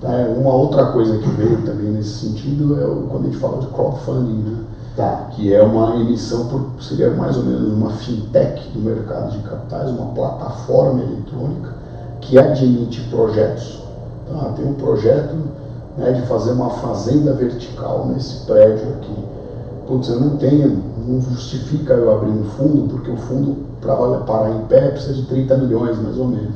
Tá? 0.00 0.08
Uma 0.36 0.54
outra 0.54 0.86
coisa 0.92 1.18
que 1.18 1.28
veio 1.30 1.62
também 1.62 1.90
nesse 1.90 2.26
sentido 2.26 2.80
é 2.80 2.86
o, 2.86 3.08
quando 3.08 3.24
a 3.24 3.26
gente 3.26 3.38
fala 3.38 3.58
de 3.58 3.66
crowdfunding, 3.68 4.42
né? 4.42 4.64
Tá. 4.96 5.28
que 5.30 5.54
é 5.54 5.62
uma 5.62 5.94
emissão, 5.94 6.48
por, 6.48 6.82
seria 6.82 7.10
mais 7.10 7.36
ou 7.36 7.44
menos 7.44 7.72
uma 7.72 7.90
fintech 7.90 8.68
do 8.70 8.80
mercado 8.80 9.30
de 9.30 9.38
capitais, 9.48 9.90
uma 9.90 10.06
plataforma 10.06 11.00
eletrônica 11.00 11.72
que 12.20 12.36
admite 12.36 13.00
projetos. 13.08 13.80
Tá? 14.28 14.52
Tem 14.56 14.66
um 14.66 14.74
projeto 14.74 15.36
né, 15.96 16.12
de 16.12 16.22
fazer 16.22 16.50
uma 16.50 16.70
fazenda 16.70 17.32
vertical 17.32 18.06
nesse 18.06 18.44
prédio 18.44 18.88
aqui. 18.94 19.24
Putz, 19.86 20.08
eu 20.08 20.20
não 20.20 20.36
tenho 20.36 20.82
não 21.08 21.22
justifica 21.22 21.94
eu 21.94 22.14
abrir 22.14 22.30
um 22.30 22.44
fundo, 22.44 22.88
porque 22.90 23.10
o 23.10 23.16
fundo, 23.16 23.56
para 23.80 23.96
parar 24.20 24.50
em 24.50 24.66
pé, 24.66 24.90
precisa 24.90 25.14
de 25.14 25.22
30 25.22 25.56
milhões, 25.56 25.98
mais 25.98 26.18
ou 26.18 26.26
menos. 26.26 26.54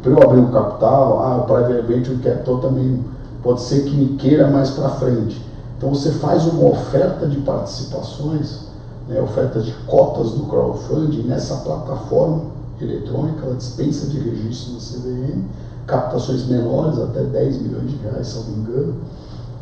Para 0.00 0.12
eu 0.12 0.22
abrir 0.22 0.40
um 0.40 0.52
capital, 0.52 1.18
ah, 1.20 1.36
o 1.38 1.42
Private 1.42 1.86
Venture 1.86 2.16
Capital 2.18 2.58
também 2.58 3.04
pode 3.42 3.62
ser 3.62 3.82
que 3.84 3.96
me 3.96 4.16
queira 4.16 4.48
mais 4.48 4.70
para 4.70 4.90
frente. 4.90 5.44
Então 5.76 5.92
você 5.92 6.12
faz 6.12 6.46
uma 6.46 6.70
oferta 6.70 7.26
de 7.26 7.38
participações, 7.40 8.68
né, 9.08 9.20
oferta 9.20 9.60
de 9.60 9.72
cotas 9.86 10.30
do 10.30 10.44
crowdfunding 10.44 11.24
nessa 11.24 11.56
plataforma 11.56 12.42
eletrônica, 12.80 13.44
ela 13.44 13.56
dispensa 13.56 14.06
de 14.06 14.18
registro 14.18 14.74
no 14.74 14.78
CVM, 14.78 15.42
captações 15.86 16.46
menores, 16.46 16.98
até 16.98 17.22
10 17.22 17.62
milhões 17.62 17.90
de 17.90 17.96
reais, 17.96 18.28
se 18.28 18.38
não 18.38 18.44
me 18.44 18.62
engano, 18.62 18.94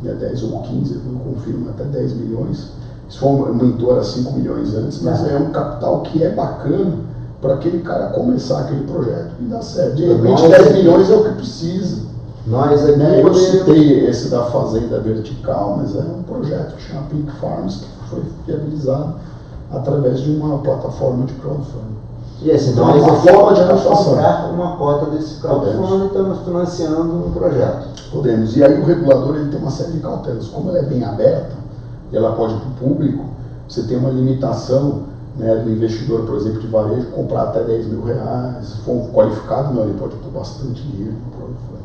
né, 0.01 0.13
10 0.13 0.43
ou 0.43 0.61
15, 0.61 0.93
eu 0.93 1.11
não 1.11 1.19
confirmo, 1.19 1.69
até 1.71 1.83
10 1.83 2.13
milhões 2.13 2.69
se 3.09 3.17
for 3.17 3.47
aumentou 3.47 3.99
a 3.99 4.03
5 4.03 4.31
milhões 4.33 4.73
antes, 4.75 5.01
mas 5.01 5.25
é. 5.27 5.33
é 5.33 5.37
um 5.37 5.51
capital 5.51 6.01
que 6.01 6.23
é 6.23 6.29
bacana 6.29 6.93
para 7.41 7.55
aquele 7.55 7.79
cara 7.79 8.07
começar 8.07 8.61
aquele 8.61 8.85
projeto 8.85 9.31
e 9.39 9.43
dar 9.43 9.61
certo. 9.61 9.95
De 9.95 10.07
repente, 10.07 10.47
10 10.47 10.71
milhões 10.73 11.09
é 11.09 11.15
o 11.15 11.23
que 11.23 11.33
precisa. 11.35 12.03
Nós 12.47 12.83
aqui 12.83 12.97
né? 12.97 13.21
Eu 13.21 13.33
citei 13.33 14.05
esse 14.07 14.29
da 14.29 14.45
Fazenda 14.45 14.99
Vertical, 14.99 15.77
mas 15.77 15.95
é 15.95 15.99
um 15.99 16.23
projeto 16.23 16.75
que 16.75 16.83
chama 16.83 17.03
Pink 17.09 17.31
Farms, 17.39 17.75
que 17.75 18.09
foi 18.09 18.23
viabilizado 18.45 19.15
através 19.71 20.19
de 20.19 20.31
uma 20.31 20.57
plataforma 20.59 21.25
de 21.25 21.33
crowdfunding. 21.33 22.03
E 22.41 22.51
assim, 22.51 22.71
então, 22.71 22.87
nós 22.87 23.03
aqui 23.03 23.31
podemos 23.31 23.83
comprar 23.83 24.51
uma 24.53 24.75
cota 24.75 25.11
desse 25.11 25.39
crowdfunding 25.39 26.03
e 26.03 26.07
estamos 26.07 26.39
financiando 26.39 27.27
um 27.27 27.31
projeto. 27.31 27.87
Podemos. 28.11 28.57
E 28.57 28.63
aí 28.63 28.81
o 28.81 28.85
regulador 28.85 29.35
ele 29.37 29.49
tem 29.49 29.59
uma 29.59 29.71
série 29.71 29.93
de 29.93 29.99
cautelas. 29.99 30.47
Como 30.47 30.69
ela 30.69 30.79
é 30.79 30.83
bem 30.83 31.03
aberta, 31.03 31.55
ela 32.15 32.33
pode 32.33 32.53
ir 32.53 32.59
para 32.59 32.69
o 32.69 32.89
público, 32.89 33.25
você 33.67 33.83
tem 33.83 33.97
uma 33.97 34.09
limitação 34.09 35.03
né, 35.35 35.55
do 35.55 35.69
investidor, 35.71 36.25
por 36.25 36.35
exemplo, 36.35 36.59
de 36.59 36.67
varejo, 36.67 37.07
comprar 37.07 37.43
até 37.43 37.63
10 37.63 37.87
mil 37.87 38.03
reais, 38.03 38.65
se 38.65 38.77
for 38.81 39.09
qualificado, 39.11 39.73
não, 39.73 39.83
ele 39.83 39.97
pode 39.97 40.15
pôr 40.17 40.31
bastante 40.31 40.81
dinheiro 40.83 41.13
no 41.13 41.35
crowdfunding. 41.35 41.83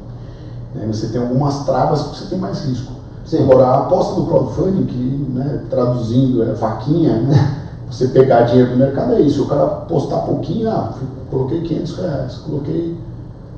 Né, 0.74 0.86
você 0.86 1.08
tem 1.08 1.20
algumas 1.20 1.64
travas 1.64 2.02
que 2.02 2.18
você 2.18 2.26
tem 2.26 2.38
mais 2.38 2.64
risco. 2.64 2.92
Sim. 3.24 3.42
Agora, 3.44 3.66
a 3.66 3.78
aposta 3.80 4.20
do 4.20 4.26
crowdfunding, 4.26 4.84
que 4.84 5.26
né, 5.34 5.64
traduzindo 5.70 6.42
é 6.42 6.52
vaquinha, 6.52 7.22
né, 7.22 7.58
você 7.90 8.08
pegar 8.08 8.42
dinheiro 8.42 8.72
do 8.72 8.76
mercado 8.76 9.14
é 9.14 9.20
isso, 9.20 9.44
o 9.44 9.48
cara 9.48 9.66
postar 9.66 10.18
pouquinho, 10.18 10.68
ah, 10.70 10.94
coloquei 11.30 11.62
500 11.62 11.96
reais, 11.96 12.34
coloquei 12.36 12.96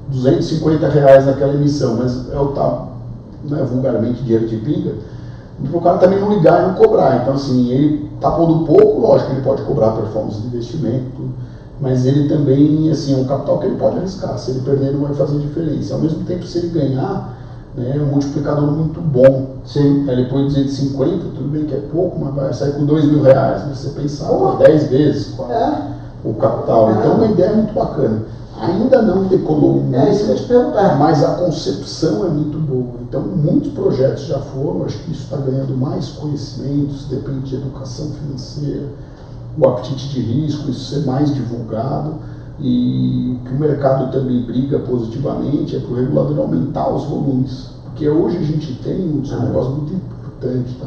250 0.08 0.88
reais 0.88 1.26
naquela 1.26 1.54
emissão, 1.54 1.96
mas 1.96 2.30
é 2.32 2.38
o 2.38 2.48
tá, 2.48 2.86
né, 3.44 3.62
vulgarmente 3.64 4.22
dinheiro 4.22 4.46
de 4.46 4.56
pinga, 4.56 4.94
para 5.68 5.78
o 5.78 5.80
cara 5.80 5.98
também 5.98 6.20
não 6.20 6.32
ligar 6.32 6.62
e 6.62 6.66
não 6.68 6.74
cobrar. 6.74 7.20
Então, 7.22 7.34
assim, 7.34 7.70
ele 7.70 8.10
está 8.14 8.30
pondo 8.30 8.64
pouco, 8.64 9.00
lógico, 9.00 9.32
ele 9.32 9.42
pode 9.42 9.62
cobrar 9.62 9.92
performance 9.92 10.40
de 10.40 10.46
investimento, 10.46 11.30
mas 11.80 12.06
ele 12.06 12.28
também, 12.28 12.90
assim, 12.90 13.14
é 13.14 13.16
um 13.16 13.24
capital 13.24 13.58
que 13.58 13.66
ele 13.66 13.76
pode 13.76 13.98
arriscar. 13.98 14.38
Se 14.38 14.50
ele 14.52 14.60
perder, 14.60 14.92
não 14.92 15.00
vai 15.00 15.14
fazer 15.14 15.38
diferença. 15.38 15.94
Ao 15.94 16.00
mesmo 16.00 16.24
tempo, 16.24 16.44
se 16.44 16.58
ele 16.58 16.68
ganhar, 16.68 17.36
né, 17.74 17.94
é 17.96 18.00
um 18.00 18.06
multiplicador 18.06 18.70
muito 18.70 19.00
bom. 19.00 19.56
Sim. 19.64 20.06
Ele 20.08 20.26
põe 20.26 20.44
250, 20.44 21.24
tudo 21.34 21.48
bem 21.50 21.64
que 21.64 21.74
é 21.74 21.80
pouco, 21.92 22.18
mas 22.18 22.34
vai 22.34 22.52
sair 22.52 22.72
com 22.72 22.84
2 22.84 23.04
mil 23.06 23.22
reais. 23.22 23.66
Né? 23.66 23.72
Você 23.74 23.90
pensar, 23.90 24.30
10 24.58 24.88
vezes 24.88 25.38
é. 25.38 25.72
o 26.24 26.34
capital. 26.34 26.90
É. 26.90 26.92
Então, 26.94 27.14
uma 27.14 27.26
ideia 27.26 27.52
muito 27.54 27.74
bacana 27.74 28.22
ainda 28.60 29.02
não 29.02 29.24
decolou 29.24 29.80
muito, 29.80 29.96
é, 29.96 30.10
isso 30.10 30.26
te 30.34 30.52
mas 30.98 31.24
a 31.24 31.34
concepção 31.34 32.26
é 32.26 32.28
muito 32.28 32.58
boa. 32.58 33.00
Então, 33.02 33.22
muitos 33.22 33.72
projetos 33.72 34.26
já 34.26 34.38
foram, 34.38 34.84
acho 34.84 34.98
que 34.98 35.12
isso 35.12 35.24
está 35.24 35.36
ganhando 35.38 35.76
mais 35.76 36.08
conhecimentos, 36.10 37.06
depende 37.06 37.50
de 37.50 37.56
educação 37.56 38.10
financeira, 38.10 38.86
o 39.58 39.66
apetite 39.66 40.08
de 40.10 40.20
risco, 40.20 40.70
isso 40.70 40.94
ser 40.94 41.06
mais 41.06 41.34
divulgado 41.34 42.14
e 42.60 43.38
que 43.44 43.54
o 43.54 43.58
mercado 43.58 44.12
também 44.12 44.42
briga 44.42 44.78
positivamente 44.80 45.76
é 45.76 45.80
para 45.80 45.92
o 45.92 45.96
regulador 45.96 46.38
aumentar 46.38 46.88
os 46.90 47.04
volumes. 47.04 47.70
Porque 47.84 48.08
hoje 48.08 48.36
a 48.36 48.42
gente 48.42 48.74
tem 48.82 49.00
um 49.00 49.22
ah. 49.32 49.44
negócio 49.44 49.72
muito 49.72 49.94
importante, 49.94 50.74
tá? 50.78 50.86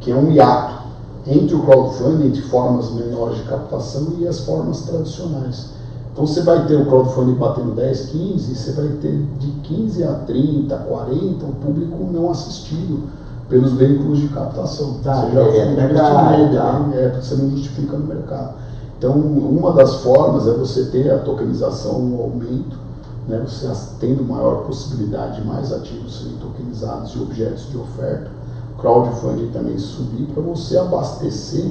que 0.00 0.10
é 0.10 0.14
um 0.14 0.30
hiato 0.32 0.82
entre 1.26 1.54
o 1.54 1.62
crowdfunding, 1.62 2.26
entre 2.26 2.42
formas 2.42 2.90
menores 2.90 3.38
de 3.38 3.44
captação 3.44 4.14
e 4.18 4.26
as 4.26 4.40
formas 4.40 4.82
tradicionais. 4.82 5.70
Então 6.12 6.26
você 6.26 6.42
vai 6.42 6.66
ter 6.66 6.76
o 6.76 6.84
crowdfunding 6.86 7.34
batendo 7.34 7.74
10, 7.74 8.10
15, 8.10 8.54
você 8.54 8.72
vai 8.72 8.88
ter 9.00 9.26
de 9.38 9.50
15 9.62 10.04
a 10.04 10.12
30, 10.12 10.76
40 10.76 11.44
o 11.46 11.52
público 11.54 12.12
não 12.12 12.30
assistido 12.30 13.08
pelos 13.48 13.72
veículos 13.72 14.18
de 14.18 14.28
captação. 14.28 14.98
Tá, 15.02 15.22
você 15.22 15.32
já 15.32 15.40
é, 15.40 15.58
é, 15.58 15.74
verdade, 15.74 16.54
tá. 16.54 16.90
é, 16.94 17.08
porque 17.08 17.26
você 17.26 17.34
não 17.36 17.50
justifica 17.50 17.96
no 17.96 18.06
mercado. 18.06 18.54
Então, 18.98 19.12
uma 19.12 19.72
das 19.72 19.96
formas 19.96 20.46
é 20.46 20.52
você 20.52 20.84
ter 20.86 21.10
a 21.10 21.18
tokenização 21.18 22.00
no 22.00 22.22
aumento, 22.22 22.78
né, 23.26 23.42
você 23.46 23.68
tendo 23.98 24.22
maior 24.22 24.64
possibilidade 24.64 25.40
de 25.40 25.46
mais 25.46 25.72
ativos 25.72 26.18
serem 26.18 26.36
tokenizados 26.36 27.14
e 27.14 27.18
objetos 27.20 27.68
de 27.70 27.78
oferta. 27.78 28.30
O 28.74 28.80
crowdfunding 28.80 29.48
também 29.48 29.78
subir 29.78 30.26
para 30.26 30.42
você 30.42 30.76
abastecer 30.76 31.70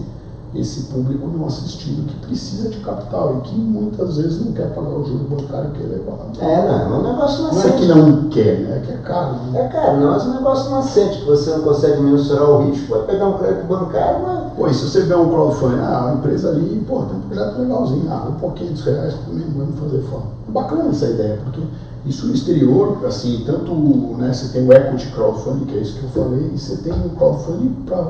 esse 0.54 0.84
público 0.84 1.26
não 1.28 1.46
assistido 1.46 2.06
que 2.06 2.16
precisa 2.26 2.70
de 2.70 2.78
capital 2.80 3.38
e 3.38 3.48
que 3.48 3.56
muitas 3.56 4.18
vezes 4.18 4.44
não 4.44 4.52
quer 4.52 4.74
pagar 4.74 4.90
o 4.90 5.06
juro 5.06 5.24
bancário 5.24 5.72
que 5.72 5.82
é 5.82 5.86
elevado. 5.86 6.42
É, 6.42 6.68
não, 6.68 6.96
é 6.96 7.00
um 7.00 7.04
negócio 7.04 7.44
nascente. 7.44 7.68
Não 7.68 7.74
é 7.74 7.78
que 7.78 7.88
não 7.88 8.30
quer, 8.30 8.60
né? 8.60 8.78
é 8.78 8.86
que 8.86 8.92
é 8.92 8.98
caro. 8.98 9.36
Né? 9.52 9.62
É 9.62 9.68
caro, 9.70 9.98
não, 10.00 10.14
é 10.14 10.18
um 10.18 10.34
negócio 10.34 10.72
nascente, 10.72 11.20
que 11.20 11.26
você 11.26 11.52
não 11.52 11.62
consegue 11.62 12.02
mensurar 12.02 12.50
o 12.50 12.64
risco. 12.66 12.90
Vai 12.90 13.04
pegar 13.06 13.28
um 13.28 13.38
crédito 13.38 13.66
bancário, 13.66 14.26
mas... 14.26 14.54
Pô, 14.54 14.68
e 14.68 14.74
se 14.74 14.90
você 14.90 15.02
vê 15.04 15.16
um 15.16 15.30
crowdfunding, 15.30 15.80
ah, 15.80 16.10
a 16.10 16.14
empresa 16.16 16.50
ali, 16.50 16.84
pô, 16.86 17.04
tem 17.04 17.16
um 17.16 17.22
projeto 17.22 17.58
legalzinho, 17.58 18.12
ah, 18.12 18.28
um 18.30 18.40
pouquinho 18.40 18.74
de 18.74 18.84
reais 18.84 19.16
mim, 19.30 19.46
vamos 19.56 19.80
fazer 19.80 20.02
fora. 20.10 20.24
É 20.48 20.52
bacana 20.52 20.90
essa 20.90 21.06
ideia, 21.06 21.40
porque 21.46 21.62
isso 22.06 22.28
no 22.28 22.34
exterior, 22.34 22.98
assim, 23.06 23.44
tanto 23.46 23.74
né, 24.18 24.34
você 24.34 24.52
tem 24.52 24.68
o 24.68 24.74
equity 24.74 25.08
crowdfunding, 25.14 25.66
que 25.66 25.78
é 25.78 25.82
isso 25.82 25.98
que 25.98 26.04
eu 26.04 26.24
falei, 26.24 26.52
e 26.54 26.60
você 26.60 26.76
tem 26.78 26.92
o 26.92 27.10
crowdfunding 27.12 27.70
para 27.86 28.06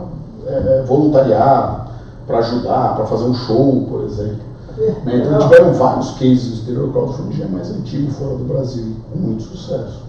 é, 0.48 0.84
voluntariado, 0.88 1.92
para 2.32 2.40
ajudar, 2.40 2.96
para 2.96 3.06
fazer 3.06 3.26
um 3.26 3.34
show, 3.34 3.86
por 3.90 4.06
exemplo. 4.06 4.52
É, 4.80 4.92
né? 5.04 5.24
Então 5.26 5.40
tiveram 5.40 5.74
vários 5.74 6.12
cases 6.12 6.62
o 6.70 6.88
crowdfunding 6.88 7.38
já 7.38 7.48
mais 7.48 7.70
antigo 7.70 8.12
fora 8.14 8.38
do 8.38 8.46
Brasil, 8.46 8.96
com 9.12 9.20
muito 9.20 9.44
sucesso. 9.44 10.00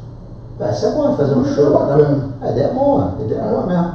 Vai 0.59 0.71
é, 0.71 0.73
ser 0.73 0.87
é 0.87 0.91
bom 0.93 1.17
fazer 1.17 1.35
um 1.35 1.45
show. 1.45 1.67
É 1.67 1.71
bacana. 1.71 2.29
A 2.41 2.51
ideia 2.51 2.67
é 2.67 2.73
boa, 2.73 3.15
a 3.19 3.23
ideia 3.23 3.41
é 3.41 3.51
boa 3.51 3.67
mesmo. 3.67 3.95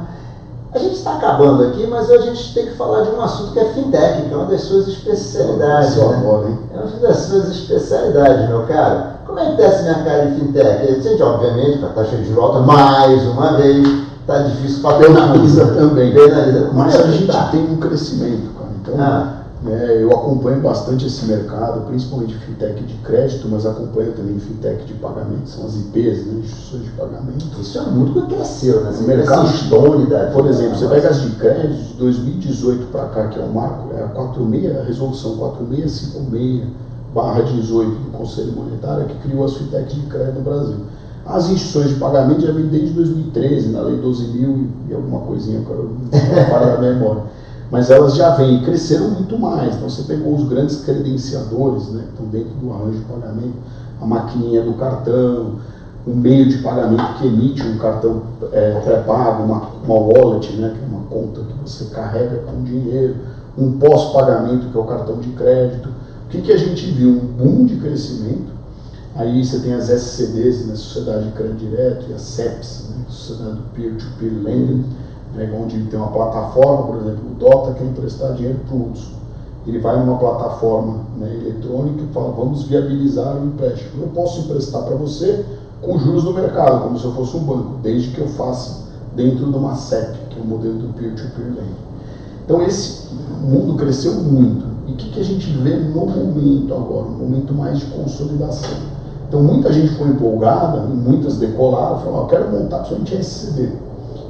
A 0.74 0.78
gente 0.78 0.96
está 0.96 1.14
acabando 1.14 1.64
aqui, 1.64 1.86
mas 1.86 2.10
a 2.10 2.18
gente 2.18 2.52
tem 2.52 2.66
que 2.66 2.76
falar 2.76 3.00
de 3.00 3.10
um 3.10 3.22
assunto 3.22 3.52
que 3.54 3.58
é 3.58 3.64
fintech, 3.72 4.28
que 4.28 4.34
é 4.34 4.36
uma 4.36 4.44
das 4.44 4.60
suas 4.60 4.86
especialidades. 4.86 5.96
né? 5.96 6.58
É 6.74 6.76
uma 6.76 7.00
das 7.00 7.16
suas 7.16 7.48
especialidades, 7.48 8.48
meu 8.50 8.66
caro. 8.66 9.18
Como 9.26 9.38
é 9.38 9.46
que 9.46 9.62
está 9.62 9.66
esse 9.66 9.82
mercado 9.84 10.28
de 10.28 10.40
fintech? 10.40 10.66
A 10.66 11.00
gente, 11.00 11.22
obviamente, 11.22 11.78
com 11.78 11.86
a 11.86 11.88
taxa 11.90 12.16
de 12.16 12.24
juros 12.28 12.66
mais 12.66 13.22
uma 13.28 13.56
vez, 13.56 14.07
está 14.28 14.42
difícil 14.42 14.82
para 14.82 14.98
penaliza 14.98 15.66
também. 15.68 16.12
Penaliza. 16.12 16.70
Mas 16.74 16.94
a 16.94 17.10
gente 17.10 17.26
tá? 17.26 17.48
tem 17.48 17.64
um 17.64 17.76
crescimento, 17.78 18.52
cara. 18.54 18.70
Então, 18.82 18.94
ah. 19.00 19.42
né, 19.62 20.02
eu 20.02 20.10
acompanho 20.10 20.60
bastante 20.60 21.06
esse 21.06 21.24
mercado, 21.24 21.86
principalmente 21.86 22.34
fintech 22.34 22.82
de 22.84 22.94
crédito, 22.98 23.48
mas 23.48 23.64
acompanho 23.64 24.12
também 24.12 24.38
fintech 24.38 24.84
de 24.84 24.92
pagamento, 24.94 25.48
são 25.48 25.64
as 25.64 25.74
IPs, 25.74 26.26
né, 26.26 26.40
instituições 26.40 26.84
de 26.84 26.90
pagamento. 26.90 27.60
Isso 27.60 27.78
é 27.78 27.82
muito 27.82 28.20
que 28.20 28.34
cresceu, 28.34 28.84
né? 28.84 28.92
O 28.98 29.02
mercado 29.04 29.48
Stone, 29.48 30.06
por 30.34 30.46
exemplo, 30.46 30.78
você 30.78 30.88
pega 30.88 31.08
as 31.08 31.20
de 31.22 31.30
crédito 31.30 31.82
de 31.88 31.94
2018 31.94 32.86
para 32.92 33.06
cá, 33.06 33.28
que 33.28 33.38
é 33.38 33.42
o 33.42 33.48
marco, 33.48 33.94
é 33.94 34.04
a 34.04 34.08
46, 34.08 34.76
a 34.76 34.82
resolução 34.82 35.36
4656 35.36 36.88
barra 37.14 37.40
18 37.40 37.90
do 37.90 38.18
Conselho 38.18 38.52
Monetário, 38.52 39.06
que 39.06 39.28
criou 39.28 39.46
as 39.46 39.54
fintechs 39.54 39.94
de 39.94 40.02
crédito 40.02 40.34
no 40.34 40.42
Brasil. 40.42 40.76
As 41.28 41.50
instituições 41.50 41.90
de 41.90 42.00
pagamento 42.00 42.40
já 42.40 42.52
vem 42.52 42.68
desde 42.68 42.94
2013, 42.94 43.68
na 43.68 43.82
Lei 43.82 43.98
12 43.98 44.28
mil 44.28 44.66
e 44.88 44.94
alguma 44.94 45.20
coisinha, 45.20 45.60
para 46.48 46.76
da 46.76 46.80
memória. 46.80 47.24
Mas 47.70 47.90
elas 47.90 48.16
já 48.16 48.30
vêm 48.30 48.62
e 48.62 48.64
cresceram 48.64 49.10
muito 49.10 49.38
mais. 49.38 49.76
Então 49.76 49.90
você 49.90 50.04
pegou 50.04 50.34
os 50.34 50.48
grandes 50.48 50.76
credenciadores, 50.76 51.88
né, 51.88 52.04
que 52.04 52.10
estão 52.12 52.26
dentro 52.28 52.54
do 52.54 52.72
arranjo 52.72 52.98
de 52.98 53.04
pagamento, 53.04 53.56
a 54.00 54.06
maquininha 54.06 54.62
do 54.62 54.72
cartão, 54.74 55.56
um 56.06 56.14
meio 56.14 56.48
de 56.48 56.58
pagamento 56.62 57.18
que 57.18 57.26
emite 57.26 57.62
um 57.62 57.76
cartão 57.76 58.22
é, 58.50 58.80
pré-pago, 58.80 59.42
uma, 59.42 59.68
uma 59.84 59.94
wallet, 59.94 60.56
né, 60.56 60.74
que 60.74 60.82
é 60.82 60.88
uma 60.88 61.04
conta 61.10 61.42
que 61.42 61.70
você 61.70 61.94
carrega 61.94 62.38
com 62.38 62.62
dinheiro, 62.62 63.16
um 63.58 63.72
pós-pagamento, 63.72 64.68
que 64.68 64.78
é 64.78 64.80
o 64.80 64.84
cartão 64.84 65.18
de 65.18 65.28
crédito. 65.32 65.90
O 65.90 66.28
que, 66.30 66.40
que 66.40 66.52
a 66.52 66.56
gente 66.56 66.90
viu? 66.90 67.10
Um 67.10 67.26
boom 67.36 67.66
de 67.66 67.76
crescimento 67.76 68.57
Aí 69.18 69.44
você 69.44 69.58
tem 69.58 69.74
as 69.74 69.88
SCDs, 69.88 70.64
né, 70.64 70.76
Sociedade 70.76 71.24
de 71.24 71.32
Crédito 71.32 71.56
Direto, 71.56 72.06
e 72.08 72.14
as 72.14 72.20
CEPs, 72.20 72.84
né, 72.88 73.04
Sociedade 73.08 73.56
do 73.56 73.62
Peer-to-Peer 73.74 74.30
-peer 74.30 74.44
Lending, 74.44 74.84
né, 75.34 75.60
onde 75.60 75.82
tem 75.86 75.98
uma 75.98 76.12
plataforma, 76.12 76.86
por 76.86 76.96
exemplo, 76.98 77.28
o 77.28 77.34
Dota 77.34 77.72
quer 77.72 77.84
emprestar 77.84 78.34
dinheiro 78.34 78.60
para 78.68 78.76
o 78.76 78.82
Hudson. 78.86 79.16
Ele 79.66 79.80
vai 79.80 79.98
numa 79.98 80.16
plataforma 80.18 81.00
né, 81.16 81.34
eletrônica 81.34 82.04
e 82.04 82.12
fala, 82.14 82.30
vamos 82.30 82.62
viabilizar 82.62 83.36
o 83.36 83.44
empréstimo. 83.44 84.04
Eu 84.04 84.08
posso 84.10 84.42
emprestar 84.42 84.84
para 84.84 84.94
você 84.94 85.44
com 85.82 85.98
juros 85.98 86.22
do 86.22 86.32
mercado, 86.32 86.84
como 86.84 86.96
se 86.96 87.04
eu 87.04 87.12
fosse 87.12 87.36
um 87.36 87.40
banco, 87.40 87.78
desde 87.82 88.10
que 88.12 88.20
eu 88.20 88.28
faça 88.28 88.84
dentro 89.16 89.50
de 89.50 89.58
uma 89.58 89.74
CEP, 89.74 90.16
que 90.30 90.38
é 90.38 90.42
o 90.42 90.46
modelo 90.46 90.78
do 90.78 90.94
Peer-to-Peer 90.94 91.48
-peer 91.48 91.56
Lending. 91.56 91.76
Então 92.44 92.62
esse 92.62 93.08
mundo 93.42 93.74
cresceu 93.74 94.14
muito. 94.14 94.64
E 94.86 94.92
o 94.92 94.94
que, 94.94 95.10
que 95.10 95.20
a 95.20 95.24
gente 95.24 95.50
vê 95.58 95.74
no 95.74 96.06
momento 96.06 96.72
agora? 96.72 97.08
Um 97.08 97.18
momento 97.18 97.52
mais 97.52 97.80
de 97.80 97.86
consolidação 97.86 98.97
então 99.28 99.42
muita 99.42 99.70
gente 99.70 99.94
foi 99.94 100.08
empolgada, 100.08 100.80
muitas 100.80 101.36
decolaram, 101.36 101.98
falaram, 101.98 102.24
oh, 102.24 102.26
quero 102.26 102.50
montar 102.50 102.82
somente 102.84 103.14
SCD. 103.14 103.68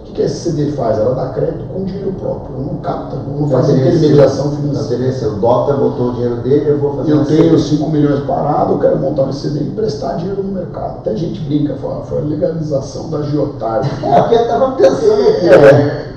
O 0.09 0.12
que, 0.12 0.22
a 0.22 0.24
SCD 0.24 0.72
faz? 0.72 0.99
Ela 0.99 1.14
dá 1.14 1.28
crédito 1.28 1.64
com 1.72 1.84
dinheiro 1.84 2.12
próprio, 2.14 2.59
não 2.59 2.78
capta, 2.78 3.16
não 3.16 3.49
faz 3.49 3.68
intermediação 3.68 4.51
financeira. 4.51 5.28
O 5.28 5.36
Dota 5.36 5.74
botou 5.74 6.09
o 6.09 6.12
dinheiro 6.14 6.36
dele, 6.38 6.70
eu 6.70 6.78
vou 6.78 6.96
fazer 6.96 7.12
Eu 7.12 7.24
tenho 7.24 7.57
5 7.57 7.88
milhões 7.90 8.24
parado, 8.24 8.72
eu 8.72 8.78
quero 8.80 8.99
montar 8.99 9.22
um 9.22 9.30
SCD 9.30 9.61
e 9.61 9.68
emprestar 9.68 10.16
dinheiro 10.16 10.42
no 10.42 10.53
mercado. 10.53 10.99
Até 10.99 11.14
gente 11.14 11.40
brinca, 11.42 11.76
fala, 11.76 12.03
foi 12.03 12.18
a 12.18 12.22
legalização 12.22 13.09
da 13.09 13.18
agiotagem. 13.18 13.92
É, 14.03 14.20
porque 14.20 14.34
eu 14.34 14.42
estava 14.42 14.72
pensando 14.72 15.28
aqui. 15.28 15.49
É, 15.49 16.09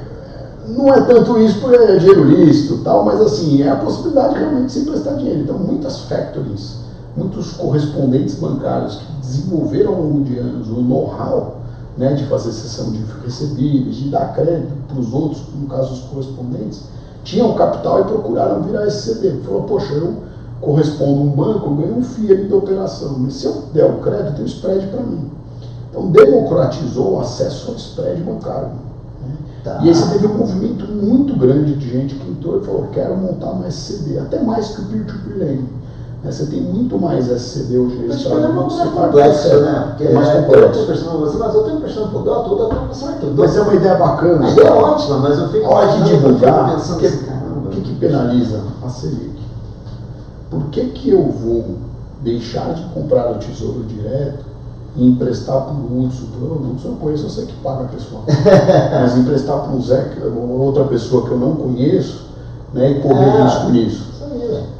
não 0.69 0.87
é 0.91 1.01
tanto 1.01 1.37
isso 1.37 1.59
porque 1.59 1.75
é 1.75 1.97
dinheiro 1.97 2.23
lícito 2.23 2.83
tal, 2.83 3.05
mas 3.05 3.21
assim, 3.21 3.61
é 3.61 3.69
a 3.69 3.75
possibilidade 3.75 4.39
realmente 4.39 4.65
de 4.67 4.71
se 4.71 4.79
emprestar 4.79 5.15
dinheiro. 5.17 5.41
Então 5.41 5.57
muitas 5.59 5.99
factories 6.05 6.81
muitos 7.15 7.53
correspondentes 7.53 8.35
bancários 8.35 8.95
que 8.95 9.11
desenvolveram 9.21 9.93
ao 9.93 10.01
longo 10.01 10.23
de 10.23 10.37
anos 10.37 10.69
o 10.69 10.81
know-how 10.81 11.61
né, 11.97 12.13
de 12.13 12.25
fazer 12.25 12.51
sessão 12.51 12.91
de 12.91 13.03
recebíveis, 13.23 13.95
de 13.95 14.09
dar 14.09 14.33
crédito 14.33 14.71
para 14.87 14.99
os 14.99 15.13
outros, 15.13 15.41
no 15.59 15.67
caso 15.67 15.93
os 15.93 15.99
correspondentes, 16.01 16.83
tinham 17.23 17.53
capital 17.53 18.01
e 18.01 18.03
procuraram 18.05 18.63
virar 18.63 18.87
SCD. 18.87 19.41
Falou, 19.43 19.63
poxa, 19.63 19.93
eu 19.93 20.15
correspondo 20.59 21.19
a 21.19 21.23
um 21.23 21.29
banco, 21.29 21.69
eu 21.69 21.75
ganho 21.75 21.97
um 21.97 22.03
FII 22.03 22.31
ali 22.31 22.47
da 22.47 22.55
operação, 22.55 23.15
mas 23.19 23.33
se 23.33 23.45
eu 23.45 23.63
der 23.73 23.85
o 23.85 23.99
crédito, 23.99 24.35
tem 24.35 24.45
o 24.45 24.47
spread 24.47 24.87
para 24.87 25.01
mim. 25.01 25.29
Então 25.89 26.09
democratizou 26.09 27.15
o 27.15 27.19
acesso 27.19 27.71
ao 27.71 27.75
spread 27.75 28.21
bancário. 28.21 28.69
Né? 28.69 29.35
Tá. 29.63 29.79
E 29.83 29.89
aí 29.89 29.95
você 29.95 30.13
teve 30.13 30.27
um 30.27 30.37
movimento 30.37 30.85
muito 30.85 31.35
grande 31.35 31.75
de 31.75 31.89
gente 31.89 32.15
que 32.15 32.31
entrou 32.31 32.61
e 32.61 32.65
falou, 32.65 32.87
quero 32.91 33.17
montar 33.17 33.51
um 33.51 33.67
SCD, 33.67 34.17
até 34.17 34.41
mais 34.41 34.69
que 34.69 34.81
o 34.81 34.85
peer-to-peer 34.85 35.37
lending. 35.37 35.80
Né? 36.23 36.31
Você 36.31 36.45
tem 36.45 36.61
muito 36.61 36.99
mais 36.99 37.29
SCD 37.29 37.77
hoje 37.77 37.97
registrado 37.97 38.47
no 38.47 38.53
banco 38.53 38.69
central. 38.71 39.07
complexo, 39.07 39.61
né? 39.61 39.85
Porque 39.89 40.03
é 40.03 40.13
mais 40.13 40.27
é, 40.29 40.41
complexo. 40.41 40.79
Eu 40.79 40.93
estou 40.93 41.19
você, 41.19 41.37
mas 41.37 41.53
eu 41.53 41.61
estou 41.61 41.77
impressionando 41.77 42.11
por 42.11 42.23
dó, 42.23 42.39
toda 42.43 42.75
a 42.75 42.93
certo. 42.93 43.33
Mas 43.35 43.57
é 43.57 43.61
uma 43.61 43.73
ideia 43.73 43.95
bacana. 43.95 44.45
A 44.45 44.51
ideia 44.51 44.67
é 44.67 44.71
ótima, 44.71 45.17
mas 45.17 45.39
eu 45.39 45.49
fico 45.49 45.67
Hora 45.67 45.87
de 45.87 46.03
divulgar, 46.03 46.79
porque, 46.87 47.07
o 47.07 47.69
que, 47.69 47.81
que 47.81 47.95
penaliza 47.95 48.61
a 48.85 48.89
Selic? 48.89 49.41
Por 50.49 50.63
que, 50.65 50.85
que 50.87 51.09
eu 51.09 51.23
vou 51.23 51.77
deixar 52.21 52.73
de 52.73 52.83
comprar 52.93 53.31
o 53.31 53.35
Tesouro 53.35 53.83
Direto 53.83 54.45
e 54.95 55.07
emprestar 55.07 55.61
para 55.61 55.73
o 55.73 56.03
Hudson? 56.03 56.25
Para 56.37 56.45
o 56.45 56.71
Hudson 56.71 56.89
eu 56.89 56.95
conheço, 56.95 57.25
eu 57.25 57.29
sei 57.29 57.45
que 57.45 57.53
paga 57.63 57.85
pessoal. 57.85 58.23
mas 58.27 59.17
emprestar 59.17 59.59
para 59.59 59.71
um 59.71 59.81
Zé, 59.81 60.11
outra 60.59 60.83
pessoa 60.83 61.25
que 61.25 61.31
eu 61.31 61.39
não 61.39 61.55
conheço, 61.55 62.25
né, 62.73 62.91
e 62.91 62.99
correr 63.01 63.25
é. 63.25 63.43
risco 63.43 63.69
nisso. 63.71 64.10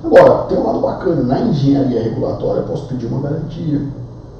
Agora, 0.03 0.43
tem 0.45 0.57
um 0.57 0.65
lado 0.65 0.79
bacana, 0.79 1.23
na 1.23 1.41
engenharia 1.41 2.01
regulatória 2.01 2.61
eu 2.61 2.67
posso 2.67 2.87
pedir 2.87 3.07
uma 3.07 3.21
garantia, 3.21 3.81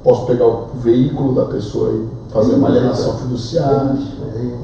posso 0.02 0.26
pegar 0.26 0.46
o 0.46 0.68
veículo 0.76 1.34
da 1.34 1.44
pessoa 1.46 1.92
e 1.92 2.32
fazer 2.32 2.54
uma 2.54 2.68
alienação 2.68 3.16
fiduciária, 3.18 3.94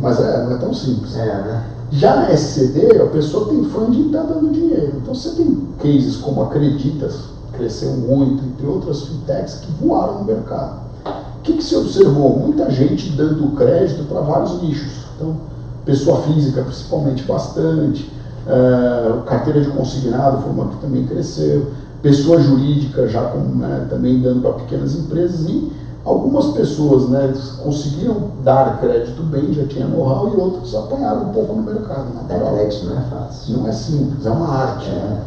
mas 0.01 0.21
é, 0.21 0.45
não 0.45 0.53
é 0.53 0.59
tão 0.59 0.75
simples. 0.75 1.16
É, 1.16 1.27
né? 1.27 1.64
Já 1.91 2.16
na 2.16 2.31
SCD, 2.33 3.01
a 3.01 3.07
pessoa 3.07 3.49
tem 3.49 3.64
funding 3.64 4.03
e 4.03 4.07
está 4.07 4.23
dando 4.23 4.53
dinheiro. 4.53 4.95
Então 5.01 5.14
você 5.14 5.31
tem 5.31 5.69
cases 5.79 6.16
como 6.16 6.43
Acreditas, 6.43 7.21
cresceu 7.53 7.93
muito, 7.93 8.45
entre 8.45 8.66
outras 8.66 9.03
fintechs 9.03 9.57
que 9.57 9.73
voaram 9.81 10.19
no 10.19 10.25
mercado. 10.25 10.81
O 11.07 11.43
que, 11.43 11.55
que 11.55 11.64
se 11.64 11.75
observou? 11.77 12.39
Muita 12.39 12.71
gente 12.71 13.11
dando 13.11 13.57
crédito 13.57 14.05
para 14.05 14.21
vários 14.21 14.61
nichos. 14.62 15.07
Então, 15.16 15.37
pessoa 15.85 16.21
física 16.23 16.62
principalmente 16.62 17.23
bastante, 17.25 18.11
Uh, 18.49 19.22
carteira 19.24 19.61
de 19.61 19.68
consignado 19.68 20.42
foi 20.42 20.51
uma 20.53 20.68
que 20.68 20.76
também 20.78 21.07
cresceu, 21.07 21.66
pessoa 22.01 22.40
jurídica 22.40 23.07
já 23.07 23.22
com, 23.24 23.40
né, 23.40 23.86
também 23.90 24.22
dando 24.22 24.40
para 24.40 24.53
pequenas 24.53 24.94
empresas 24.94 25.46
e 25.46 25.70
algumas 26.03 26.46
pessoas 26.46 27.11
né, 27.11 27.34
conseguiram 27.62 28.16
dar 28.42 28.80
crédito 28.80 29.22
bem, 29.24 29.53
já 29.53 29.66
tinha 29.66 29.86
know-how 29.86 30.32
e 30.34 30.40
outros 30.40 30.74
apanharam 30.74 31.28
um 31.28 31.32
pouco 31.32 31.53
no 31.53 31.62
mercado. 31.62 32.07
Dar 32.26 32.40
crédito 32.40 32.86
não 32.86 32.99
é 32.99 33.03
fácil. 33.03 33.59
Não 33.59 33.68
é 33.68 33.72
simples, 33.72 34.24
é 34.24 34.30
uma 34.30 34.49
arte. 34.49 34.88
É, 34.88 34.92
né? 34.92 35.22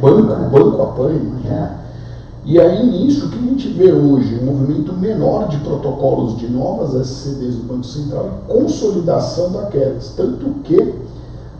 banco, 0.00 0.22
né? 0.22 0.48
banco 0.50 0.82
apanha, 0.82 1.18
imagina. 1.18 1.54
É. 1.54 1.88
E 2.44 2.58
aí 2.58 2.86
nisso 2.86 3.26
o 3.26 3.28
que 3.28 3.38
a 3.38 3.42
gente 3.42 3.68
vê 3.68 3.92
hoje, 3.92 4.40
um 4.40 4.46
movimento 4.46 4.94
menor 4.94 5.48
de 5.48 5.58
protocolos 5.58 6.38
de 6.38 6.48
novas 6.48 6.94
SCDs 6.94 7.56
do 7.56 7.64
Banco 7.64 7.84
Central 7.84 8.26
e 8.26 8.52
consolidação 8.52 9.52
daquelas. 9.52 10.14
Tanto 10.16 10.46
que 10.64 10.94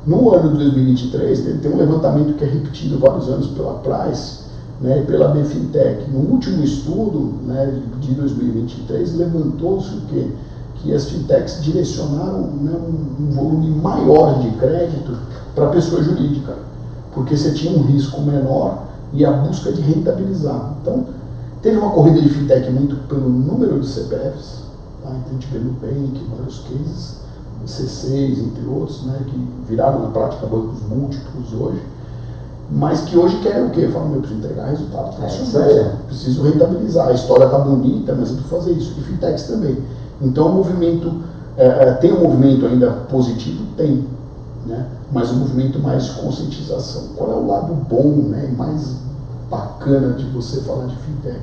no 0.06 0.34
ano 0.34 0.52
de 0.52 0.64
2023, 0.64 1.60
tem, 1.60 1.72
um 1.72 1.76
levantamento 1.76 2.34
que 2.34 2.44
é 2.44 2.48
repetido 2.48 2.98
vários 2.98 3.28
anos 3.28 3.48
pela 3.48 3.74
Price 3.74 4.44
né, 4.80 5.00
e 5.02 5.06
pela 5.06 5.28
BFintech. 5.28 6.10
No 6.10 6.20
último 6.20 6.62
estudo 6.62 7.34
né, 7.46 7.80
de 8.00 8.14
2023, 8.14 9.16
levantou-se 9.16 9.94
o 9.94 10.00
quê? 10.08 10.28
que 10.82 10.94
as 10.94 11.08
fintechs 11.08 11.62
direcionaram 11.62 12.42
né, 12.60 12.72
um, 12.72 13.24
um 13.24 13.30
volume 13.30 13.70
maior 13.70 14.40
de 14.40 14.50
crédito 14.52 15.16
para 15.54 15.66
a 15.66 15.70
pessoa 15.70 16.02
jurídica, 16.02 16.54
porque 17.12 17.36
você 17.36 17.52
tinha 17.52 17.76
um 17.76 17.82
risco 17.82 18.20
menor 18.20 18.84
e 19.12 19.24
a 19.24 19.32
busca 19.32 19.72
de 19.72 19.80
rentabilizar. 19.80 20.74
Então, 20.80 21.06
teve 21.62 21.76
uma 21.78 21.90
corrida 21.90 22.20
de 22.20 22.28
fintech 22.28 22.70
muito 22.70 22.96
pelo 23.08 23.28
número 23.28 23.80
de 23.80 23.86
CPFs, 23.86 24.62
tá? 25.02 25.10
então 25.10 25.30
a 25.30 25.32
gente 25.32 25.46
vê 25.48 25.58
no 25.58 25.72
Bank, 25.72 26.24
vários 26.36 26.60
cases, 26.60 27.16
C6, 27.66 28.38
entre 28.38 28.66
outros, 28.66 29.04
né, 29.04 29.18
que 29.26 29.48
viraram 29.68 30.02
na 30.02 30.08
prática 30.10 30.46
bancos 30.46 30.80
múltiplos 30.88 31.52
hoje, 31.52 31.82
mas 32.70 33.00
que 33.02 33.16
hoje 33.16 33.38
querem 33.40 33.66
o 33.66 33.70
quê? 33.70 33.88
Falam, 33.88 34.14
eu 34.14 34.20
preciso 34.20 34.40
entregar 34.40 34.66
resultado, 34.66 35.22
é, 35.22 35.26
isso 35.26 35.58
aí. 35.58 35.90
preciso 36.06 36.42
rentabilizar, 36.42 37.08
a 37.08 37.12
história 37.12 37.44
está 37.44 37.58
bonita, 37.58 38.14
mas 38.14 38.30
eu 38.30 38.36
preciso 38.36 38.56
fazer 38.56 38.72
isso, 38.72 38.94
e 38.98 39.02
fintechs 39.02 39.44
também. 39.44 39.78
Então 40.20 40.48
o 40.48 40.54
movimento, 40.54 41.12
é, 41.56 41.66
é, 41.66 41.92
tem 41.94 42.12
um 42.12 42.22
movimento 42.22 42.66
ainda 42.66 42.90
positivo? 43.08 43.64
Tem, 43.76 44.04
né? 44.66 44.86
mas 45.10 45.30
um 45.30 45.36
movimento 45.36 45.78
mais 45.78 46.04
de 46.04 46.12
conscientização. 46.20 47.08
Qual 47.16 47.30
é 47.30 47.34
o 47.34 47.46
lado 47.46 47.74
bom, 47.74 48.28
né, 48.28 48.52
mais 48.56 48.96
bacana 49.50 50.14
de 50.14 50.24
você 50.26 50.60
falar 50.60 50.86
de 50.86 50.96
fintech? 50.96 51.40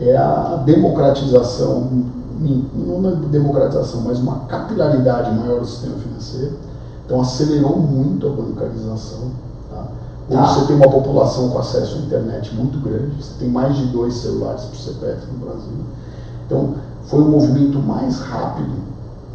É 0.00 0.16
a 0.16 0.62
democratização, 0.64 1.88
não 2.40 3.10
é 3.10 3.14
democratização, 3.28 4.00
mas 4.02 4.18
uma 4.18 4.40
capilaridade 4.46 5.34
maior 5.34 5.60
do 5.60 5.66
sistema 5.66 5.96
financeiro. 5.98 6.56
Então 7.04 7.20
acelerou 7.20 7.78
muito 7.78 8.26
a 8.26 8.30
bancarização. 8.30 9.30
Tá? 9.70 9.86
Hoje 10.28 10.40
tá. 10.40 10.46
você 10.46 10.66
tem 10.66 10.76
uma 10.76 10.90
população 10.90 11.50
com 11.50 11.58
acesso 11.58 11.96
à 11.96 11.98
internet 11.98 12.54
muito 12.54 12.78
grande, 12.78 13.22
você 13.22 13.32
tem 13.38 13.48
mais 13.48 13.76
de 13.76 13.86
dois 13.86 14.14
celulares 14.14 14.64
por 14.64 14.76
CPF 14.76 15.26
no 15.32 15.44
Brasil. 15.44 15.72
Então 16.46 16.74
foi 17.04 17.20
um 17.20 17.30
movimento 17.30 17.78
mais 17.78 18.20
rápido 18.20 18.74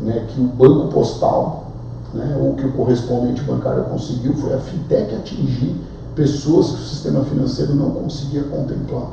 né, 0.01 0.25
que 0.29 0.41
o 0.41 0.45
banco 0.45 0.87
postal 0.93 1.65
né, 2.13 2.37
ou 2.41 2.53
que 2.53 2.65
o 2.65 2.71
correspondente 2.71 3.41
bancário 3.41 3.83
conseguiu, 3.85 4.33
foi 4.35 4.53
a 4.53 4.59
fintech 4.59 5.13
atingir 5.15 5.75
pessoas 6.15 6.67
que 6.67 6.75
o 6.75 6.85
sistema 6.85 7.23
financeiro 7.25 7.75
não 7.75 7.91
conseguia 7.91 8.43
contemplar. 8.43 9.07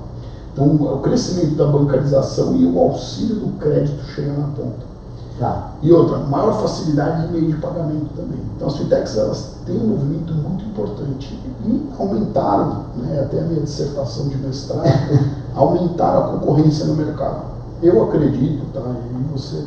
Então, 0.53 0.66
o 0.66 0.98
crescimento 1.00 1.55
da 1.55 1.66
bancarização 1.66 2.55
e 2.57 2.66
o 2.66 2.78
auxílio 2.78 3.36
do 3.36 3.59
crédito 3.59 4.05
chega 4.05 4.32
na 4.32 4.48
ponta. 4.48 4.92
Tá. 5.38 5.72
E 5.82 5.90
outra, 5.90 6.18
maior 6.18 6.61
facilidade 6.61 7.26
de 7.26 7.32
meio 7.32 7.46
de 7.48 7.55
pagamento 7.55 8.11
também. 8.14 8.38
Então, 8.55 8.68
as 8.68 8.76
fintechs 8.76 9.16
elas 9.16 9.55
têm 9.64 9.76
um 9.76 9.88
movimento 9.88 10.34
muito 10.34 10.64
importante 10.64 11.38
e 11.64 11.90
aumentaram, 11.98 12.84
né, 12.96 13.20
até 13.22 13.40
a 13.40 13.44
minha 13.44 13.62
dissertação 13.62 14.28
de 14.28 14.36
mestrado, 14.36 14.84
aumentaram 15.57 16.24
a 16.24 16.28
concorrência 16.38 16.84
no 16.84 16.94
mercado. 16.94 17.53
Eu 17.82 18.05
acredito, 18.05 18.64
tá, 18.72 18.80
e 18.80 19.32
você 19.32 19.64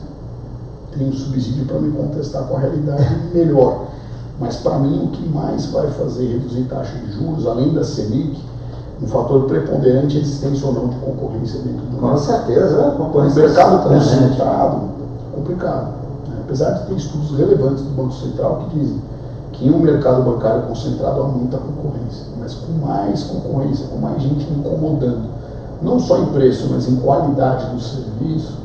tem 0.92 1.10
um 1.10 1.14
subsídio 1.14 1.66
para 1.66 1.80
me 1.80 1.92
contestar 1.92 2.44
com 2.44 2.56
a 2.56 2.60
realidade 2.60 3.22
melhor. 3.34 3.88
Mas 4.40 4.58
para 4.58 4.80
mim 4.80 5.06
o 5.06 5.08
que 5.10 5.28
mais 5.30 5.66
vai 5.68 5.90
fazer 5.92 6.28
reduzir 6.28 6.64
taxa 6.66 6.98
de 6.98 7.12
juros, 7.14 7.48
além 7.48 7.74
da 7.74 7.84
Selic, 7.84 8.40
um 9.02 9.08
fator 9.08 9.44
preponderante 9.44 10.18
é 10.18 10.20
a 10.20 10.24
existência 10.24 10.68
ou 10.68 10.74
não 10.74 10.88
de 10.88 10.96
concorrência 10.98 11.60
dentro 11.62 11.86
do 11.86 11.98
Com 11.98 12.18
certeza, 12.18 12.82
é, 12.82 12.98
concorrência. 12.98 13.44
O 13.44 13.46
mercado 13.46 13.90
concentrado 13.90 14.78
é 14.78 15.36
complicado. 15.36 15.88
Né? 16.30 16.38
Apesar 16.46 16.72
de 16.72 16.88
ter 16.88 16.96
estudos 16.96 17.38
relevantes 17.38 17.84
do 17.84 17.90
Banco 17.90 18.14
Central 18.14 18.64
que 18.70 18.80
dizem 18.80 19.02
que 19.52 19.68
em 19.68 19.72
um 19.72 19.80
mercado 19.80 20.24
bancário 20.24 20.64
concentrado 20.64 21.22
aumenta 21.22 21.58
a 21.58 21.60
concorrência, 21.60 22.26
mas 22.40 22.54
com 22.54 22.74
mais 22.86 23.24
concorrência, 23.24 23.88
com 23.88 23.98
mais 23.98 24.22
gente 24.22 24.52
incomodando, 24.52 25.30
não 25.82 26.00
só 26.00 26.20
em 26.20 26.26
preço, 26.28 26.68
mas 26.72 26.88
em 26.88 26.96
qualidade 26.98 27.68
do 27.68 27.80
serviço, 27.80 28.58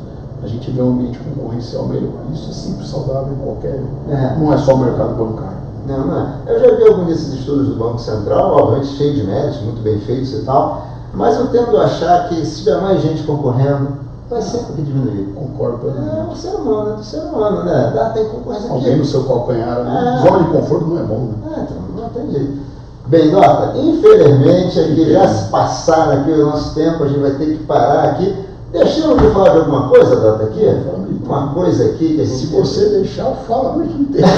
a 0.43 0.47
gente 0.47 0.70
vê 0.70 0.81
um 0.81 0.93
ambiente 0.93 1.18
concorrencial 1.18 1.87
melhor. 1.87 2.12
Isso 2.33 2.51
é 2.51 2.53
sempre 2.53 2.87
saudável 2.87 3.33
em 3.33 3.45
qualquer. 3.45 3.83
É. 4.09 4.37
Não 4.39 4.53
é 4.53 4.59
só 4.59 4.74
o 4.74 4.78
mercado 4.78 5.14
bancário. 5.14 5.60
Não, 5.87 6.07
não 6.07 6.20
é. 6.20 6.26
Eu 6.47 6.61
já 6.61 6.76
vi 6.76 6.89
alguns 6.89 7.07
desses 7.07 7.35
estudos 7.35 7.68
do 7.68 7.76
Banco 7.76 7.99
Central, 7.99 8.57
obviamente 8.57 8.97
cheio 8.97 9.14
de 9.14 9.24
méritos, 9.24 9.61
muito 9.62 9.83
bem 9.83 9.99
feitos 10.01 10.33
e 10.33 10.43
tal, 10.43 10.87
mas 11.14 11.39
eu 11.39 11.49
tendo 11.49 11.76
a 11.76 11.85
achar 11.85 12.28
que 12.28 12.45
se 12.45 12.59
tiver 12.59 12.81
mais 12.81 13.03
gente 13.03 13.22
concorrendo, 13.24 13.89
vai 14.28 14.41
sempre 14.41 14.83
diminuir. 14.83 15.33
Concordo. 15.35 15.89
É 15.89 16.33
o 16.33 16.37
ser 16.37 16.55
humano, 16.55 16.93
é 16.93 16.97
do 16.97 17.05
ser 17.05 17.20
humano, 17.20 17.64
né? 17.64 17.93
Dá, 17.95 18.11
tem 18.11 18.28
concorrência 18.28 18.70
Alguém 18.70 18.97
no 18.97 19.05
seu 19.05 19.24
calcanhar, 19.24 19.83
né? 19.83 20.22
Zona 20.22 20.45
de 20.45 20.51
conforto 20.51 20.87
não 20.87 20.99
é 20.99 21.03
bom, 21.03 21.33
né? 21.45 21.55
É, 21.57 21.61
então, 21.62 21.76
não 21.97 22.09
tem 22.11 22.31
jeito. 22.31 22.70
Bem, 23.07 23.33
nota, 23.33 23.76
infelizmente 23.76 24.78
aqui 24.78 25.12
já 25.12 25.26
se 25.26 25.51
passaram 25.51 26.20
aqui 26.20 26.31
o 26.31 26.47
nosso 26.47 26.74
tempo, 26.76 27.03
a 27.03 27.09
gente 27.09 27.18
vai 27.18 27.33
ter 27.33 27.57
que 27.57 27.64
parar 27.64 28.05
aqui. 28.05 28.49
Deixamos 28.73 29.21
de 29.21 29.31
falar 29.31 29.51
de 29.51 29.59
alguma 29.59 29.89
coisa, 29.89 30.16
Data, 30.16 30.45
aqui? 30.45 30.64
Uma 31.25 31.49
coisa 31.55 31.85
aqui 31.87 32.14
que 32.14 32.21
a 32.21 32.25
gente... 32.25 32.39
Se 32.39 32.47
você 32.47 32.89
deixar, 32.91 33.33
fala 33.49 33.73
a 33.73 33.77
noite 33.77 33.95
inteira. 33.95 34.29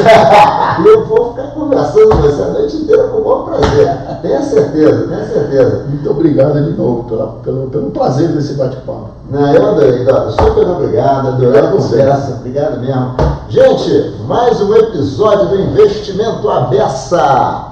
e 0.83 0.89
eu 0.89 1.07
vou 1.07 1.33
ficar 1.33 1.49
conversando 1.49 2.09
com 2.09 2.17
você 2.17 2.43
a 2.43 2.49
noite 2.49 2.77
inteira 2.77 3.09
com 3.09 3.19
o 3.19 3.25
maior 3.25 3.45
prazer. 3.45 3.89
Tenha 4.23 4.43
certeza, 4.43 5.07
tenha 5.07 5.27
certeza. 5.27 5.85
Muito 5.87 6.11
obrigado 6.11 6.65
de 6.65 6.71
novo 6.79 7.05
pela, 7.05 7.27
pelo, 7.45 7.69
pelo 7.69 7.91
prazer 7.91 8.29
desse 8.29 8.55
bate-papo. 8.55 9.11
Não, 9.31 9.55
eu 9.55 9.69
adorei, 9.69 10.05
Data. 10.05 10.31
Super 10.31 10.67
obrigado, 10.67 11.29
adorei 11.29 11.61
a 11.61 11.71
conversa. 11.71 12.37
Obrigado 12.41 12.81
mesmo. 12.81 13.15
Gente, 13.51 14.17
mais 14.27 14.59
um 14.63 14.75
episódio 14.75 15.49
do 15.49 15.61
Investimento 15.61 16.49
Abessa. 16.49 17.69